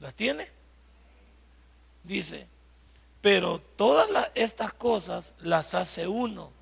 ¿Las 0.00 0.14
tiene? 0.14 0.48
Dice, 2.04 2.46
pero 3.20 3.58
todas 3.58 4.08
estas 4.34 4.72
cosas 4.72 5.34
las 5.40 5.74
hace 5.74 6.06
uno 6.06 6.52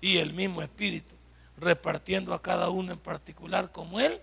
y 0.00 0.18
el 0.18 0.32
mismo 0.32 0.62
Espíritu, 0.62 1.14
repartiendo 1.56 2.34
a 2.34 2.42
cada 2.42 2.68
uno 2.70 2.92
en 2.92 2.98
particular 2.98 3.70
como 3.72 4.00
Él. 4.00 4.20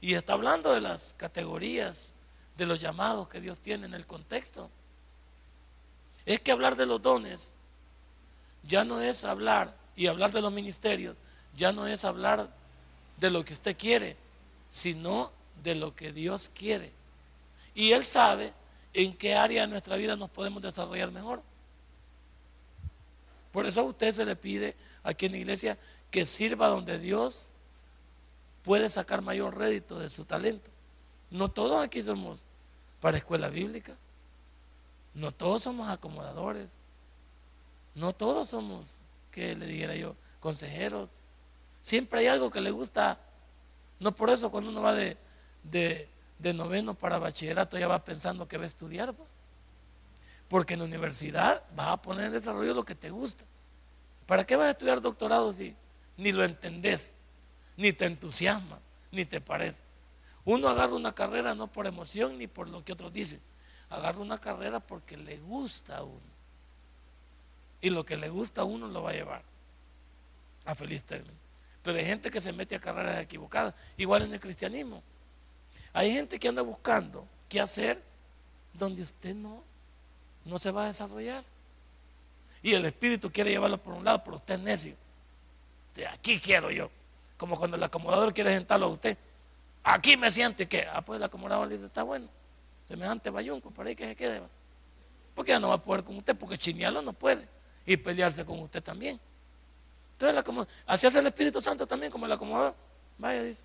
Y 0.00 0.12
está 0.12 0.34
hablando 0.34 0.74
de 0.74 0.82
las 0.82 1.14
categorías 1.16 2.13
de 2.56 2.66
los 2.66 2.80
llamados 2.80 3.28
que 3.28 3.40
Dios 3.40 3.58
tiene 3.58 3.86
en 3.86 3.94
el 3.94 4.06
contexto. 4.06 4.70
Es 6.24 6.40
que 6.40 6.52
hablar 6.52 6.76
de 6.76 6.86
los 6.86 7.02
dones 7.02 7.54
ya 8.62 8.84
no 8.84 9.00
es 9.00 9.24
hablar 9.24 9.76
y 9.96 10.06
hablar 10.06 10.32
de 10.32 10.40
los 10.40 10.52
ministerios, 10.52 11.16
ya 11.56 11.72
no 11.72 11.86
es 11.86 12.04
hablar 12.04 12.50
de 13.18 13.30
lo 13.30 13.44
que 13.44 13.52
usted 13.52 13.76
quiere, 13.76 14.16
sino 14.70 15.30
de 15.62 15.74
lo 15.74 15.94
que 15.94 16.12
Dios 16.12 16.50
quiere. 16.54 16.92
Y 17.74 17.92
Él 17.92 18.04
sabe 18.04 18.52
en 18.92 19.16
qué 19.16 19.34
área 19.34 19.62
de 19.62 19.68
nuestra 19.68 19.96
vida 19.96 20.16
nos 20.16 20.30
podemos 20.30 20.62
desarrollar 20.62 21.10
mejor. 21.10 21.42
Por 23.52 23.66
eso 23.66 23.80
a 23.80 23.84
usted 23.84 24.12
se 24.12 24.24
le 24.24 24.34
pide 24.34 24.74
aquí 25.02 25.26
en 25.26 25.32
la 25.32 25.38
iglesia 25.38 25.78
que 26.10 26.26
sirva 26.26 26.68
donde 26.68 26.98
Dios 26.98 27.50
puede 28.62 28.88
sacar 28.88 29.22
mayor 29.22 29.56
rédito 29.56 29.98
de 29.98 30.10
su 30.10 30.24
talento. 30.24 30.70
No 31.34 31.50
todos 31.50 31.84
aquí 31.84 32.00
somos 32.00 32.44
para 33.00 33.16
escuela 33.16 33.48
bíblica. 33.48 33.96
No 35.14 35.32
todos 35.32 35.62
somos 35.62 35.90
acomodadores. 35.90 36.68
No 37.96 38.12
todos 38.12 38.50
somos, 38.50 38.98
que 39.32 39.56
le 39.56 39.66
dijera 39.66 39.96
yo, 39.96 40.14
consejeros. 40.38 41.10
Siempre 41.80 42.20
hay 42.20 42.28
algo 42.28 42.52
que 42.52 42.60
le 42.60 42.70
gusta. 42.70 43.18
No 43.98 44.14
por 44.14 44.30
eso 44.30 44.52
cuando 44.52 44.70
uno 44.70 44.80
va 44.80 44.92
de, 44.92 45.18
de, 45.64 46.54
noveno 46.54 46.94
para 46.94 47.18
bachillerato 47.18 47.76
ya 47.78 47.88
va 47.88 48.04
pensando 48.04 48.46
que 48.46 48.56
va 48.56 48.62
a 48.62 48.68
estudiar. 48.68 49.12
Porque 50.46 50.74
en 50.74 50.78
la 50.78 50.84
universidad 50.86 51.64
vas 51.74 51.88
a 51.88 51.96
poner 52.00 52.26
en 52.26 52.32
desarrollo 52.34 52.74
lo 52.74 52.84
que 52.84 52.94
te 52.94 53.10
gusta. 53.10 53.42
¿Para 54.26 54.44
qué 54.46 54.54
vas 54.54 54.68
a 54.68 54.70
estudiar 54.70 55.00
doctorado 55.00 55.52
si 55.52 55.74
ni 56.16 56.30
lo 56.30 56.44
entendés, 56.44 57.12
ni 57.76 57.92
te 57.92 58.04
entusiasma, 58.04 58.78
ni 59.10 59.24
te 59.24 59.40
parece? 59.40 59.82
Uno 60.44 60.68
agarra 60.68 60.94
una 60.94 61.14
carrera 61.14 61.54
no 61.54 61.66
por 61.68 61.86
emoción 61.86 62.38
ni 62.38 62.46
por 62.46 62.68
lo 62.68 62.84
que 62.84 62.92
otros 62.92 63.12
dicen. 63.12 63.40
Agarra 63.88 64.18
una 64.18 64.38
carrera 64.38 64.80
porque 64.80 65.16
le 65.16 65.38
gusta 65.38 65.98
a 65.98 66.02
uno. 66.02 66.34
Y 67.80 67.90
lo 67.90 68.04
que 68.04 68.16
le 68.16 68.28
gusta 68.28 68.62
a 68.62 68.64
uno 68.64 68.88
lo 68.88 69.02
va 69.02 69.10
a 69.10 69.14
llevar 69.14 69.42
a 70.64 70.74
feliz 70.74 71.04
término. 71.04 71.34
Pero 71.82 71.98
hay 71.98 72.06
gente 72.06 72.30
que 72.30 72.40
se 72.40 72.52
mete 72.52 72.74
a 72.74 72.80
carreras 72.80 73.20
equivocadas, 73.20 73.74
igual 73.96 74.22
en 74.22 74.32
el 74.32 74.40
cristianismo. 74.40 75.02
Hay 75.92 76.12
gente 76.12 76.38
que 76.38 76.48
anda 76.48 76.62
buscando 76.62 77.26
qué 77.48 77.60
hacer 77.60 78.02
donde 78.72 79.02
usted 79.02 79.34
no, 79.34 79.62
no 80.44 80.58
se 80.58 80.70
va 80.70 80.84
a 80.84 80.86
desarrollar. 80.86 81.44
Y 82.62 82.72
el 82.72 82.84
Espíritu 82.86 83.30
quiere 83.30 83.50
llevarlo 83.50 83.78
por 83.78 83.94
un 83.94 84.04
lado, 84.04 84.24
pero 84.24 84.36
usted 84.36 84.54
es 84.54 84.60
necio. 84.60 84.96
De 85.94 86.06
aquí 86.08 86.40
quiero 86.40 86.72
yo 86.72 86.90
Como 87.36 87.56
cuando 87.56 87.76
el 87.76 87.82
acomodador 87.82 88.34
quiere 88.34 88.52
sentarlo 88.52 88.86
a 88.86 88.88
usted. 88.88 89.16
Aquí 89.84 90.16
me 90.16 90.30
siento 90.30 90.62
y 90.62 90.66
que, 90.66 90.86
ah, 90.90 91.02
pues 91.04 91.18
el 91.18 91.22
acomodador 91.22 91.68
dice, 91.68 91.84
está 91.84 92.02
bueno. 92.02 92.26
Semejante 92.86 93.28
bayunco, 93.28 93.70
por 93.70 93.86
ahí 93.86 93.94
que 93.94 94.06
se 94.06 94.16
quede. 94.16 94.42
Porque 95.34 95.52
ya 95.52 95.60
no 95.60 95.68
va 95.68 95.74
a 95.74 95.82
poder 95.82 96.02
con 96.02 96.16
usted, 96.16 96.34
porque 96.34 96.56
chinearlo 96.56 97.02
no 97.02 97.12
puede. 97.12 97.46
Y 97.84 97.98
pelearse 97.98 98.46
con 98.46 98.58
usted 98.60 98.82
también. 98.82 99.20
Entonces, 100.18 100.66
así 100.86 101.06
hace 101.06 101.18
el 101.18 101.26
Espíritu 101.26 101.60
Santo 101.60 101.86
también, 101.86 102.10
como 102.10 102.24
el 102.24 102.32
acomodador. 102.32 102.74
Vaya, 103.18 103.42
dice. 103.42 103.64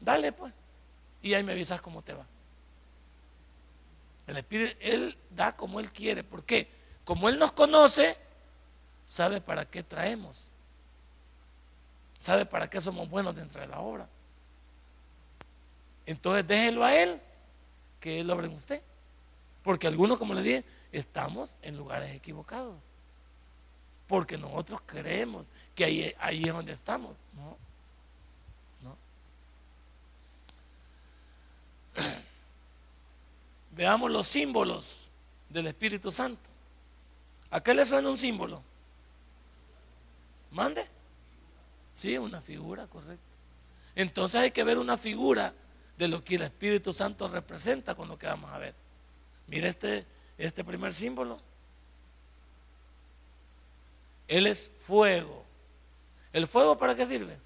Dale, 0.00 0.32
pues. 0.32 0.52
Y 1.22 1.32
ahí 1.32 1.42
me 1.42 1.52
avisas 1.52 1.80
cómo 1.80 2.02
te 2.02 2.12
va. 2.12 2.26
El 4.26 4.36
Espíritu, 4.36 4.76
Él 4.80 5.16
da 5.30 5.56
como 5.56 5.80
Él 5.80 5.90
quiere. 5.90 6.24
¿Por 6.24 6.44
qué? 6.44 6.68
Como 7.04 7.30
Él 7.30 7.38
nos 7.38 7.52
conoce, 7.52 8.18
sabe 9.06 9.40
para 9.40 9.64
qué 9.64 9.82
traemos. 9.82 10.50
Sabe 12.18 12.44
para 12.44 12.68
qué 12.68 12.80
somos 12.82 13.08
buenos 13.08 13.34
dentro 13.34 13.62
de 13.62 13.68
la 13.68 13.80
obra. 13.80 14.08
Entonces 16.06 16.46
déjelo 16.46 16.84
a 16.84 16.94
Él, 16.94 17.20
que 18.00 18.20
Él 18.20 18.30
obre 18.30 18.46
en 18.46 18.54
usted. 18.54 18.80
Porque 19.62 19.88
algunos, 19.88 20.16
como 20.16 20.32
le 20.32 20.42
dije, 20.42 20.64
estamos 20.92 21.58
en 21.62 21.76
lugares 21.76 22.14
equivocados. 22.14 22.76
Porque 24.06 24.38
nosotros 24.38 24.80
creemos 24.86 25.48
que 25.74 25.84
ahí, 25.84 26.14
ahí 26.20 26.44
es 26.44 26.52
donde 26.52 26.72
estamos. 26.72 27.16
No. 27.34 27.56
No. 28.82 28.96
Veamos 33.72 34.10
los 34.10 34.28
símbolos 34.28 35.10
del 35.50 35.66
Espíritu 35.66 36.12
Santo. 36.12 36.48
¿A 37.50 37.60
qué 37.60 37.74
le 37.74 37.84
suena 37.84 38.08
un 38.08 38.16
símbolo? 38.16 38.62
Mande. 40.52 40.86
Sí, 41.92 42.16
una 42.16 42.40
figura, 42.40 42.86
correcto. 42.86 43.24
Entonces 43.96 44.40
hay 44.40 44.50
que 44.52 44.62
ver 44.62 44.78
una 44.78 44.96
figura 44.96 45.52
de 45.96 46.08
lo 46.08 46.22
que 46.22 46.34
el 46.34 46.42
Espíritu 46.42 46.92
Santo 46.92 47.28
representa 47.28 47.94
con 47.94 48.08
lo 48.08 48.18
que 48.18 48.26
vamos 48.26 48.52
a 48.52 48.58
ver. 48.58 48.74
Mire 49.46 49.68
este, 49.68 50.06
este 50.36 50.64
primer 50.64 50.92
símbolo. 50.92 51.40
Él 54.28 54.46
es 54.46 54.70
fuego. 54.80 55.44
¿El 56.32 56.46
fuego 56.46 56.76
para 56.76 56.94
qué 56.94 57.06
sirve? 57.06 57.38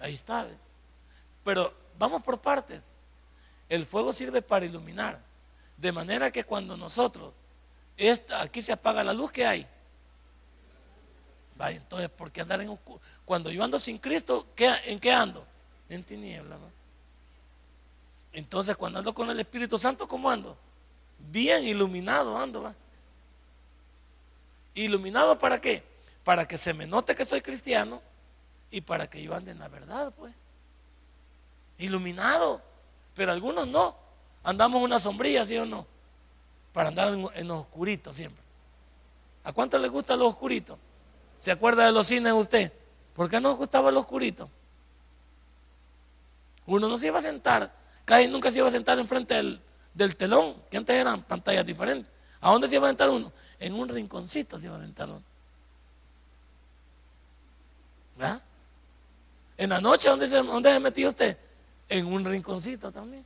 Ahí 0.00 0.14
está. 0.14 0.46
Pero 1.44 1.72
vamos 1.98 2.22
por 2.22 2.40
partes. 2.40 2.82
El 3.68 3.86
fuego 3.86 4.12
sirve 4.12 4.42
para 4.42 4.66
iluminar. 4.66 5.20
De 5.76 5.92
manera 5.92 6.30
que 6.30 6.44
cuando 6.44 6.76
nosotros, 6.76 7.32
esta, 7.96 8.42
aquí 8.42 8.62
se 8.62 8.72
apaga 8.72 9.04
la 9.04 9.12
luz 9.12 9.30
que 9.30 9.46
hay. 9.46 9.66
Vaya, 11.56 11.76
entonces, 11.76 12.08
¿por 12.08 12.32
qué 12.32 12.40
andar 12.40 12.60
en 12.60 12.76
Cuando 13.24 13.50
yo 13.50 13.62
ando 13.62 13.78
sin 13.78 13.98
Cristo, 13.98 14.48
¿en 14.56 14.98
qué 14.98 15.12
ando? 15.12 15.46
En 15.92 16.02
tiniebla. 16.02 16.56
Entonces, 18.32 18.78
cuando 18.78 19.00
ando 19.00 19.12
con 19.12 19.28
el 19.28 19.38
Espíritu 19.38 19.78
Santo, 19.78 20.08
¿cómo 20.08 20.30
ando? 20.30 20.56
Bien 21.18 21.62
iluminado 21.64 22.38
ando. 22.38 22.62
¿va? 22.62 22.74
¿Iluminado 24.74 25.38
para 25.38 25.60
qué? 25.60 25.84
Para 26.24 26.48
que 26.48 26.56
se 26.56 26.72
me 26.72 26.86
note 26.86 27.14
que 27.14 27.26
soy 27.26 27.42
cristiano 27.42 28.00
y 28.70 28.80
para 28.80 29.06
que 29.10 29.22
yo 29.22 29.34
ande 29.34 29.50
en 29.50 29.58
la 29.58 29.68
verdad, 29.68 30.14
pues. 30.16 30.32
Iluminado. 31.76 32.62
Pero 33.14 33.32
algunos 33.32 33.68
no. 33.68 33.94
Andamos 34.44 34.78
en 34.78 34.84
una 34.84 34.98
sombrilla, 34.98 35.44
¿sí 35.44 35.58
o 35.58 35.66
no? 35.66 35.86
Para 36.72 36.88
andar 36.88 37.08
en, 37.34 37.48
los 37.48 37.60
oscuritos 37.60 38.16
siempre. 38.16 38.42
¿A 39.44 39.52
cuánto 39.52 39.78
le 39.78 39.88
gusta 39.88 40.16
los 40.16 40.28
oscuritos? 40.28 40.78
¿Se 41.38 41.50
acuerda 41.50 41.84
de 41.84 41.92
los 41.92 42.06
cines 42.06 42.32
usted? 42.32 42.72
¿Por 43.14 43.28
qué 43.28 43.42
no 43.42 43.54
gustaba 43.56 43.90
los 43.90 44.04
oscurito? 44.04 44.48
Uno 46.74 46.88
no 46.88 46.98
se 46.98 47.06
iba 47.08 47.18
a 47.18 47.22
sentar, 47.22 47.72
casi 48.04 48.28
nunca 48.28 48.50
se 48.50 48.58
iba 48.58 48.68
a 48.68 48.70
sentar 48.70 48.98
enfrente 48.98 49.34
del, 49.34 49.60
del 49.94 50.16
telón, 50.16 50.56
que 50.70 50.76
antes 50.76 50.96
eran 50.96 51.22
pantallas 51.22 51.66
diferentes. 51.66 52.10
¿A 52.40 52.50
dónde 52.50 52.68
se 52.68 52.76
iba 52.76 52.86
a 52.86 52.90
sentar 52.90 53.10
uno? 53.10 53.32
En 53.58 53.74
un 53.74 53.88
rinconcito 53.88 54.58
se 54.58 54.66
iba 54.66 54.76
a 54.76 54.80
sentar 54.80 55.08
uno. 55.08 55.22
¿Verdad? 58.16 58.42
En 59.56 59.70
la 59.70 59.80
noche, 59.80 60.08
¿dónde 60.08 60.28
se, 60.28 60.36
dónde 60.36 60.72
se 60.72 60.80
metió 60.80 61.08
usted? 61.08 61.36
en 61.92 62.06
un 62.06 62.24
rinconcito 62.24 62.90
también. 62.90 63.24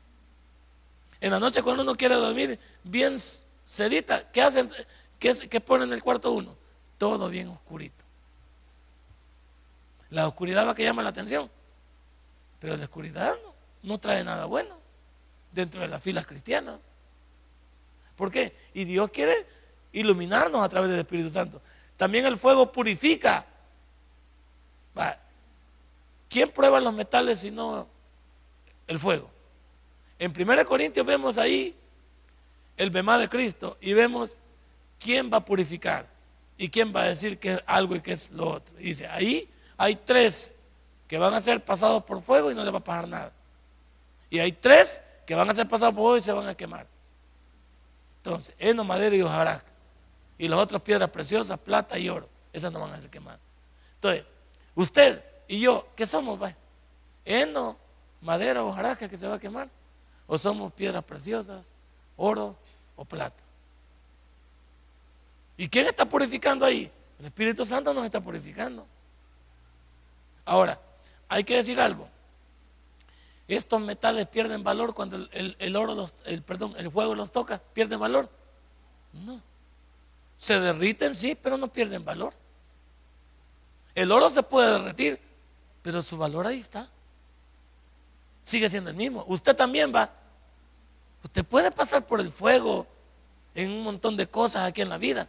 En 1.20 1.30
la 1.30 1.38
noche 1.38 1.62
cuando 1.62 1.82
uno 1.82 1.94
quiere 1.94 2.16
dormir 2.16 2.59
bien 2.82 3.16
sedita, 3.62 4.28
¿qué 4.32 4.42
hacen? 4.42 4.68
¿Qué, 5.18 5.32
qué 5.49 5.61
ponen 5.61 5.88
en 5.88 5.94
el 5.94 6.03
cuarto 6.03 6.32
uno? 6.32 6.57
Todo 6.99 7.28
bien 7.28 7.49
oscurito. 7.49 8.05
La 10.11 10.26
oscuridad 10.26 10.66
va 10.66 10.74
que 10.74 10.82
llama 10.82 11.03
la 11.03 11.11
atención, 11.11 11.49
pero 12.59 12.76
la 12.76 12.84
oscuridad 12.84 13.34
no, 13.82 13.98
trae 13.98 14.24
nada 14.24 14.46
bueno 14.46 14.76
dentro 15.52 15.80
de 15.80 15.88
las 15.88 16.02
filas 16.02 16.26
cristianas. 16.26 16.78
¿Por 18.16 18.30
qué? 18.30 18.57
Y 18.74 18.84
Dios 18.84 19.11
quiere 19.11 19.46
iluminarnos 19.92 20.62
a 20.62 20.68
través 20.68 20.90
del 20.90 21.00
Espíritu 21.00 21.30
Santo. 21.30 21.61
También 21.96 22.26
el 22.26 22.36
fuego 22.36 22.70
purifica. 22.70 23.46
¿Quién 26.28 26.50
prueba 26.50 26.80
los 26.80 26.92
metales 26.92 27.38
si 27.40 27.50
no 27.50 27.86
el 28.86 28.98
fuego. 28.98 29.30
En 30.18 30.32
1 30.36 30.64
Corintios 30.66 31.04
vemos 31.04 31.38
ahí 31.38 31.74
el 32.76 32.90
bemá 32.90 33.18
de 33.18 33.28
Cristo 33.28 33.76
y 33.80 33.92
vemos 33.92 34.40
quién 34.98 35.30
va 35.32 35.38
a 35.38 35.44
purificar 35.44 36.09
y 36.57 36.68
quién 36.68 36.94
va 36.94 37.02
a 37.02 37.09
decir 37.09 37.38
que 37.38 37.54
es 37.54 37.62
algo 37.66 37.96
y 37.96 38.00
que 38.00 38.12
es 38.12 38.30
lo 38.30 38.48
otro. 38.48 38.74
dice, 38.76 39.07
ahí 39.09 39.48
hay 39.76 39.96
tres 39.96 40.54
que 41.09 41.18
van 41.18 41.34
a 41.34 41.40
ser 41.40 41.64
pasados 41.64 42.02
por 42.04 42.22
fuego 42.22 42.50
y 42.50 42.54
no 42.54 42.64
les 42.64 42.72
va 42.72 42.78
a 42.78 42.84
pasar 42.84 43.09
nada. 43.09 43.32
Y 44.30 44.38
hay 44.38 44.52
tres 44.52 45.02
que 45.24 45.34
van 45.34 45.48
a 45.48 45.54
ser 45.54 45.68
pasados 45.68 45.94
por 45.94 46.02
fuego 46.02 46.16
y 46.16 46.22
se 46.22 46.32
van 46.32 46.48
a 46.48 46.54
quemar. 46.54 46.86
Entonces, 48.18 48.54
heno, 48.59 48.84
madera 48.84 49.14
y 49.14 49.22
hojarasca. 49.22 49.70
Y 50.38 50.48
las 50.48 50.59
otras 50.59 50.82
piedras 50.82 51.09
preciosas, 51.11 51.59
plata 51.59 51.98
y 51.98 52.09
oro. 52.09 52.28
Esas 52.52 52.72
no 52.72 52.80
van 52.80 52.92
a 52.92 53.00
ser 53.00 53.11
quemadas. 53.11 53.40
Entonces, 53.94 54.24
usted 54.74 55.24
y 55.48 55.61
yo, 55.61 55.88
¿qué 55.94 56.07
somos? 56.07 56.38
Heno, 57.24 57.76
madera 58.20 58.62
o 58.62 58.68
hojarasca 58.68 59.09
que 59.09 59.16
se 59.16 59.26
va 59.26 59.36
a 59.36 59.40
quemar? 59.40 59.68
¿O 60.26 60.36
somos 60.36 60.72
piedras 60.72 61.04
preciosas, 61.04 61.74
oro 62.16 62.57
o 62.96 63.04
plata? 63.04 63.42
¿Y 65.57 65.68
quién 65.68 65.86
está 65.86 66.04
purificando 66.04 66.66
ahí? 66.66 66.90
El 67.18 67.26
Espíritu 67.26 67.64
Santo 67.64 67.94
nos 67.94 68.04
está 68.04 68.20
purificando. 68.20 68.86
Ahora, 70.44 70.78
hay 71.29 71.45
que 71.45 71.57
decir 71.57 71.81
algo. 71.81 72.09
Estos 73.49 73.81
metales 73.81 74.27
pierden 74.29 74.64
valor 74.64 74.95
cuando 74.95 75.29
el, 75.31 75.77
oro, 75.77 75.95
los, 75.95 76.14
el, 76.24 76.43
perdón, 76.43 76.74
el 76.79 76.91
fuego 76.91 77.14
los 77.14 77.31
toca, 77.31 77.59
pierden 77.72 78.01
valor. 78.01 78.29
No. 79.12 79.41
Se 80.37 80.59
derriten, 80.59 81.14
sí, 81.14 81.37
pero 81.41 81.57
no 81.57 81.68
pierden 81.68 82.05
valor. 82.05 82.35
El 83.95 84.12
oro 84.12 84.29
se 84.29 84.43
puede 84.43 84.72
derretir, 84.72 85.20
pero 85.83 86.03
su 86.03 86.18
valor 86.18 86.47
ahí 86.47 86.59
está 86.59 86.91
sigue 88.47 88.70
siendo 88.70 88.91
el 88.91 88.97
mismo. 88.97 89.24
Usted 89.29 89.55
también 89.55 89.93
va. 89.95 90.09
Usted 91.22 91.45
puede 91.45 91.72
pasar 91.72 92.07
por 92.07 92.20
el 92.20 92.31
fuego 92.31 92.87
en 93.55 93.72
un 93.72 93.83
montón 93.83 94.16
de 94.16 94.29
cosas 94.29 94.68
aquí 94.68 94.83
en 94.83 94.89
la 94.89 94.99
vida, 94.99 95.27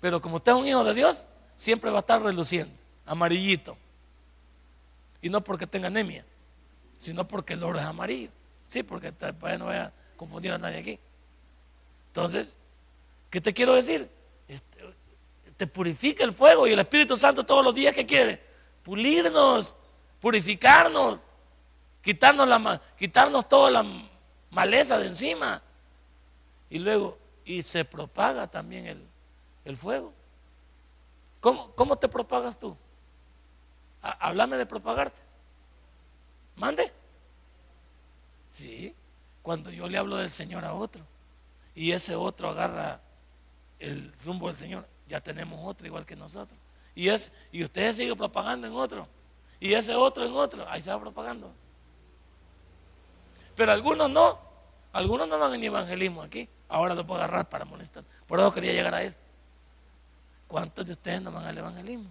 pero 0.00 0.20
como 0.20 0.36
usted 0.36 0.52
es 0.52 0.58
un 0.58 0.66
hijo 0.66 0.82
de 0.82 0.92
Dios, 0.92 1.26
siempre 1.54 1.90
va 1.90 1.98
a 1.98 2.00
estar 2.00 2.20
reluciendo, 2.20 2.74
amarillito. 3.06 3.78
Y 5.26 5.28
no 5.28 5.40
porque 5.40 5.66
tenga 5.66 5.88
anemia, 5.88 6.24
sino 6.96 7.26
porque 7.26 7.54
el 7.54 7.64
oro 7.64 7.80
es 7.80 7.84
amarillo. 7.84 8.30
Sí, 8.68 8.84
porque 8.84 9.12
no 9.58 9.64
vaya 9.64 9.86
a 9.86 9.92
confundir 10.16 10.52
a 10.52 10.58
nadie 10.58 10.78
aquí. 10.78 11.00
Entonces, 12.06 12.56
¿qué 13.28 13.40
te 13.40 13.52
quiero 13.52 13.74
decir? 13.74 14.08
Este, 14.46 14.78
te 15.56 15.66
purifica 15.66 16.22
el 16.22 16.32
fuego 16.32 16.68
y 16.68 16.74
el 16.74 16.78
Espíritu 16.78 17.16
Santo 17.16 17.44
todos 17.44 17.64
los 17.64 17.74
días 17.74 17.92
que 17.92 18.06
quiere 18.06 18.40
pulirnos, 18.84 19.74
purificarnos, 20.20 21.18
quitarnos, 22.02 22.46
la, 22.46 22.80
quitarnos 22.96 23.48
toda 23.48 23.72
la 23.72 23.84
maleza 24.50 24.96
de 24.96 25.08
encima. 25.08 25.60
Y 26.70 26.78
luego, 26.78 27.18
y 27.44 27.64
se 27.64 27.84
propaga 27.84 28.46
también 28.46 29.08
el, 29.64 29.76
fuego. 29.76 30.12
¿Cómo, 31.40 31.72
¿Cómo, 31.72 31.96
te 31.96 32.06
propagas 32.06 32.56
tú? 32.56 32.76
Háblame 34.20 34.56
de 34.56 34.66
propagarte. 34.66 35.20
Mande. 36.56 36.92
Sí, 38.50 38.94
cuando 39.42 39.70
yo 39.70 39.88
le 39.88 39.98
hablo 39.98 40.16
del 40.16 40.30
Señor 40.30 40.64
a 40.64 40.74
otro 40.74 41.02
y 41.74 41.92
ese 41.92 42.14
otro 42.14 42.48
agarra 42.48 43.00
el 43.78 44.12
rumbo 44.24 44.48
del 44.48 44.56
Señor, 44.56 44.88
ya 45.06 45.20
tenemos 45.20 45.60
otro 45.62 45.86
igual 45.86 46.06
que 46.06 46.16
nosotros. 46.16 46.58
Y, 46.94 47.08
es, 47.08 47.30
y 47.52 47.62
usted 47.62 47.94
sigue 47.94 48.16
propagando 48.16 48.66
en 48.66 48.74
otro. 48.74 49.06
Y 49.60 49.74
ese 49.74 49.94
otro 49.94 50.24
en 50.24 50.32
otro, 50.32 50.66
ahí 50.68 50.80
se 50.80 50.90
va 50.90 50.98
propagando. 50.98 51.52
Pero 53.54 53.72
algunos 53.72 54.10
no. 54.10 54.38
Algunos 54.92 55.28
no 55.28 55.38
van 55.38 55.54
en 55.54 55.64
evangelismo 55.64 56.22
aquí. 56.22 56.48
Ahora 56.68 56.94
lo 56.94 57.06
puedo 57.06 57.20
agarrar 57.20 57.48
para 57.48 57.64
molestar. 57.64 58.04
Por 58.26 58.38
eso 58.38 58.52
quería 58.52 58.72
llegar 58.72 58.94
a 58.94 59.02
esto. 59.02 59.20
¿Cuántos 60.48 60.86
de 60.86 60.92
ustedes 60.92 61.20
no 61.20 61.30
van 61.30 61.44
al 61.44 61.58
evangelismo? 61.58 62.10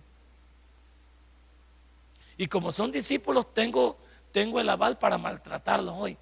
Y 2.38 2.48
como 2.48 2.72
son 2.72 2.92
discípulos, 2.92 3.54
tengo, 3.54 3.98
tengo 4.32 4.60
el 4.60 4.70
aval 4.70 4.98
para 4.98 5.18
maltratarlos 5.18 5.96
hoy. 5.98 6.18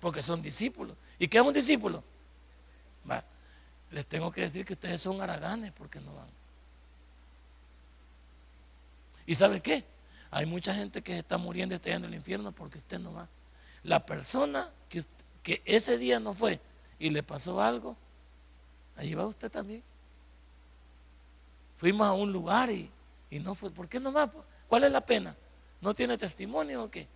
Porque 0.00 0.22
son 0.22 0.42
discípulos. 0.42 0.96
¿Y 1.18 1.28
qué 1.28 1.38
es 1.38 1.44
un 1.44 1.52
discípulo? 1.52 2.02
les 3.90 4.04
tengo 4.04 4.30
que 4.30 4.42
decir 4.42 4.66
que 4.66 4.74
ustedes 4.74 5.00
son 5.00 5.22
haraganes 5.22 5.72
porque 5.72 5.98
no 5.98 6.14
van. 6.14 6.28
¿Y 9.24 9.34
sabe 9.34 9.60
qué? 9.60 9.82
Hay 10.30 10.44
mucha 10.44 10.74
gente 10.74 11.00
que 11.00 11.18
está 11.18 11.38
muriendo 11.38 11.74
y 11.74 11.76
está 11.76 11.90
en 11.90 12.04
el 12.04 12.14
infierno 12.14 12.52
porque 12.52 12.76
usted 12.76 12.98
no 12.98 13.14
va. 13.14 13.28
La 13.82 14.04
persona 14.04 14.70
que, 14.90 15.02
que 15.42 15.62
ese 15.64 15.96
día 15.96 16.20
no 16.20 16.34
fue 16.34 16.60
y 16.98 17.08
le 17.08 17.22
pasó 17.22 17.62
algo, 17.62 17.96
ahí 18.96 19.14
va 19.14 19.26
usted 19.26 19.50
también. 19.50 19.82
Fuimos 21.78 22.06
a 22.06 22.12
un 22.12 22.32
lugar 22.32 22.70
y, 22.70 22.90
no 23.30 23.54
fue. 23.54 23.70
¿Por 23.70 23.88
qué 23.88 24.00
no 24.00 24.12
va? 24.12 24.30
¿Cuál 24.68 24.84
es 24.84 24.92
la 24.92 25.00
pena? 25.00 25.34
¿No 25.80 25.94
tiene 25.94 26.18
testimonio 26.18 26.84
o 26.84 26.90
qué? 26.90 27.08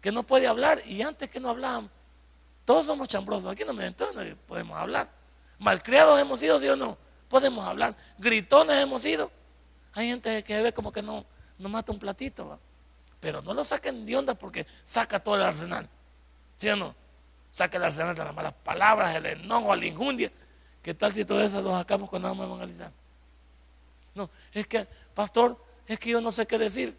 Que 0.00 0.12
no 0.12 0.22
puede 0.22 0.46
hablar 0.46 0.82
y 0.86 1.02
antes 1.02 1.30
que 1.30 1.40
no 1.40 1.48
hablábamos. 1.48 1.90
Todos 2.64 2.86
somos 2.86 3.08
chambrosos. 3.08 3.50
Aquí 3.50 3.64
no 3.64 3.72
me 3.72 3.86
entonces 3.86 4.36
podemos 4.46 4.76
hablar. 4.76 5.08
Malcriados 5.58 6.20
hemos 6.20 6.40
sido, 6.40 6.60
sí 6.60 6.68
o 6.68 6.76
no. 6.76 6.96
Podemos 7.28 7.66
hablar. 7.66 7.96
Gritones 8.18 8.76
hemos 8.76 9.02
sido. 9.02 9.30
Hay 9.94 10.08
gente 10.08 10.42
que 10.44 10.62
ve 10.62 10.72
como 10.72 10.92
que 10.92 11.02
no, 11.02 11.24
no 11.58 11.68
mata 11.68 11.92
un 11.92 11.98
platito. 11.98 12.58
Pero 13.20 13.40
no 13.40 13.54
lo 13.54 13.64
saquen 13.64 14.04
de 14.04 14.16
onda 14.16 14.34
porque 14.34 14.66
saca 14.82 15.18
todo 15.18 15.36
el 15.36 15.42
arsenal. 15.42 15.88
¿Sí 16.56 16.68
o 16.68 16.76
no? 16.76 16.94
Saca 17.50 17.78
el 17.78 17.84
arsenal 17.84 18.14
de 18.14 18.24
las 18.24 18.34
malas 18.34 18.52
palabras, 18.52 19.14
el 19.14 19.26
enojo, 19.26 19.74
la 19.74 19.86
injundia. 19.86 20.30
¿Qué 20.82 20.92
tal 20.92 21.12
si 21.12 21.24
todo 21.24 21.40
eso 21.40 21.62
lo 21.62 21.72
sacamos 21.72 22.10
cuando 22.10 22.28
vamos 22.28 22.44
a 22.44 22.46
evangelizar? 22.48 22.92
No, 24.14 24.28
es 24.52 24.66
que, 24.66 24.86
pastor, 25.14 25.63
es 25.86 25.98
que 25.98 26.10
yo 26.10 26.20
no 26.20 26.30
sé 26.30 26.46
qué 26.46 26.58
decir. 26.58 26.96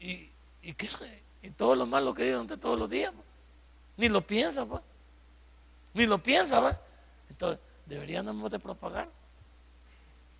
Y, 0.00 0.30
y, 0.62 0.76
y 1.42 1.50
todo 1.50 1.74
lo 1.74 1.86
malo 1.86 2.14
que 2.14 2.24
digo 2.24 2.44
todos 2.56 2.78
los 2.78 2.88
días. 2.88 3.12
Ni 3.96 4.08
lo 4.08 4.26
piensa, 4.26 4.64
pues. 4.64 4.82
Ni 5.94 6.06
lo 6.06 6.22
piensa, 6.22 6.60
¿va? 6.60 6.80
Entonces, 7.28 7.58
deberíamos 7.86 8.50
de 8.50 8.58
propagar. 8.58 9.08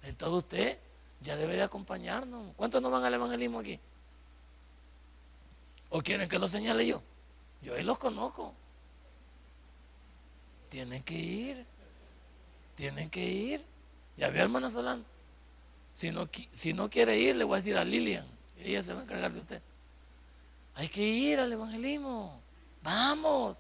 Entonces 0.02 0.38
usted 0.38 0.78
ya 1.20 1.36
debe 1.36 1.56
de 1.56 1.62
acompañarnos. 1.62 2.54
¿Cuántos 2.56 2.80
no 2.80 2.90
van 2.90 3.04
al 3.04 3.14
evangelismo 3.14 3.58
aquí? 3.58 3.80
¿O 5.90 6.00
quieren 6.02 6.28
que 6.28 6.38
lo 6.38 6.48
señale 6.48 6.86
yo? 6.86 7.02
Yo 7.62 7.74
ahí 7.74 7.82
los 7.82 7.98
conozco. 7.98 8.54
Tienen 10.68 11.02
que 11.02 11.14
ir. 11.14 11.66
Tienen 12.76 13.10
que 13.10 13.24
ir. 13.24 13.64
Ya 14.16 14.28
vio 14.28 14.42
hermana 14.42 14.70
Solano. 14.70 15.02
Si 15.93 16.11
no, 16.72 16.89
quiere 16.91 17.18
ir, 17.18 17.36
le 17.36 17.45
voy 17.45 17.57
a 17.57 17.61
decir 17.61 17.76
a 17.76 17.84
Lilian. 17.84 18.26
Ella 18.59 18.82
se 18.82 18.93
va 18.93 19.01
a 19.01 19.03
encargar 19.03 19.32
de 19.32 19.41
usted. 19.41 19.62
Hay 20.74 20.89
que 20.89 21.03
ir 21.03 21.41
al 21.41 21.53
evangelismo. 21.53 22.41
Vamos. 22.82 23.59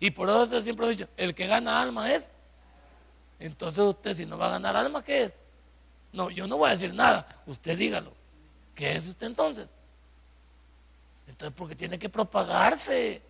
Y 0.00 0.10
por 0.10 0.28
eso 0.30 0.62
siempre 0.62 0.86
he 0.86 0.90
dicho, 0.90 1.08
el 1.16 1.34
que 1.34 1.46
gana 1.46 1.80
alma 1.80 2.12
es. 2.12 2.30
Entonces 3.38 3.84
usted 3.84 4.14
si 4.14 4.26
no 4.26 4.38
va 4.38 4.46
a 4.46 4.50
ganar 4.50 4.76
alma, 4.76 5.02
¿qué 5.02 5.24
es? 5.24 5.38
No, 6.12 6.30
yo 6.30 6.46
no 6.46 6.56
voy 6.56 6.68
a 6.68 6.72
decir 6.72 6.94
nada. 6.94 7.42
Usted 7.46 7.76
dígalo. 7.76 8.12
¿Qué 8.74 8.96
es 8.96 9.06
usted 9.06 9.26
entonces? 9.26 9.68
Entonces 11.26 11.54
porque 11.56 11.74
tiene 11.74 11.98
que 11.98 12.08
propagarse. 12.08 13.20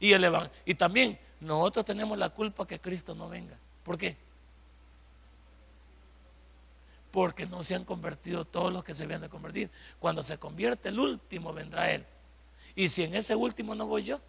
Y, 0.00 0.12
el 0.12 0.50
y 0.64 0.74
también 0.74 1.18
nosotros 1.40 1.84
tenemos 1.84 2.18
la 2.18 2.30
culpa 2.30 2.66
que 2.66 2.80
Cristo 2.80 3.14
no 3.14 3.28
venga. 3.28 3.56
¿Por 3.84 3.96
qué? 3.96 4.16
Porque 7.12 7.46
no 7.46 7.62
se 7.62 7.76
han 7.76 7.84
convertido 7.84 8.44
todos 8.44 8.72
los 8.72 8.82
que 8.82 8.94
se 8.94 9.04
habían 9.04 9.20
de 9.20 9.28
convertir. 9.28 9.70
Cuando 10.00 10.24
se 10.24 10.38
convierte 10.38 10.88
el 10.88 10.98
último, 10.98 11.52
vendrá 11.52 11.92
Él. 11.92 12.04
Y 12.74 12.88
si 12.88 13.04
en 13.04 13.14
ese 13.14 13.36
último 13.36 13.76
no 13.76 13.86
voy 13.86 14.02
yo, 14.02 14.20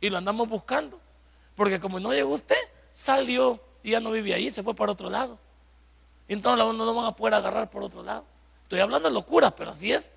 y 0.00 0.10
lo 0.10 0.18
andamos 0.18 0.48
buscando. 0.48 1.00
Porque 1.54 1.80
como 1.80 1.98
no 1.98 2.12
llegó 2.12 2.34
usted, 2.34 2.56
salió 2.92 3.60
y 3.82 3.92
ya 3.92 4.00
no 4.00 4.10
vive 4.10 4.34
ahí, 4.34 4.50
se 4.50 4.62
fue 4.62 4.74
para 4.74 4.92
otro 4.92 5.08
lado. 5.08 5.38
Entonces 6.28 6.58
no 6.58 6.84
lo 6.84 6.94
van 6.94 7.06
a 7.06 7.16
poder 7.16 7.34
agarrar 7.34 7.70
por 7.70 7.82
otro 7.82 8.02
lado. 8.02 8.24
Estoy 8.64 8.80
hablando 8.80 9.08
de 9.08 9.14
locuras, 9.14 9.52
pero 9.56 9.70
así 9.70 9.92
es. 9.92 10.12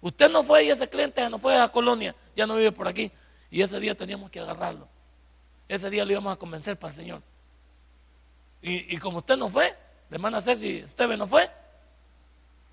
Usted 0.00 0.30
no 0.30 0.42
fue 0.42 0.64
y 0.64 0.70
ese 0.70 0.88
cliente 0.88 1.20
ya 1.20 1.28
no 1.28 1.38
fue 1.38 1.54
a 1.54 1.58
la 1.58 1.68
colonia, 1.68 2.14
ya 2.34 2.46
no 2.46 2.56
vive 2.56 2.72
por 2.72 2.88
aquí. 2.88 3.10
Y 3.50 3.62
ese 3.62 3.78
día 3.80 3.94
teníamos 3.94 4.30
que 4.30 4.40
agarrarlo. 4.40 4.88
Ese 5.68 5.90
día 5.90 6.04
lo 6.04 6.12
íbamos 6.12 6.32
a 6.32 6.36
convencer 6.36 6.78
para 6.78 6.92
el 6.92 6.96
Señor. 6.96 7.22
Y, 8.62 8.96
como 8.98 9.18
usted 9.18 9.36
no 9.36 9.48
fue, 9.48 9.76
de 10.08 10.16
hermana 10.16 10.40
si 10.40 10.78
Esteve 10.78 11.16
no 11.16 11.26
fue, 11.26 11.50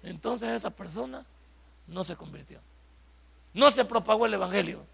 entonces 0.04 0.50
esa 0.50 0.70
persona 0.70 1.26
no 1.88 2.04
se 2.04 2.16
convirtió. 2.16 2.60
No 3.54 3.70
se 3.72 3.86
propagó 3.86 4.26
el 4.26 4.34
Evangelio 4.34 4.86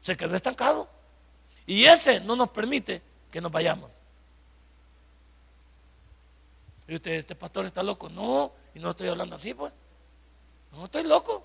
se 0.00 0.16
quedó 0.16 0.34
estancado. 0.34 0.88
Y 1.66 1.84
ese 1.84 2.20
no 2.20 2.34
nos 2.34 2.48
permite 2.50 3.02
que 3.30 3.40
nos 3.40 3.52
vayamos. 3.52 3.98
Y 6.88 6.96
usted, 6.96 7.12
este 7.12 7.36
pastor 7.36 7.66
está 7.66 7.82
loco. 7.82 8.08
No, 8.08 8.52
y 8.74 8.80
no 8.80 8.90
estoy 8.90 9.08
hablando 9.08 9.36
así, 9.36 9.54
pues. 9.54 9.72
No 10.72 10.86
estoy 10.86 11.04
loco. 11.04 11.44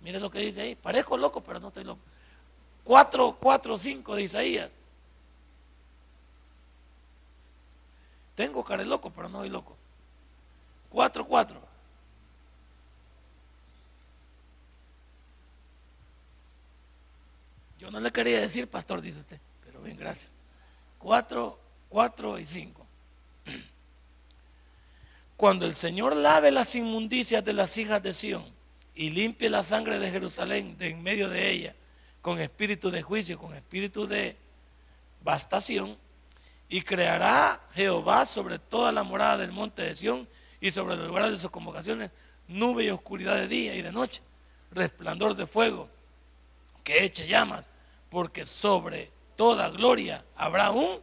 Mire 0.00 0.20
lo 0.20 0.30
que 0.30 0.38
dice 0.38 0.62
ahí. 0.62 0.74
Parezco 0.74 1.16
loco, 1.16 1.42
pero 1.42 1.60
no 1.60 1.68
estoy 1.68 1.84
loco. 1.84 2.00
4, 2.84 3.38
4, 3.40 3.76
5 3.76 4.14
de 4.14 4.22
Isaías. 4.22 4.70
Tengo 8.34 8.64
cara 8.64 8.82
de 8.82 8.88
loco, 8.88 9.10
pero 9.10 9.28
no 9.28 9.40
soy 9.40 9.48
loco. 9.48 9.76
4, 10.90 11.26
4. 11.26 11.74
Yo 17.84 17.90
no 17.90 18.00
le 18.00 18.10
quería 18.12 18.40
decir 18.40 18.66
pastor, 18.66 19.02
dice 19.02 19.18
usted, 19.18 19.38
pero 19.62 19.82
bien, 19.82 19.98
gracias. 19.98 20.32
Cuatro, 20.98 21.58
cuatro 21.90 22.38
y 22.38 22.46
cinco. 22.46 22.86
Cuando 25.36 25.66
el 25.66 25.74
Señor 25.74 26.16
lave 26.16 26.50
las 26.50 26.74
inmundicias 26.76 27.44
de 27.44 27.52
las 27.52 27.76
hijas 27.76 28.02
de 28.02 28.14
Sión 28.14 28.42
y 28.94 29.10
limpie 29.10 29.50
la 29.50 29.62
sangre 29.62 29.98
de 29.98 30.10
Jerusalén 30.10 30.78
de 30.78 30.88
en 30.88 31.02
medio 31.02 31.28
de 31.28 31.50
ella, 31.50 31.74
con 32.22 32.40
espíritu 32.40 32.90
de 32.90 33.02
juicio, 33.02 33.38
con 33.38 33.52
espíritu 33.54 34.06
de 34.06 34.34
bastación, 35.22 35.98
y 36.68 36.82
creará 36.82 37.60
Jehová 37.74 38.26
sobre 38.26 38.58
toda 38.58 38.92
la 38.92 39.02
morada 39.02 39.38
del 39.38 39.52
monte 39.52 39.82
de 39.82 39.94
Sión 39.94 40.28
y 40.60 40.70
sobre 40.70 40.96
los 40.96 41.06
lugares 41.06 41.30
de 41.30 41.38
sus 41.38 41.50
convocaciones 41.50 42.10
nube 42.48 42.84
y 42.84 42.90
oscuridad 42.90 43.36
de 43.36 43.48
día 43.48 43.74
y 43.74 43.82
de 43.82 43.92
noche, 43.92 44.22
resplandor 44.70 45.34
de 45.34 45.46
fuego 45.46 45.88
que 46.84 47.04
eche 47.04 47.26
llamas 47.26 47.66
porque 48.10 48.46
sobre 48.46 49.10
toda 49.34 49.70
gloria 49.70 50.24
habrá 50.36 50.70
un. 50.70 51.00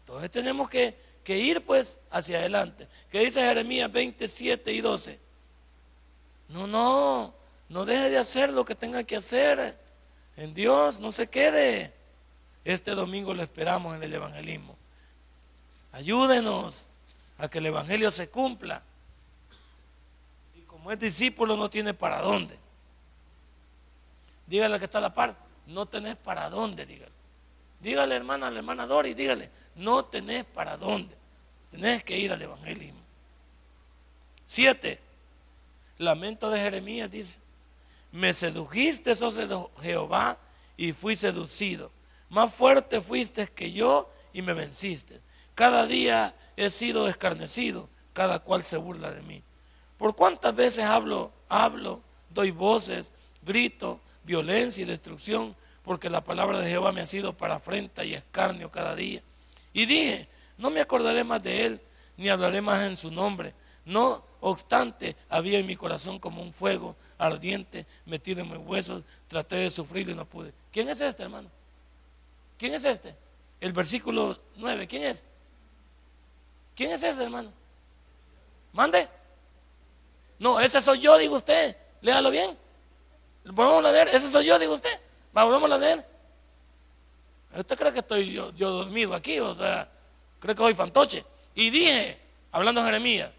Entonces 0.00 0.30
tenemos 0.30 0.68
que, 0.68 0.96
que 1.22 1.38
ir 1.38 1.64
pues 1.64 1.98
hacia 2.10 2.38
adelante. 2.38 2.88
¿Qué 3.10 3.20
dice 3.20 3.40
Jeremías 3.40 3.92
27 3.92 4.72
y 4.72 4.80
12? 4.80 5.18
No, 6.48 6.66
no, 6.66 7.34
no 7.68 7.84
deje 7.84 8.10
de 8.10 8.18
hacer 8.18 8.52
lo 8.52 8.64
que 8.64 8.74
tenga 8.74 9.04
que 9.04 9.16
hacer. 9.16 9.78
En 10.36 10.54
Dios 10.54 10.98
no 10.98 11.12
se 11.12 11.28
quede. 11.28 11.92
Este 12.66 12.96
domingo 12.96 13.32
lo 13.32 13.44
esperamos 13.44 13.94
en 13.94 14.02
el 14.02 14.12
evangelismo. 14.12 14.76
Ayúdenos 15.92 16.90
a 17.38 17.48
que 17.48 17.58
el 17.58 17.66
evangelio 17.66 18.10
se 18.10 18.28
cumpla. 18.28 18.82
Y 20.56 20.62
como 20.62 20.90
es 20.90 20.98
discípulo 20.98 21.56
no 21.56 21.70
tiene 21.70 21.94
para 21.94 22.20
dónde. 22.20 22.58
Dígale 24.48 24.80
que 24.80 24.86
está 24.86 24.98
a 24.98 25.02
la 25.02 25.14
par, 25.14 25.36
no 25.68 25.86
tenés 25.86 26.16
para 26.16 26.50
dónde, 26.50 26.86
dígale. 26.86 27.12
Dígale, 27.80 28.16
hermana, 28.16 28.48
a 28.48 28.50
la 28.50 28.58
hermana 28.58 28.84
Dori, 28.84 29.14
dígale, 29.14 29.48
no 29.76 30.04
tenés 30.04 30.44
para 30.44 30.76
dónde. 30.76 31.14
Tenés 31.70 32.02
que 32.02 32.18
ir 32.18 32.32
al 32.32 32.42
evangelismo. 32.42 32.98
Siete, 34.44 34.98
lamento 35.98 36.50
de 36.50 36.58
Jeremías 36.58 37.12
dice, 37.12 37.38
me 38.10 38.34
sedujiste, 38.34 39.12
oh 39.22 39.70
Jehová, 39.80 40.36
y 40.76 40.92
fui 40.92 41.14
seducido. 41.14 41.94
Más 42.28 42.52
fuerte 42.52 43.00
fuiste 43.00 43.46
que 43.46 43.72
yo 43.72 44.10
y 44.32 44.42
me 44.42 44.54
venciste. 44.54 45.20
Cada 45.54 45.86
día 45.86 46.34
he 46.56 46.70
sido 46.70 47.08
escarnecido, 47.08 47.88
cada 48.12 48.40
cual 48.40 48.64
se 48.64 48.76
burla 48.76 49.10
de 49.10 49.22
mí. 49.22 49.42
¿Por 49.96 50.14
cuántas 50.14 50.54
veces 50.54 50.84
hablo, 50.84 51.32
hablo, 51.48 52.02
doy 52.30 52.50
voces, 52.50 53.12
grito, 53.42 54.00
violencia 54.24 54.82
y 54.82 54.86
destrucción, 54.86 55.56
porque 55.82 56.10
la 56.10 56.22
palabra 56.24 56.58
de 56.58 56.68
Jehová 56.68 56.92
me 56.92 57.00
ha 57.00 57.06
sido 57.06 57.36
para 57.36 57.54
afrenta 57.54 58.04
y 58.04 58.12
escarnio 58.12 58.70
cada 58.70 58.94
día. 58.96 59.22
Y 59.72 59.86
dije, 59.86 60.28
no 60.58 60.70
me 60.70 60.80
acordaré 60.80 61.22
más 61.22 61.42
de 61.42 61.64
él, 61.64 61.80
ni 62.16 62.28
hablaré 62.28 62.60
más 62.60 62.82
en 62.82 62.96
su 62.96 63.10
nombre. 63.10 63.54
No 63.84 64.24
obstante, 64.40 65.16
había 65.28 65.58
en 65.60 65.66
mi 65.66 65.76
corazón 65.76 66.18
como 66.18 66.42
un 66.42 66.52
fuego 66.52 66.96
ardiente 67.18 67.86
metido 68.04 68.40
en 68.40 68.50
mis 68.50 68.58
huesos. 68.58 69.04
Traté 69.28 69.56
de 69.56 69.70
sufrir 69.70 70.08
y 70.08 70.14
no 70.14 70.24
pude. 70.24 70.52
¿Quién 70.72 70.88
es 70.88 71.00
este, 71.00 71.22
hermano? 71.22 71.48
¿Quién 72.58 72.74
es 72.74 72.84
este? 72.84 73.14
El 73.60 73.72
versículo 73.72 74.38
9, 74.56 74.86
¿quién 74.86 75.02
es? 75.04 75.24
¿Quién 76.74 76.92
es 76.92 77.02
ese, 77.02 77.22
hermano? 77.22 77.52
Mande. 78.72 79.08
No, 80.38 80.60
ese 80.60 80.80
soy 80.80 81.00
yo, 81.00 81.16
digo 81.16 81.36
usted. 81.36 81.76
Léalo 82.02 82.30
bien. 82.30 82.56
Vamos 83.44 83.84
a 83.84 83.92
leer. 83.92 84.08
Ese 84.08 84.30
soy 84.30 84.44
yo, 84.44 84.58
digo 84.58 84.74
usted. 84.74 85.00
Vamos 85.32 85.70
a 85.70 85.78
leer. 85.78 86.06
¿Usted 87.56 87.76
cree 87.76 87.92
que 87.92 88.00
estoy 88.00 88.32
yo, 88.32 88.52
dormido 88.52 89.14
aquí? 89.14 89.40
O 89.40 89.54
sea, 89.54 89.88
cree 90.38 90.54
que 90.54 90.62
soy 90.62 90.74
fantoche. 90.74 91.24
Y 91.54 91.70
dije, 91.70 92.20
hablando 92.52 92.82
de 92.82 92.86
Jeremías, 92.86 93.30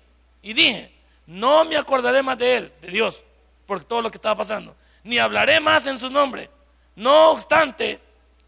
y 0.41 0.53
dije, 0.53 0.91
no 1.28 1.65
me 1.65 1.78
acordaré 1.78 2.24
más 2.24 2.38
de 2.38 2.57
él, 2.57 2.74
de 2.82 2.88
Dios, 2.88 3.24
por 3.68 3.84
todo 3.84 4.01
lo 4.01 4.09
que 4.09 4.18
estaba 4.18 4.36
pasando, 4.36 4.76
ni 5.03 5.20
hablaré 5.20 5.59
más 5.59 5.86
en 5.86 5.99
su 5.99 6.09
nombre. 6.09 6.49
No 6.95 7.32
obstante, 7.32 7.99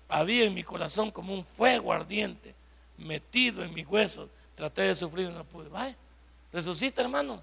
había 0.10 0.46
en 0.46 0.54
mi 0.54 0.64
corazón 0.64 1.12
como 1.12 1.34
un 1.34 1.46
fuego 1.46 1.94
ardiente 1.94 2.56
metido 2.98 3.64
en 3.64 3.74
mis 3.74 3.88
huesos. 3.88 4.30
Traté 4.56 4.82
de 4.82 4.96
sufrir 4.96 5.30
y 5.30 5.34
no 5.34 5.44
pude. 5.46 5.70
Vaya, 5.70 5.96
resucite, 6.52 7.00
hermano. 7.00 7.42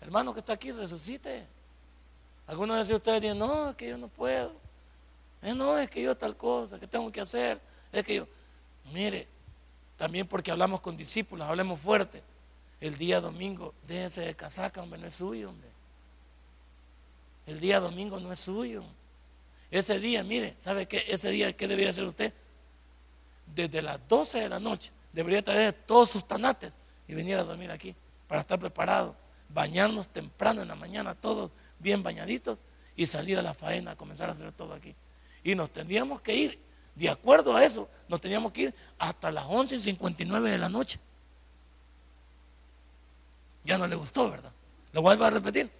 Hermano 0.00 0.32
que 0.32 0.40
está 0.40 0.54
aquí, 0.54 0.72
resucite. 0.72 1.44
Algunos 2.46 2.86
de 2.86 2.94
ustedes 2.94 3.20
dicen, 3.20 3.38
no, 3.38 3.70
es 3.70 3.76
que 3.76 3.88
yo 3.88 3.98
no 3.98 4.08
puedo. 4.08 4.52
Eh, 5.42 5.52
no, 5.52 5.76
es 5.76 5.90
que 5.90 6.00
yo 6.00 6.16
tal 6.16 6.36
cosa, 6.36 6.78
que 6.78 6.86
tengo 6.86 7.10
que 7.10 7.20
hacer. 7.20 7.60
Es 7.92 8.04
que 8.04 8.14
yo, 8.14 8.28
mire, 8.92 9.26
también 9.96 10.26
porque 10.26 10.50
hablamos 10.50 10.80
con 10.80 10.96
discípulos, 10.96 11.46
hablemos 11.46 11.80
fuerte. 11.80 12.22
El 12.80 12.96
día 12.96 13.20
domingo, 13.20 13.74
déjese 13.86 14.22
de 14.22 14.34
casaca, 14.34 14.82
hombre, 14.82 15.00
no 15.00 15.06
es 15.08 15.14
suyo, 15.14 15.50
hombre. 15.50 15.68
El 17.46 17.60
día 17.60 17.80
domingo 17.80 18.20
no 18.20 18.32
es 18.32 18.38
suyo. 18.38 18.84
Ese 19.76 20.00
día, 20.00 20.24
mire, 20.24 20.56
¿sabe 20.58 20.86
qué? 20.86 21.04
Ese 21.06 21.28
día, 21.30 21.54
¿qué 21.54 21.68
debería 21.68 21.90
hacer 21.90 22.04
usted? 22.04 22.32
Desde 23.54 23.82
las 23.82 24.00
12 24.08 24.40
de 24.40 24.48
la 24.48 24.58
noche, 24.58 24.90
debería 25.12 25.42
traer 25.42 25.74
todos 25.74 26.10
sus 26.10 26.26
tanates 26.26 26.72
y 27.06 27.12
venir 27.12 27.36
a 27.36 27.44
dormir 27.44 27.70
aquí 27.70 27.94
para 28.26 28.40
estar 28.40 28.58
preparado. 28.58 29.14
Bañarnos 29.50 30.08
temprano 30.08 30.62
en 30.62 30.68
la 30.68 30.76
mañana, 30.76 31.14
todos 31.14 31.50
bien 31.78 32.02
bañaditos 32.02 32.56
y 32.96 33.04
salir 33.04 33.38
a 33.38 33.42
la 33.42 33.52
faena 33.52 33.90
a 33.90 33.96
comenzar 33.96 34.30
a 34.30 34.32
hacer 34.32 34.50
todo 34.50 34.72
aquí. 34.72 34.94
Y 35.44 35.54
nos 35.54 35.70
tendríamos 35.70 36.22
que 36.22 36.34
ir, 36.34 36.58
de 36.94 37.10
acuerdo 37.10 37.54
a 37.54 37.62
eso, 37.62 37.86
nos 38.08 38.22
teníamos 38.22 38.52
que 38.52 38.62
ir 38.62 38.74
hasta 38.98 39.30
las 39.30 39.44
11.59 39.44 40.40
de 40.40 40.58
la 40.58 40.70
noche. 40.70 40.98
Ya 43.62 43.76
no 43.76 43.86
le 43.86 43.94
gustó, 43.94 44.30
¿verdad? 44.30 44.52
Lo 44.92 45.02
vuelvo 45.02 45.24
a 45.24 45.30
repetir. 45.30 45.70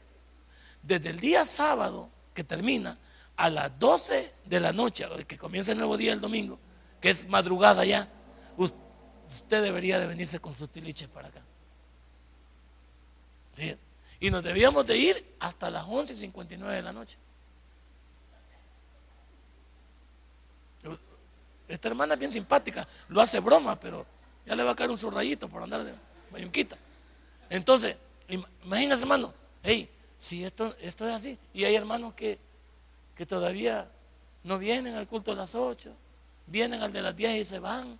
Desde 0.82 1.08
el 1.08 1.18
día 1.18 1.46
sábado 1.46 2.10
que 2.34 2.44
termina 2.44 2.98
a 3.36 3.50
las 3.50 3.78
12 3.78 4.32
de 4.44 4.60
la 4.60 4.72
noche, 4.72 5.06
que 5.26 5.36
comienza 5.36 5.72
el 5.72 5.78
nuevo 5.78 5.96
día 5.96 6.12
el 6.12 6.20
domingo, 6.20 6.58
que 7.00 7.10
es 7.10 7.28
madrugada 7.28 7.84
ya, 7.84 8.08
usted 8.56 9.62
debería 9.62 9.98
de 9.98 10.06
venirse 10.06 10.40
con 10.40 10.54
sus 10.54 10.70
tiliches 10.70 11.08
para 11.08 11.28
acá. 11.28 11.42
Y 14.20 14.30
nos 14.30 14.42
debíamos 14.42 14.86
de 14.86 14.96
ir 14.96 15.34
hasta 15.40 15.70
las 15.70 15.84
11.59 15.84 16.70
de 16.70 16.82
la 16.82 16.92
noche. 16.92 17.18
Esta 21.68 21.88
hermana 21.88 22.14
es 22.14 22.20
bien 22.20 22.32
simpática, 22.32 22.86
lo 23.08 23.20
hace 23.20 23.40
broma, 23.40 23.78
pero 23.78 24.06
ya 24.46 24.54
le 24.54 24.62
va 24.62 24.70
a 24.70 24.76
caer 24.76 24.90
un 24.90 24.98
surrayito 24.98 25.48
por 25.48 25.62
andar 25.62 25.84
de 25.84 25.92
bayunquita. 26.30 26.76
Entonces, 27.50 27.96
imagínate 28.62 29.02
hermano, 29.02 29.34
hey, 29.62 29.90
si 30.16 30.44
esto, 30.44 30.76
esto 30.80 31.08
es 31.08 31.14
así, 31.14 31.38
y 31.52 31.64
hay 31.64 31.74
hermanos 31.74 32.14
que, 32.14 32.38
que 33.16 33.26
todavía 33.26 33.88
no 34.44 34.58
vienen 34.58 34.94
al 34.94 35.08
culto 35.08 35.32
de 35.32 35.38
las 35.38 35.54
8, 35.54 35.92
vienen 36.46 36.82
al 36.82 36.92
de 36.92 37.02
las 37.02 37.16
10 37.16 37.36
y 37.36 37.44
se 37.44 37.58
van. 37.58 37.98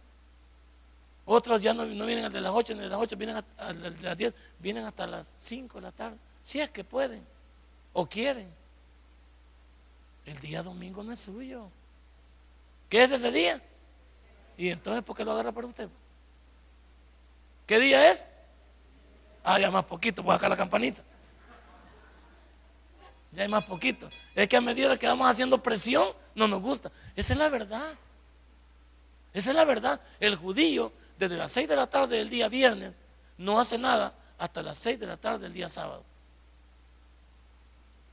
Otros 1.25 1.61
ya 1.61 1.75
no, 1.75 1.87
vienen 1.87 2.27
al 2.27 2.33
de 2.33 2.41
las 2.41 2.53
8 2.53 2.75
ni 2.75 2.81
de 2.81 2.89
las 2.89 2.99
8, 2.99 3.17
vienen 3.17 3.45
al 3.57 3.83
de 3.83 4.03
las 4.03 4.17
10, 4.17 4.35
vienen 4.61 4.85
hasta 4.85 5.07
las 5.07 5.27
5 5.27 5.79
de 5.79 5.83
la 5.83 5.93
tarde, 5.93 6.19
si 6.43 6.61
es 6.61 6.71
que 6.71 6.85
pueden 6.85 7.27
o 7.93 8.07
quieren. 8.07 8.49
El 10.25 10.39
día 10.41 10.63
domingo 10.63 11.03
no 11.03 11.13
es 11.13 11.21
suyo. 11.21 11.71
¿Qué 12.89 13.03
es 13.03 13.13
ese 13.13 13.33
día? 13.33 13.61
Y 14.57 14.71
entonces, 14.71 15.03
¿por 15.03 15.17
qué 15.17 15.25
lo 15.25 15.33
agarra 15.33 15.53
para 15.53 15.67
usted? 15.67 15.89
¿Qué 17.67 17.79
día 17.79 18.11
es? 18.11 18.27
Ah, 19.43 19.59
ya 19.59 19.71
más 19.71 19.85
poquito, 19.85 20.23
voy 20.23 20.33
a 20.33 20.35
sacar 20.35 20.51
la 20.51 20.57
campanita. 20.57 21.03
Ya 23.37 23.43
hay 23.43 23.51
más 23.51 23.65
poquito. 23.65 24.09
Es 24.35 24.49
que 24.49 24.57
a 24.57 24.63
medida 24.63 24.99
que 24.99 25.07
vamos 25.07 25.29
haciendo 25.29 25.63
presión, 25.63 26.09
no 26.35 26.49
nos 26.49 26.63
gusta. 26.63 26.91
Esa 27.15 27.35
es 27.35 27.39
la 27.39 27.51
verdad. 27.51 27.93
Esa 29.35 29.51
es 29.51 29.57
la 29.57 29.67
verdad. 29.67 30.01
El 30.19 30.37
judío, 30.37 30.91
desde 31.19 31.37
las 31.37 31.53
6 31.53 31.69
de 31.69 31.77
la 31.77 31.87
tarde 31.87 32.17
del 32.17 32.31
día 32.31 32.49
viernes, 32.49 32.95
no 33.37 33.61
hace 33.61 33.77
nada 33.77 34.15
hasta 34.39 34.63
las 34.63 34.79
6 34.79 34.99
de 34.99 35.07
la 35.07 35.19
tarde 35.19 35.41
del 35.41 35.53
día 35.53 35.69
sábado. 35.69 36.03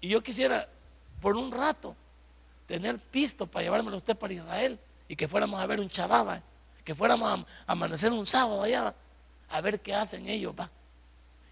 Y 0.01 0.09
yo 0.09 0.21
quisiera, 0.21 0.67
por 1.21 1.38
un 1.38 1.53
rato, 1.53 1.95
tener 2.65 2.99
pisto 2.99 3.47
para 3.47 3.63
llevármelo 3.63 3.95
a 3.95 3.99
usted 3.99 4.17
para 4.17 4.34
Israel 4.34 4.78
y 5.07 5.15
que 5.15 5.30
fuéramos 5.30 5.61
a 5.61 5.65
ver 5.65 5.80
un 5.80 5.88
chababa, 5.88 6.41
que 6.84 6.93
fuéramos 6.93 7.39
a, 7.39 7.45
amanecer 7.71 8.11
un 8.11 8.26
sábado 8.26 8.61
allá, 8.61 8.93
a 9.49 9.61
ver 9.61 9.80
qué 9.80 9.95
hacen 9.95 10.28
ellos, 10.28 10.53
va. 10.59 10.69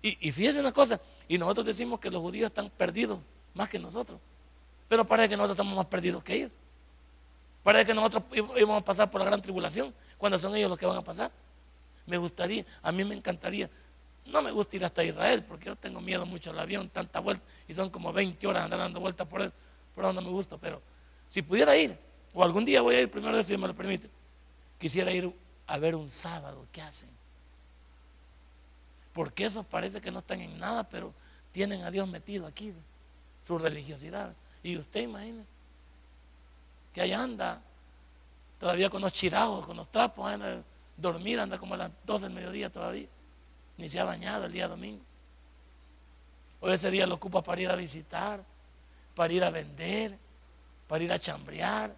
Y, 0.01 0.27
y 0.27 0.31
fíjense 0.33 0.59
una 0.59 0.73
cosa, 0.73 0.99
y 1.29 1.37
nosotros 1.37 1.65
decimos 1.65 2.01
que 2.01 2.11
los 2.11 2.21
judíos 2.21 2.47
están 2.47 2.69
perdidos 2.69 3.19
más 3.53 3.69
que 3.69 3.79
nosotros, 3.79 4.19
pero 4.87 5.05
parece 5.05 5.29
que 5.29 5.37
nosotros 5.37 5.55
estamos 5.55 5.75
más 5.75 5.85
perdidos 5.85 6.23
que 6.23 6.33
ellos. 6.35 6.51
Parece 7.63 7.85
que 7.85 7.93
nosotros 7.93 8.23
íbamos 8.33 8.81
a 8.81 8.85
pasar 8.85 9.09
por 9.09 9.21
la 9.21 9.25
gran 9.25 9.41
tribulación 9.41 9.93
cuando 10.17 10.39
son 10.39 10.55
ellos 10.55 10.69
los 10.69 10.79
que 10.79 10.85
van 10.85 10.97
a 10.97 11.03
pasar. 11.03 11.31
Me 12.05 12.17
gustaría, 12.17 12.65
a 12.81 12.91
mí 12.91 13.03
me 13.03 13.15
encantaría. 13.15 13.69
No 14.25 14.41
me 14.41 14.51
gusta 14.51 14.75
ir 14.75 14.85
hasta 14.85 15.03
Israel 15.03 15.43
porque 15.43 15.65
yo 15.65 15.75
tengo 15.75 16.01
miedo 16.01 16.25
mucho 16.25 16.49
al 16.49 16.59
avión, 16.59 16.89
tanta 16.89 17.19
vuelta, 17.19 17.43
y 17.67 17.73
son 17.73 17.89
como 17.89 18.11
20 18.11 18.45
horas 18.47 18.63
andar 18.63 18.79
dando 18.79 18.99
vueltas 18.99 19.27
por 19.27 19.41
él, 19.41 19.51
por 19.95 20.03
donde 20.03 20.21
me 20.21 20.29
gusta, 20.29 20.57
pero 20.57 20.81
si 21.27 21.41
pudiera 21.41 21.75
ir, 21.75 21.97
o 22.33 22.43
algún 22.43 22.65
día 22.65 22.81
voy 22.81 22.95
a 22.95 23.01
ir 23.01 23.11
primero 23.11 23.35
de 23.35 23.43
si 23.43 23.55
me 23.57 23.67
lo 23.67 23.75
permite, 23.75 24.09
quisiera 24.79 25.11
ir 25.11 25.33
a 25.67 25.77
ver 25.77 25.95
un 25.95 26.09
sábado, 26.11 26.65
¿qué 26.71 26.81
hacen? 26.81 27.09
Porque 29.13 29.45
esos 29.45 29.65
parece 29.65 30.01
que 30.01 30.11
no 30.11 30.19
están 30.19 30.41
en 30.41 30.57
nada, 30.59 30.83
pero 30.83 31.13
tienen 31.51 31.83
a 31.83 31.91
Dios 31.91 32.07
metido 32.07 32.45
aquí, 32.45 32.73
su 33.43 33.57
religiosidad. 33.57 34.33
Y 34.63 34.77
usted 34.77 35.01
imagina 35.01 35.43
que 36.93 37.01
ahí 37.01 37.13
anda, 37.13 37.61
todavía 38.59 38.89
con 38.89 39.01
los 39.01 39.13
chirajos, 39.13 39.65
con 39.65 39.77
los 39.77 39.89
trapos, 39.89 40.29
anda, 40.29 40.61
dormir, 40.97 41.39
anda 41.39 41.57
como 41.57 41.73
a 41.73 41.77
las 41.77 41.91
12 42.05 42.25
del 42.25 42.35
mediodía 42.35 42.69
todavía, 42.69 43.07
ni 43.77 43.89
se 43.89 43.99
ha 43.99 44.03
bañado 44.03 44.45
el 44.45 44.51
día 44.51 44.67
domingo. 44.67 45.03
O 46.59 46.69
ese 46.69 46.91
día 46.91 47.07
lo 47.07 47.15
ocupa 47.15 47.41
para 47.41 47.61
ir 47.61 47.69
a 47.69 47.75
visitar, 47.75 48.43
para 49.15 49.33
ir 49.33 49.43
a 49.43 49.49
vender 49.49 50.17
para 50.91 51.05
ir 51.05 51.11
a 51.13 51.19
chambrear, 51.19 51.95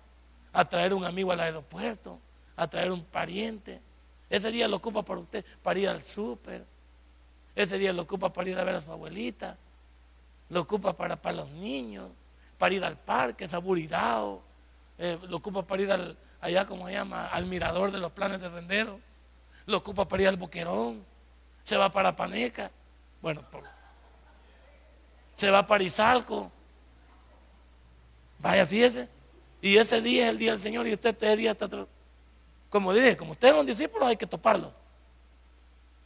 a 0.54 0.70
traer 0.70 0.94
un 0.94 1.04
amigo 1.04 1.32
al 1.32 1.40
aeropuerto, 1.40 2.20
a 2.56 2.68
traer 2.68 2.92
un 2.92 3.04
pariente. 3.04 3.82
Ese 4.30 4.52
día 4.52 4.68
lo 4.68 4.78
ocupa 4.78 5.02
para 5.02 5.20
usted, 5.20 5.44
para 5.64 5.80
ir 5.80 5.90
al 5.90 6.04
súper. 6.04 6.64
Ese 7.56 7.80
día 7.80 7.92
lo 7.92 8.04
ocupa 8.04 8.32
para 8.32 8.52
ir 8.52 8.60
a 8.60 8.64
ver 8.64 8.76
a 8.76 8.82
su 8.82 8.92
abuelita. 8.92 9.58
Lo 10.50 10.62
ocupa 10.62 10.94
para, 10.94 11.22
para 11.22 11.38
los 11.38 11.50
niños, 11.50 12.10
para 12.58 12.74
ir 12.74 12.84
al 12.84 12.98
parque, 12.98 13.48
saburidao. 13.48 14.42
Eh, 14.98 15.18
lo 15.28 15.38
ocupa 15.38 15.66
para 15.66 15.82
ir 15.82 15.92
al, 15.92 16.18
allá, 16.42 16.66
como 16.66 16.88
se 16.88 16.94
llama, 16.94 17.28
al 17.28 17.46
mirador 17.46 17.92
de 17.92 18.00
los 18.00 18.12
planes 18.12 18.40
de 18.40 18.50
rendero. 18.50 19.00
Lo 19.66 19.78
ocupa 19.78 20.08
para 20.08 20.24
ir 20.24 20.30
al 20.30 20.38
boquerón. 20.38 21.04
Se 21.64 21.78
va 21.78 21.92
para 21.92 22.16
Paneca. 22.16 22.70
Bueno, 23.22 23.42
se 25.34 25.50
va 25.50 25.66
para 25.66 25.84
Izalco 25.84 26.52
Vaya, 28.44 28.68
fíjese. 28.68 29.08
Y 29.62 29.78
ese 29.78 30.02
día 30.02 30.26
es 30.26 30.32
el 30.32 30.38
día 30.38 30.52
del 30.52 30.60
Señor 30.60 30.86
y 30.86 30.94
usted 30.94 31.16
ese 31.16 31.38
día 31.38 31.52
está... 31.52 31.70
Como 32.70 32.94
dije, 32.94 33.16
como 33.16 33.32
usted 33.32 33.48
es 33.48 33.54
un 33.54 33.66
discípulo 33.66 34.06
hay 34.06 34.18
que 34.18 34.28
toparlo. 34.28 34.74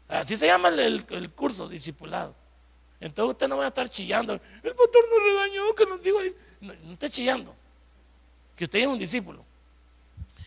Así 0.08 0.38
se 0.38 0.46
llama 0.46 0.70
el, 0.70 1.34
curso, 1.34 1.68
discipulado. 1.68 2.36
Entonces 3.00 3.32
usted 3.32 3.48
no 3.48 3.58
va 3.58 3.66
a 3.66 3.68
estar 3.68 3.89
chillando. 3.89 4.34
El 4.34 4.76
pastor 4.76 5.06
nos 5.10 5.24
regañó, 5.24 5.76
que 5.76 5.86
nos 5.86 6.02
dijo. 6.02 6.18
No, 6.62 6.74
no 6.84 6.93
esté 6.93 7.10
chillando. 7.10 7.56
Que 8.56 8.66
usted 8.66 8.80
es 8.80 8.88
un 8.88 8.98
discípulo. 8.98 9.45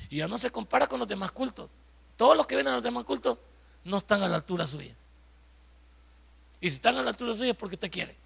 Y 0.08 0.18
ya 0.18 0.28
no 0.28 0.36
se 0.38 0.50
compara 0.50 0.86
con 0.86 0.98
los 0.98 1.06
demás 1.06 1.30
cultos. 1.30 1.70
Todos 2.16 2.36
los 2.36 2.46
que 2.46 2.56
vienen 2.56 2.72
a 2.72 2.76
los 2.76 2.84
demás 2.84 3.04
cultos 3.04 3.38
no 3.84 3.96
están 3.96 4.22
a 4.22 4.28
la 4.28 4.36
altura 4.36 4.66
suya. 4.66 4.94
Y 6.60 6.68
si 6.68 6.76
están 6.76 6.96
a 6.96 7.02
la 7.02 7.10
altura 7.10 7.34
suya 7.34 7.50
es 7.50 7.56
porque 7.56 7.76
usted 7.76 7.90
quiere. 7.90 8.16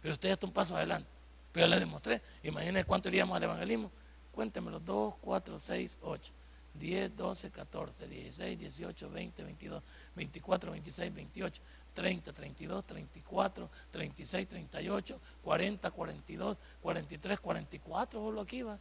Pero 0.00 0.14
usted 0.14 0.28
ya 0.28 0.34
está 0.34 0.46
un 0.46 0.52
paso 0.52 0.76
adelante. 0.76 1.08
Pero 1.52 1.66
yo 1.66 1.70
le 1.70 1.78
demostré. 1.78 2.22
Imagínense 2.42 2.84
cuánto 2.84 3.08
iríamos 3.08 3.36
al 3.36 3.42
evangelismo. 3.42 3.90
Cuéntemelo. 4.32 4.80
2, 4.80 5.14
4, 5.20 5.58
6, 5.58 5.98
8, 6.02 6.32
10, 6.74 7.16
12, 7.16 7.50
14, 7.50 8.08
16, 8.08 8.58
18, 8.58 9.10
20, 9.10 9.42
22, 9.44 9.82
24, 10.14 10.70
26, 10.72 11.14
28, 11.14 11.62
30, 11.98 12.32
32, 12.32 12.86
34, 12.86 13.68
36, 13.90 14.48
38, 14.48 15.20
40, 15.42 15.90
42, 15.90 16.58
43, 16.80 17.40
44. 17.40 18.20
Solo 18.20 18.40
aquí 18.40 18.62
va. 18.62 18.78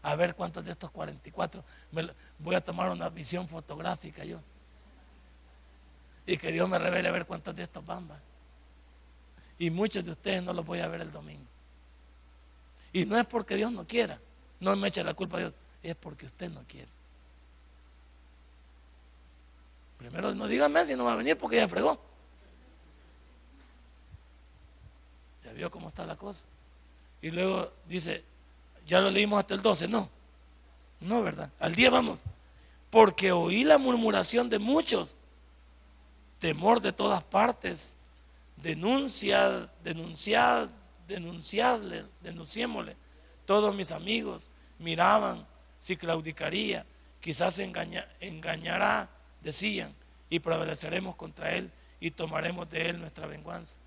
A 0.00 0.16
ver 0.16 0.34
cuántos 0.34 0.64
de 0.64 0.72
estos 0.72 0.90
44 0.90 1.62
voy 2.38 2.54
a 2.54 2.64
tomar 2.64 2.90
una 2.90 3.10
visión 3.10 3.46
fotográfica 3.46 4.24
yo. 4.24 4.40
Y 6.24 6.38
que 6.38 6.50
Dios 6.50 6.66
me 6.70 6.78
revele 6.78 7.08
a 7.08 7.12
ver 7.12 7.26
cuántos 7.26 7.54
de 7.54 7.64
estos 7.64 7.84
van. 7.84 8.08
Y 9.58 9.68
muchos 9.68 10.02
de 10.02 10.12
ustedes 10.12 10.42
no 10.42 10.54
los 10.54 10.64
voy 10.64 10.80
a 10.80 10.88
ver 10.88 11.02
el 11.02 11.12
domingo. 11.12 11.44
Y 12.94 13.04
no 13.04 13.18
es 13.18 13.26
porque 13.26 13.56
Dios 13.56 13.70
no 13.70 13.86
quiera. 13.86 14.18
No 14.58 14.74
me 14.74 14.88
eche 14.88 15.04
la 15.04 15.12
culpa 15.12 15.36
a 15.36 15.40
Dios. 15.40 15.54
Es 15.82 15.96
porque 15.96 16.24
usted 16.24 16.48
no 16.48 16.64
quiere. 16.66 16.88
Primero 20.02 20.34
no 20.34 20.48
dígame 20.48 20.84
si 20.84 20.96
no 20.96 21.04
va 21.04 21.12
a 21.12 21.16
venir 21.16 21.38
porque 21.38 21.58
ya 21.58 21.68
fregó. 21.68 21.96
Ya 25.44 25.52
vio 25.52 25.70
cómo 25.70 25.86
está 25.86 26.04
la 26.04 26.16
cosa. 26.16 26.44
Y 27.20 27.30
luego 27.30 27.72
dice, 27.86 28.24
ya 28.84 29.00
lo 29.00 29.12
leímos 29.12 29.38
hasta 29.38 29.54
el 29.54 29.62
12, 29.62 29.86
no. 29.86 30.10
No, 30.98 31.22
¿verdad? 31.22 31.50
Al 31.60 31.76
día 31.76 31.88
vamos. 31.88 32.18
Porque 32.90 33.30
oí 33.30 33.62
la 33.62 33.78
murmuración 33.78 34.50
de 34.50 34.58
muchos, 34.58 35.14
temor 36.40 36.80
de 36.80 36.92
todas 36.92 37.22
partes, 37.22 37.94
denuncia, 38.56 39.70
denunciad, 39.84 40.68
denunciadle, 41.06 42.06
denunciémosle. 42.22 42.96
Todos 43.46 43.72
mis 43.72 43.92
amigos 43.92 44.50
miraban 44.80 45.46
si 45.78 45.96
claudicaría, 45.96 46.84
quizás 47.20 47.60
engañará 47.60 49.08
decían, 49.42 49.94
y 50.30 50.38
prevaleceremos 50.38 51.14
contra 51.16 51.52
él 51.52 51.70
y 52.00 52.10
tomaremos 52.10 52.68
de 52.70 52.88
él 52.90 53.00
nuestra 53.00 53.26
venganza. 53.26 53.78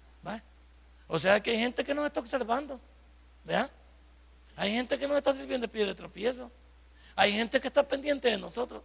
O 1.08 1.20
sea 1.20 1.40
que 1.40 1.52
hay 1.52 1.60
gente 1.60 1.84
que 1.84 1.94
nos 1.94 2.06
está 2.06 2.20
observando. 2.20 2.80
¿Vea? 3.44 3.70
Hay 4.56 4.72
gente 4.72 4.98
que 4.98 5.08
nos 5.08 5.18
está 5.18 5.34
sirviendo 5.34 5.68
de 5.68 5.72
piedra 5.72 5.90
de 5.90 5.96
tropiezo. 5.96 6.52
Hay 7.16 7.32
gente 7.32 7.62
que 7.62 7.68
está 7.68 7.88
pendiente 7.88 8.30
de 8.30 8.38
nosotros. 8.38 8.82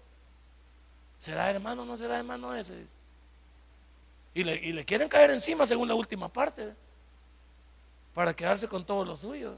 ¿Será 1.18 1.50
hermano 1.50 1.82
o 1.82 1.84
no 1.84 1.96
será 1.96 2.18
hermano 2.18 2.54
ese? 2.54 2.84
Y 4.34 4.44
le, 4.44 4.54
y 4.56 4.72
le, 4.72 4.84
quieren 4.84 5.08
caer 5.08 5.30
encima 5.30 5.66
según 5.66 5.88
la 5.88 5.94
última 5.94 6.30
parte. 6.30 6.74
Para 8.14 8.34
quedarse 8.34 8.68
con 8.68 8.84
todo 8.84 9.04
lo 9.04 9.16
suyo. 9.16 9.56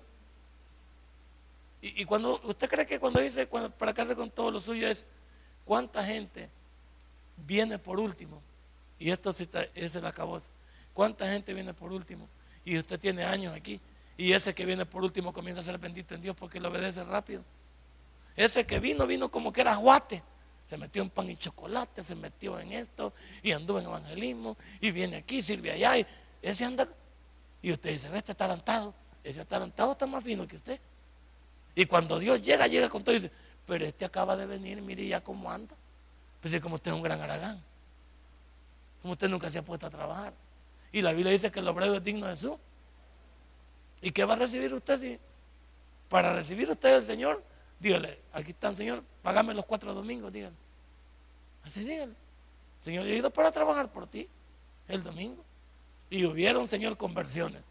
Y, 1.80 2.04
cuando 2.04 2.40
usted 2.44 2.68
cree 2.68 2.86
que 2.86 3.00
cuando 3.00 3.18
dice 3.18 3.44
para 3.46 3.92
quedarse 3.92 4.14
con 4.14 4.30
todo 4.30 4.52
lo 4.52 4.60
suyo 4.60 4.86
es 4.86 5.04
cuánta 5.64 6.04
gente 6.04 6.48
viene 7.36 7.78
por 7.78 7.98
último. 7.98 8.42
Y 8.98 9.10
esto 9.10 9.32
sí 9.32 9.44
está, 9.44 9.64
es 9.74 9.96
el 9.96 10.06
acabó. 10.06 10.38
¿Cuánta 10.92 11.26
gente 11.26 11.54
viene 11.54 11.74
por 11.74 11.92
último? 11.92 12.28
Y 12.64 12.78
usted 12.78 13.00
tiene 13.00 13.24
años 13.24 13.54
aquí. 13.54 13.80
Y 14.16 14.32
ese 14.32 14.54
que 14.54 14.64
viene 14.64 14.86
por 14.86 15.02
último 15.02 15.32
comienza 15.32 15.60
a 15.60 15.64
ser 15.64 15.78
bendito 15.78 16.14
en 16.14 16.22
Dios 16.22 16.36
porque 16.36 16.60
le 16.60 16.68
obedece 16.68 17.02
rápido. 17.02 17.42
Ese 18.36 18.66
que 18.66 18.78
vino, 18.78 19.06
vino 19.06 19.30
como 19.30 19.52
que 19.52 19.62
era 19.62 19.74
guate. 19.76 20.22
Se 20.64 20.76
metió 20.76 21.02
en 21.02 21.10
pan 21.10 21.28
y 21.28 21.36
chocolate, 21.36 22.04
se 22.04 22.14
metió 22.14 22.58
en 22.60 22.72
esto 22.72 23.12
y 23.42 23.52
anduvo 23.52 23.80
en 23.80 23.86
evangelismo 23.86 24.56
y 24.80 24.90
viene 24.92 25.16
aquí, 25.16 25.42
sirve 25.42 25.72
allá. 25.72 25.98
Y 25.98 26.06
ese 26.40 26.64
anda. 26.64 26.88
Y 27.60 27.72
usted 27.72 27.90
dice, 27.90 28.08
ve, 28.10 28.18
este 28.18 28.32
atarantado. 28.32 28.94
Ese 29.24 29.40
atarantado 29.40 29.92
está 29.92 30.06
más 30.06 30.22
fino 30.22 30.46
que 30.46 30.56
usted. 30.56 30.80
Y 31.74 31.86
cuando 31.86 32.18
Dios 32.18 32.40
llega, 32.42 32.66
llega 32.66 32.88
con 32.88 33.02
todo 33.02 33.14
y 33.14 33.18
dice, 33.18 33.32
pero 33.66 33.84
este 33.84 34.04
acaba 34.04 34.36
de 34.36 34.46
venir, 34.46 34.80
mire 34.82 35.06
ya 35.06 35.22
cómo 35.22 35.50
anda. 35.50 35.74
Pues 36.42 36.52
es 36.52 36.60
como 36.60 36.74
usted 36.74 36.90
es 36.90 36.96
un 36.96 37.02
gran 37.02 37.20
aragán. 37.20 37.62
Como 39.00 39.12
usted 39.12 39.28
nunca 39.28 39.48
se 39.50 39.58
ha 39.58 39.62
puesto 39.62 39.86
a 39.86 39.90
trabajar. 39.90 40.34
Y 40.92 41.00
la 41.00 41.12
Biblia 41.12 41.32
dice 41.32 41.50
que 41.50 41.60
el 41.60 41.68
obrero 41.68 41.94
es 41.94 42.04
digno 42.04 42.26
de 42.26 42.36
su. 42.36 42.58
¿Y 44.02 44.10
qué 44.10 44.24
va 44.24 44.34
a 44.34 44.36
recibir 44.36 44.74
usted? 44.74 45.18
Para 46.08 46.34
recibir 46.34 46.68
usted 46.68 46.96
el 46.96 47.02
Señor, 47.02 47.42
dígale, 47.78 48.20
aquí 48.32 48.50
está 48.50 48.68
el 48.68 48.76
Señor, 48.76 49.02
págame 49.22 49.54
los 49.54 49.64
cuatro 49.64 49.94
domingos, 49.94 50.30
dígale. 50.32 50.54
Así 51.64 51.84
dígale. 51.84 52.12
Señor, 52.80 53.06
yo 53.06 53.12
he 53.12 53.16
ido 53.16 53.30
para 53.30 53.50
trabajar 53.50 53.90
por 53.90 54.06
ti 54.08 54.28
el 54.88 55.02
domingo. 55.02 55.44
Y 56.10 56.26
hubieron, 56.26 56.66
Señor, 56.66 56.96
conversiones. 56.96 57.62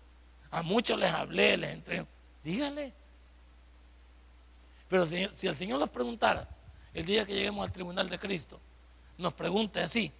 A 0.49 0.63
muchos 0.63 0.97
les 0.97 1.11
hablé, 1.11 1.57
les 1.57 1.71
entregué. 1.71 2.07
Dígale. 2.43 2.93
Pero 4.89 5.05
si, 5.05 5.23
el 5.23 5.55
Señor 5.55 5.79
nos 5.79 5.89
preguntara, 5.89 6.47
el 6.93 7.05
día 7.05 7.25
que 7.25 7.33
lleguemos 7.33 7.65
al 7.65 7.71
tribunal 7.71 8.09
de 8.09 8.19
Cristo, 8.19 8.59
nos 9.17 9.33
pregunte 9.33 9.81
así, 9.81 10.11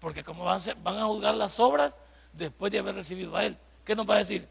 porque 0.00 0.24
como 0.24 0.44
van 0.44 0.58
a, 0.98 1.04
juzgar 1.04 1.34
las 1.34 1.58
obras 1.60 1.96
después 2.32 2.72
de 2.72 2.78
haber 2.78 2.94
recibido 2.94 3.36
a 3.36 3.44
Él, 3.44 3.56
¿qué 3.84 3.94
nos 3.94 4.08
va 4.08 4.16
a 4.16 4.18
decir? 4.18 4.48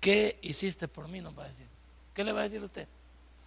¿Qué 0.00 0.38
hiciste 0.42 0.86
por 0.88 1.08
mí? 1.08 1.20
Nos 1.20 1.36
va 1.36 1.44
a 1.44 1.48
decir. 1.48 1.66
¿Qué 2.14 2.24
le 2.24 2.32
va 2.32 2.40
a 2.40 2.42
decir 2.44 2.62
usted? 2.62 2.86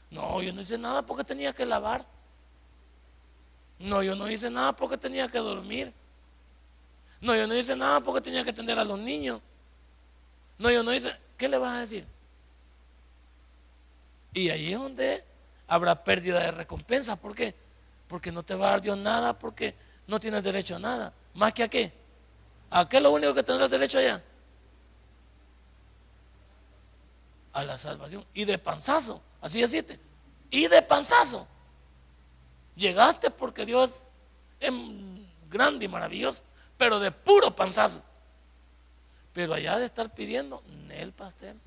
No, 0.09 0.41
yo 0.41 0.51
no 0.53 0.61
hice 0.61 0.77
nada 0.77 1.01
porque 1.05 1.23
tenía 1.23 1.53
que 1.53 1.65
lavar. 1.65 2.05
No, 3.79 4.03
yo 4.03 4.15
no 4.15 4.29
hice 4.29 4.49
nada 4.49 4.75
porque 4.75 4.97
tenía 4.97 5.27
que 5.27 5.39
dormir. 5.39 5.93
No, 7.21 7.35
yo 7.35 7.47
no 7.47 7.55
hice 7.55 7.75
nada 7.75 8.01
porque 8.01 8.21
tenía 8.21 8.43
que 8.43 8.49
atender 8.49 8.77
a 8.77 8.83
los 8.83 8.99
niños. 8.99 9.41
No, 10.57 10.69
yo 10.69 10.83
no 10.83 10.93
hice. 10.93 11.15
¿Qué 11.37 11.47
le 11.47 11.57
vas 11.57 11.77
a 11.77 11.79
decir? 11.81 12.05
Y 14.33 14.49
ahí 14.49 14.73
es 14.73 14.79
donde 14.79 15.23
habrá 15.71 16.03
pérdida 16.03 16.41
de 16.41 16.51
recompensa. 16.51 17.15
¿Por 17.15 17.33
qué? 17.33 17.55
Porque 18.09 18.29
no 18.29 18.43
te 18.43 18.55
va 18.55 18.67
a 18.67 18.71
dar 18.71 18.81
Dios 18.81 18.97
nada, 18.97 19.39
porque 19.39 19.73
no 20.05 20.19
tienes 20.19 20.43
derecho 20.43 20.75
a 20.75 20.79
nada. 20.79 21.13
¿Más 21.33 21.53
que 21.53 21.63
a 21.63 21.69
qué? 21.69 21.93
¿A 22.69 22.89
qué 22.89 22.97
es 22.97 23.03
lo 23.03 23.11
único 23.11 23.33
que 23.33 23.41
tendrás 23.41 23.69
derecho 23.69 23.97
allá? 23.97 24.21
A 27.53 27.63
la 27.63 27.77
salvación. 27.77 28.25
Y 28.33 28.43
de 28.43 28.57
panzazo. 28.57 29.21
Así 29.39 29.61
deciste. 29.61 29.97
Y 30.49 30.67
de 30.67 30.81
panzazo. 30.81 31.47
Llegaste 32.75 33.31
porque 33.31 33.65
Dios 33.65 34.07
es 34.59 34.73
grande 35.49 35.85
y 35.85 35.87
maravilloso, 35.87 36.43
pero 36.77 36.99
de 36.99 37.11
puro 37.11 37.55
panzazo. 37.55 38.03
Pero 39.31 39.53
allá 39.53 39.79
de 39.79 39.85
estar 39.85 40.13
pidiendo, 40.13 40.63
el 40.89 41.13
pastel. 41.13 41.57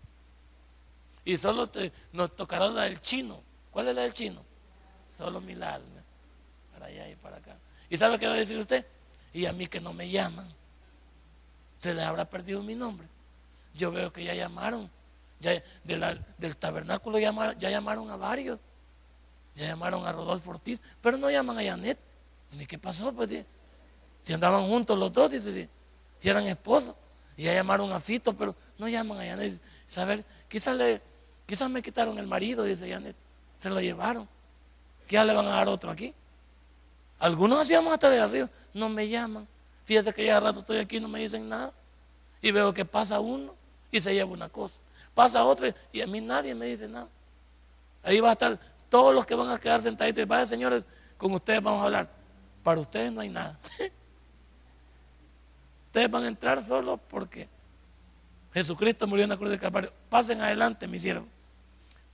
Y 1.25 1.39
solo 1.39 1.71
nos 2.13 2.37
tocará 2.37 2.69
la 2.69 2.83
del 2.83 3.01
chino. 3.01 3.43
¿Cuál 3.75 3.89
es 3.89 3.95
la 3.97 4.03
del 4.03 4.15
chino? 4.15 4.41
Solo 5.09 5.41
mi 5.41 5.53
alma. 5.55 6.05
Para 6.73 6.87
allá 6.87 7.09
y 7.09 7.17
para 7.17 7.39
acá. 7.39 7.57
¿Y 7.91 7.97
sabe 7.97 8.21
qué 8.21 8.29
va 8.29 8.35
a 8.35 8.37
decir 8.37 8.57
usted? 8.57 8.87
Y 9.33 9.47
a 9.47 9.53
mí 9.53 9.67
que 9.67 9.81
no 9.81 9.93
me 9.93 10.09
llaman. 10.09 10.47
Se 11.79 11.93
les 11.93 12.05
habrá 12.05 12.25
perdido 12.25 12.63
mi 12.63 12.77
nombre. 12.77 13.09
Yo 13.75 13.91
veo 13.91 14.13
que 14.13 14.23
ya 14.23 14.33
llamaron. 14.33 14.89
Ya, 15.41 15.61
del 15.83 16.57
tabernáculo 16.57 17.19
ya 17.19 17.33
llamaron 17.69 18.11
a 18.11 18.17
varios. 18.17 18.61
Ya 19.57 19.67
llamaron 19.67 20.07
a 20.07 20.13
Rodolfo 20.13 20.53
Ortiz. 20.53 20.81
Pero 21.01 21.19
no 21.19 21.29
llaman 21.29 21.59
a 21.59 21.65
Janet. 21.65 21.99
¿Y 22.53 22.67
qué 22.67 22.79
pasó? 22.79 23.13
Pues, 23.13 23.29
si 24.23 24.33
andaban 24.33 24.69
juntos 24.69 24.97
los 24.97 25.13
dos, 25.13 25.33
dice, 25.33 25.69
si 26.21 26.29
eran 26.29 26.47
esposos. 26.47 26.95
Y 27.37 27.43
ya 27.43 27.55
llamaron 27.55 27.91
a 27.91 27.99
Fito, 27.99 28.37
pero 28.37 28.55
no 28.79 28.87
llaman 28.89 29.19
a 29.19 29.25
Janet. 29.25 29.61
Saber, 29.89 30.25
quizás 30.49 30.79
Quizás 31.45 31.69
me 31.69 31.83
quitaron 31.83 32.19
el 32.19 32.27
marido, 32.27 32.65
dice 32.65 32.89
Janet. 32.89 33.17
Se 33.65 33.71
lo 33.71 33.81
llevaron. 33.81 34.29
¿Qué 35.07 35.15
ya 35.15 35.25
le 35.25 35.33
van 35.33 35.47
a 35.47 35.53
dar 35.53 35.69
otro 35.69 35.91
aquí? 35.91 36.13
Algunos 37.19 37.63
hacíamos 37.63 37.95
hasta 37.95 38.11
de 38.11 38.21
arriba. 38.21 38.51
No 38.75 38.91
me 38.91 39.09
llaman. 39.09 39.49
Fíjate 39.87 40.13
que 40.13 40.27
ya 40.27 40.39
rato 40.39 40.61
estoy 40.61 40.77
aquí 40.77 40.99
y 40.99 41.01
no 41.01 41.09
me 41.09 41.21
dicen 41.21 41.49
nada. 41.49 41.73
Y 42.43 42.51
veo 42.51 42.75
que 42.75 42.85
pasa 42.85 43.21
uno 43.21 43.55
y 43.91 44.03
se 44.03 44.13
lleva 44.13 44.31
una 44.31 44.51
cosa. 44.51 44.83
Pasa 45.15 45.43
otro 45.45 45.67
y 45.93 46.03
a 46.03 46.07
mí 46.07 46.21
nadie 46.21 46.55
me 46.55 46.67
dice 46.67 46.87
nada. 46.87 47.09
Ahí 48.03 48.21
va 48.21 48.29
a 48.29 48.33
estar 48.33 48.61
todos 48.91 49.15
los 49.15 49.25
que 49.25 49.35
van 49.35 49.49
a 49.49 49.57
quedar 49.57 49.81
sentaditos. 49.81 50.27
Vaya, 50.27 50.45
señores, 50.45 50.85
con 51.17 51.33
ustedes 51.33 51.63
vamos 51.63 51.81
a 51.81 51.87
hablar. 51.87 52.11
Para 52.63 52.83
ustedes 52.83 53.11
no 53.13 53.23
hay 53.23 53.31
nada. 53.31 53.59
ustedes 55.87 56.11
van 56.11 56.25
a 56.25 56.29
entrar 56.29 56.63
solo 56.63 56.99
porque 56.99 57.49
Jesucristo 58.53 59.07
murió 59.07 59.25
en 59.25 59.31
la 59.31 59.39
cruz 59.39 59.49
de 59.49 59.59
Calvario. 59.59 59.91
Pasen 60.11 60.43
adelante, 60.43 60.87
mi 60.87 60.99
siervo 60.99 61.27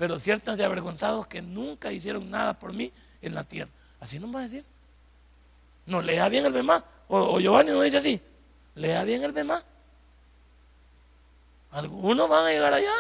pero 0.01 0.19
ciertos 0.19 0.59
y 0.59 0.63
avergonzados 0.63 1.27
que 1.27 1.43
nunca 1.43 1.93
hicieron 1.93 2.31
nada 2.31 2.59
por 2.59 2.73
mí 2.73 2.91
en 3.21 3.35
la 3.35 3.45
tierra. 3.45 3.71
Así 4.01 4.19
no 4.19 4.33
va 4.33 4.41
a 4.41 4.45
decir. 4.45 4.65
No, 5.85 6.01
lea 6.01 6.27
bien 6.31 6.47
el 6.47 6.55
Bemá. 6.55 6.83
O, 7.07 7.39
Giovanni 7.39 7.71
no 7.71 7.83
dice 7.83 7.99
así. 7.99 8.19
Lea 8.77 9.05
bien 9.05 9.23
el 9.25 9.33
Bemá. 9.33 9.63
Algunos 11.71 12.31
van 12.31 12.47
a 12.47 12.49
llegar 12.49 12.73
allá 12.73 12.95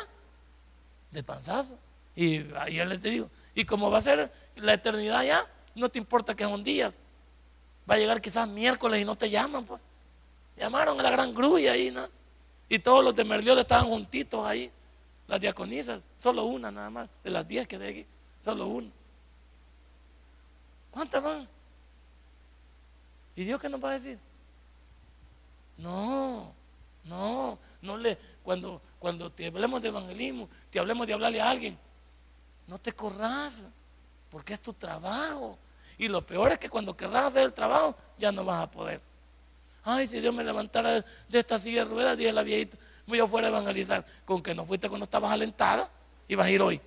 de 1.10 1.22
panzazo. 1.22 1.78
Y 2.14 2.44
ayer 2.54 2.86
les 2.86 3.00
digo, 3.00 3.30
y 3.54 3.64
como 3.64 3.90
va 3.90 3.96
a 3.96 4.02
ser 4.02 4.30
la 4.56 4.74
eternidad 4.74 5.20
allá, 5.20 5.46
no 5.74 5.88
te 5.88 5.98
importa 5.98 6.34
que 6.34 6.44
es 6.44 6.50
un 6.50 6.62
día. 6.62 6.92
Va 7.90 7.94
a 7.94 7.98
llegar 7.98 8.20
quizás 8.20 8.46
miércoles 8.46 9.00
y 9.00 9.06
no 9.06 9.16
te 9.16 9.30
llaman, 9.30 9.64
pues. 9.64 9.80
Llamaron 10.58 11.00
a 11.00 11.02
la 11.02 11.10
gran 11.10 11.32
grulla 11.32 11.72
ahí, 11.72 11.90
¿no? 11.90 12.06
Y 12.68 12.78
todos 12.78 13.02
los 13.02 13.16
de 13.16 13.24
Merliot 13.24 13.58
estaban 13.58 13.86
juntitos 13.86 14.46
ahí. 14.46 14.70
Las 15.30 15.40
diaconisas, 15.40 16.02
solo 16.18 16.44
una 16.46 16.72
nada 16.72 16.90
más, 16.90 17.08
de 17.22 17.30
las 17.30 17.46
diez 17.46 17.68
que 17.68 17.78
de 17.78 17.88
aquí, 17.88 18.06
solo 18.44 18.66
una. 18.66 18.90
¿Cuántas 20.90 21.22
van? 21.22 21.48
¿Y 23.36 23.44
Dios 23.44 23.60
qué 23.60 23.68
nos 23.68 23.82
va 23.82 23.90
a 23.90 23.92
decir? 23.92 24.18
No, 25.76 26.52
no, 27.04 27.60
no 27.80 27.96
le, 27.96 28.18
cuando, 28.42 28.82
cuando 28.98 29.30
te 29.30 29.46
hablemos 29.46 29.80
de 29.80 29.90
evangelismo, 29.90 30.48
te 30.68 30.80
hablemos 30.80 31.06
de 31.06 31.12
hablarle 31.12 31.40
a 31.40 31.48
alguien, 31.48 31.78
No 32.66 32.80
te 32.80 32.92
corras, 32.92 33.68
porque 34.30 34.54
es 34.54 34.60
tu 34.60 34.72
trabajo. 34.72 35.56
Y 35.96 36.08
lo 36.08 36.26
peor 36.26 36.50
es 36.50 36.58
que 36.58 36.68
cuando 36.68 36.96
querrás 36.96 37.26
hacer 37.26 37.44
el 37.44 37.52
trabajo, 37.52 37.94
ya 38.18 38.32
no 38.32 38.44
vas 38.44 38.64
a 38.64 38.68
poder. 38.68 39.00
Ay, 39.84 40.08
si 40.08 40.18
Dios 40.18 40.34
me 40.34 40.42
levantara 40.42 41.04
de 41.28 41.38
esta 41.38 41.56
silla 41.56 41.84
de 41.84 41.90
ruedas, 41.92 42.18
dije 42.18 42.32
la 42.32 42.42
viejita, 42.42 42.76
voy 43.10 43.20
afuera 43.20 43.48
a 43.48 43.50
evangelizar. 43.50 44.06
Con 44.24 44.42
que 44.42 44.54
no 44.54 44.64
fuiste 44.64 44.88
cuando 44.88 45.04
estabas 45.04 45.30
alentada, 45.30 45.90
ibas 46.28 46.46
a 46.46 46.50
ir 46.50 46.62
hoy. 46.62 46.80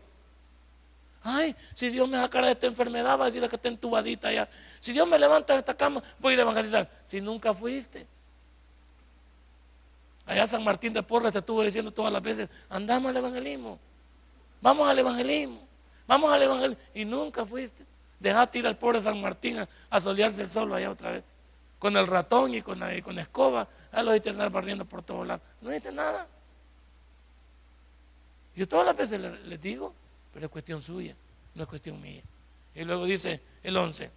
Ay, 1.21 1.55
si 1.73 1.89
Dios 1.89 2.09
me 2.09 2.17
sacara 2.17 2.47
de 2.47 2.53
esta 2.53 2.67
enfermedad, 2.67 3.17
va 3.17 3.23
a 3.23 3.27
decirle 3.27 3.47
que 3.47 3.55
está 3.55 3.69
entubadita 3.69 4.27
allá. 4.27 4.49
Si 4.79 4.91
Dios 4.91 5.07
me 5.07 5.17
levanta 5.17 5.53
de 5.53 5.59
esta 5.59 5.73
cama, 5.73 6.03
voy 6.19 6.31
a 6.31 6.33
ir 6.33 6.39
a 6.39 6.43
evangelizar. 6.43 6.89
Si 7.03 7.21
nunca 7.21 7.53
fuiste. 7.53 8.05
Allá 10.25 10.47
San 10.47 10.63
Martín 10.63 10.93
de 10.93 11.03
Porres 11.03 11.31
te 11.31 11.39
estuvo 11.39 11.61
diciendo 11.63 11.91
todas 11.91 12.11
las 12.11 12.21
veces, 12.21 12.49
andamos 12.69 13.09
al 13.09 13.17
evangelismo. 13.17 13.79
Vamos 14.61 14.87
al 14.87 14.99
evangelismo. 14.99 15.61
Vamos 16.07 16.31
al 16.31 16.41
evangelismo. 16.41 16.83
Y 16.93 17.05
nunca 17.05 17.45
fuiste. 17.45 17.85
Dejaste 18.19 18.59
ir 18.59 18.67
al 18.67 18.77
pobre 18.77 19.01
San 19.01 19.19
Martín 19.21 19.65
a, 19.89 19.99
solearse 19.99 20.41
el 20.41 20.49
sol 20.49 20.73
allá 20.73 20.89
otra 20.91 21.11
vez. 21.11 21.23
Con 21.83 21.97
el 21.97 22.07
ratón 22.07 22.53
y 22.53 22.61
con 22.61 22.79
la, 22.79 23.01
con 23.01 23.19
escoba. 23.19 23.67
A 23.91 24.01
los 24.03 24.25
andar 24.25 24.49
barriendo 24.49 24.85
por 24.85 25.03
todos 25.03 25.27
lados. 25.27 25.43
No 25.59 25.69
hiciste 25.69 25.91
nada. 25.91 26.29
Yo 28.55 28.65
todas 28.69 28.85
las 28.85 28.95
veces 28.95 29.19
les, 29.19 29.59
digo, 29.59 29.93
pero 30.33 30.45
es 30.45 30.49
cuestión 30.49 30.81
suya, 30.81 31.13
no 31.53 31.63
es 31.63 31.67
cuestión 31.67 31.99
mía. 31.99 32.23
Y 32.73 32.85
luego 32.85 33.03
dice 33.03 33.41
el 33.63 33.75
11. 33.75 34.09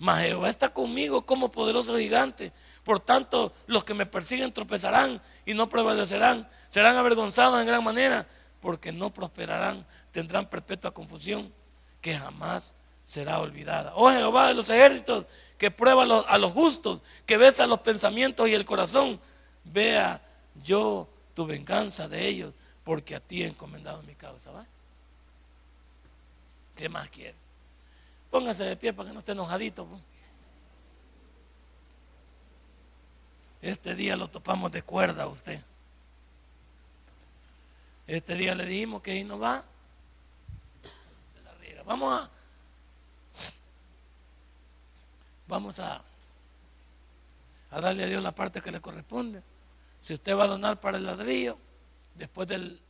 Mas 0.00 0.24
Jehová 0.24 0.48
está 0.48 0.70
conmigo 0.70 1.24
como 1.24 1.52
poderoso 1.52 1.96
gigante. 1.96 2.52
Por 2.82 2.98
tanto, 2.98 3.52
los 3.68 3.84
que 3.84 3.94
me 3.94 4.04
persiguen 4.04 4.52
tropezarán 4.52 5.22
y 5.46 5.54
no 5.54 5.68
prevalecerán. 5.68 6.50
Serán 6.68 6.96
avergonzados 6.96 7.60
en 7.60 7.68
gran 7.68 7.84
manera 7.84 8.26
porque 8.60 8.90
no 8.90 9.14
prosperarán. 9.14 9.86
Tendrán 10.10 10.50
perpetua 10.50 10.90
confusión 10.90 11.54
que 12.00 12.18
jamás 12.18 12.74
será 13.04 13.40
olvidada. 13.40 13.92
Oh 13.96 14.10
Jehová 14.10 14.48
de 14.48 14.54
los 14.54 14.70
ejércitos, 14.70 15.26
que 15.60 15.70
prueba 15.70 16.04
a 16.26 16.38
los, 16.38 16.52
justos, 16.52 17.02
que 17.26 17.36
besa 17.36 17.66
los 17.66 17.80
pensamientos 17.80 18.48
y 18.48 18.54
el 18.54 18.64
corazón, 18.64 19.20
vea 19.62 20.22
yo 20.64 21.06
tu 21.34 21.44
venganza 21.44 22.08
de 22.08 22.26
ellos, 22.26 22.54
porque 22.82 23.14
a 23.14 23.20
ti 23.20 23.42
he 23.42 23.46
encomendado 23.46 24.02
mi 24.04 24.14
causa. 24.14 24.50
¿va? 24.52 24.64
¿Qué 26.74 26.88
más 26.88 27.10
quiere? 27.10 27.34
Póngase 28.30 28.64
de 28.64 28.74
pie 28.74 28.94
para 28.94 29.10
que 29.10 29.12
no 29.12 29.18
esté 29.18 29.32
enojadito. 29.32 29.84
Pues. 29.84 30.00
Este 33.60 33.94
día 33.94 34.16
lo 34.16 34.28
topamos 34.28 34.72
de 34.72 34.80
cuerda 34.80 35.24
a 35.24 35.26
usted. 35.26 35.60
Este 38.06 38.34
día 38.34 38.54
le 38.54 38.64
dijimos 38.64 39.02
que 39.02 39.10
ahí 39.10 39.24
no 39.24 39.38
va. 39.38 39.62
Vamos 41.84 42.22
a 42.22 42.30
vamos 45.50 45.78
a, 45.80 46.02
a 47.70 47.80
darle 47.80 48.04
a 48.04 48.06
Dios 48.06 48.22
la 48.22 48.34
parte 48.34 48.62
que 48.62 48.70
le 48.70 48.80
corresponde. 48.80 49.42
Si 50.00 50.14
usted 50.14 50.34
va 50.34 50.44
a 50.44 50.48
donar 50.48 50.80
para 50.80 50.96
el 50.96 51.04
ladrillo, 51.04 51.58
después 52.14 52.48
del 52.48 52.80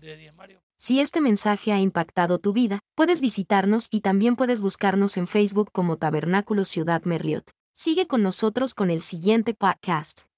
de 0.00 0.16
diezmario. 0.16 0.60
Si 0.76 1.00
este 1.00 1.20
mensaje 1.20 1.72
ha 1.72 1.78
impactado 1.78 2.38
tu 2.38 2.52
vida, 2.52 2.80
puedes 2.94 3.20
visitarnos 3.20 3.88
y 3.90 4.00
también 4.00 4.36
puedes 4.36 4.60
buscarnos 4.60 5.16
en 5.16 5.26
Facebook 5.26 5.70
como 5.72 5.98
Tabernáculo 5.98 6.64
Ciudad 6.64 7.02
Merliot. 7.04 7.50
Sigue 7.72 8.06
con 8.06 8.22
nosotros 8.22 8.72
con 8.72 8.90
el 8.90 9.02
siguiente 9.02 9.52
podcast. 9.52 10.29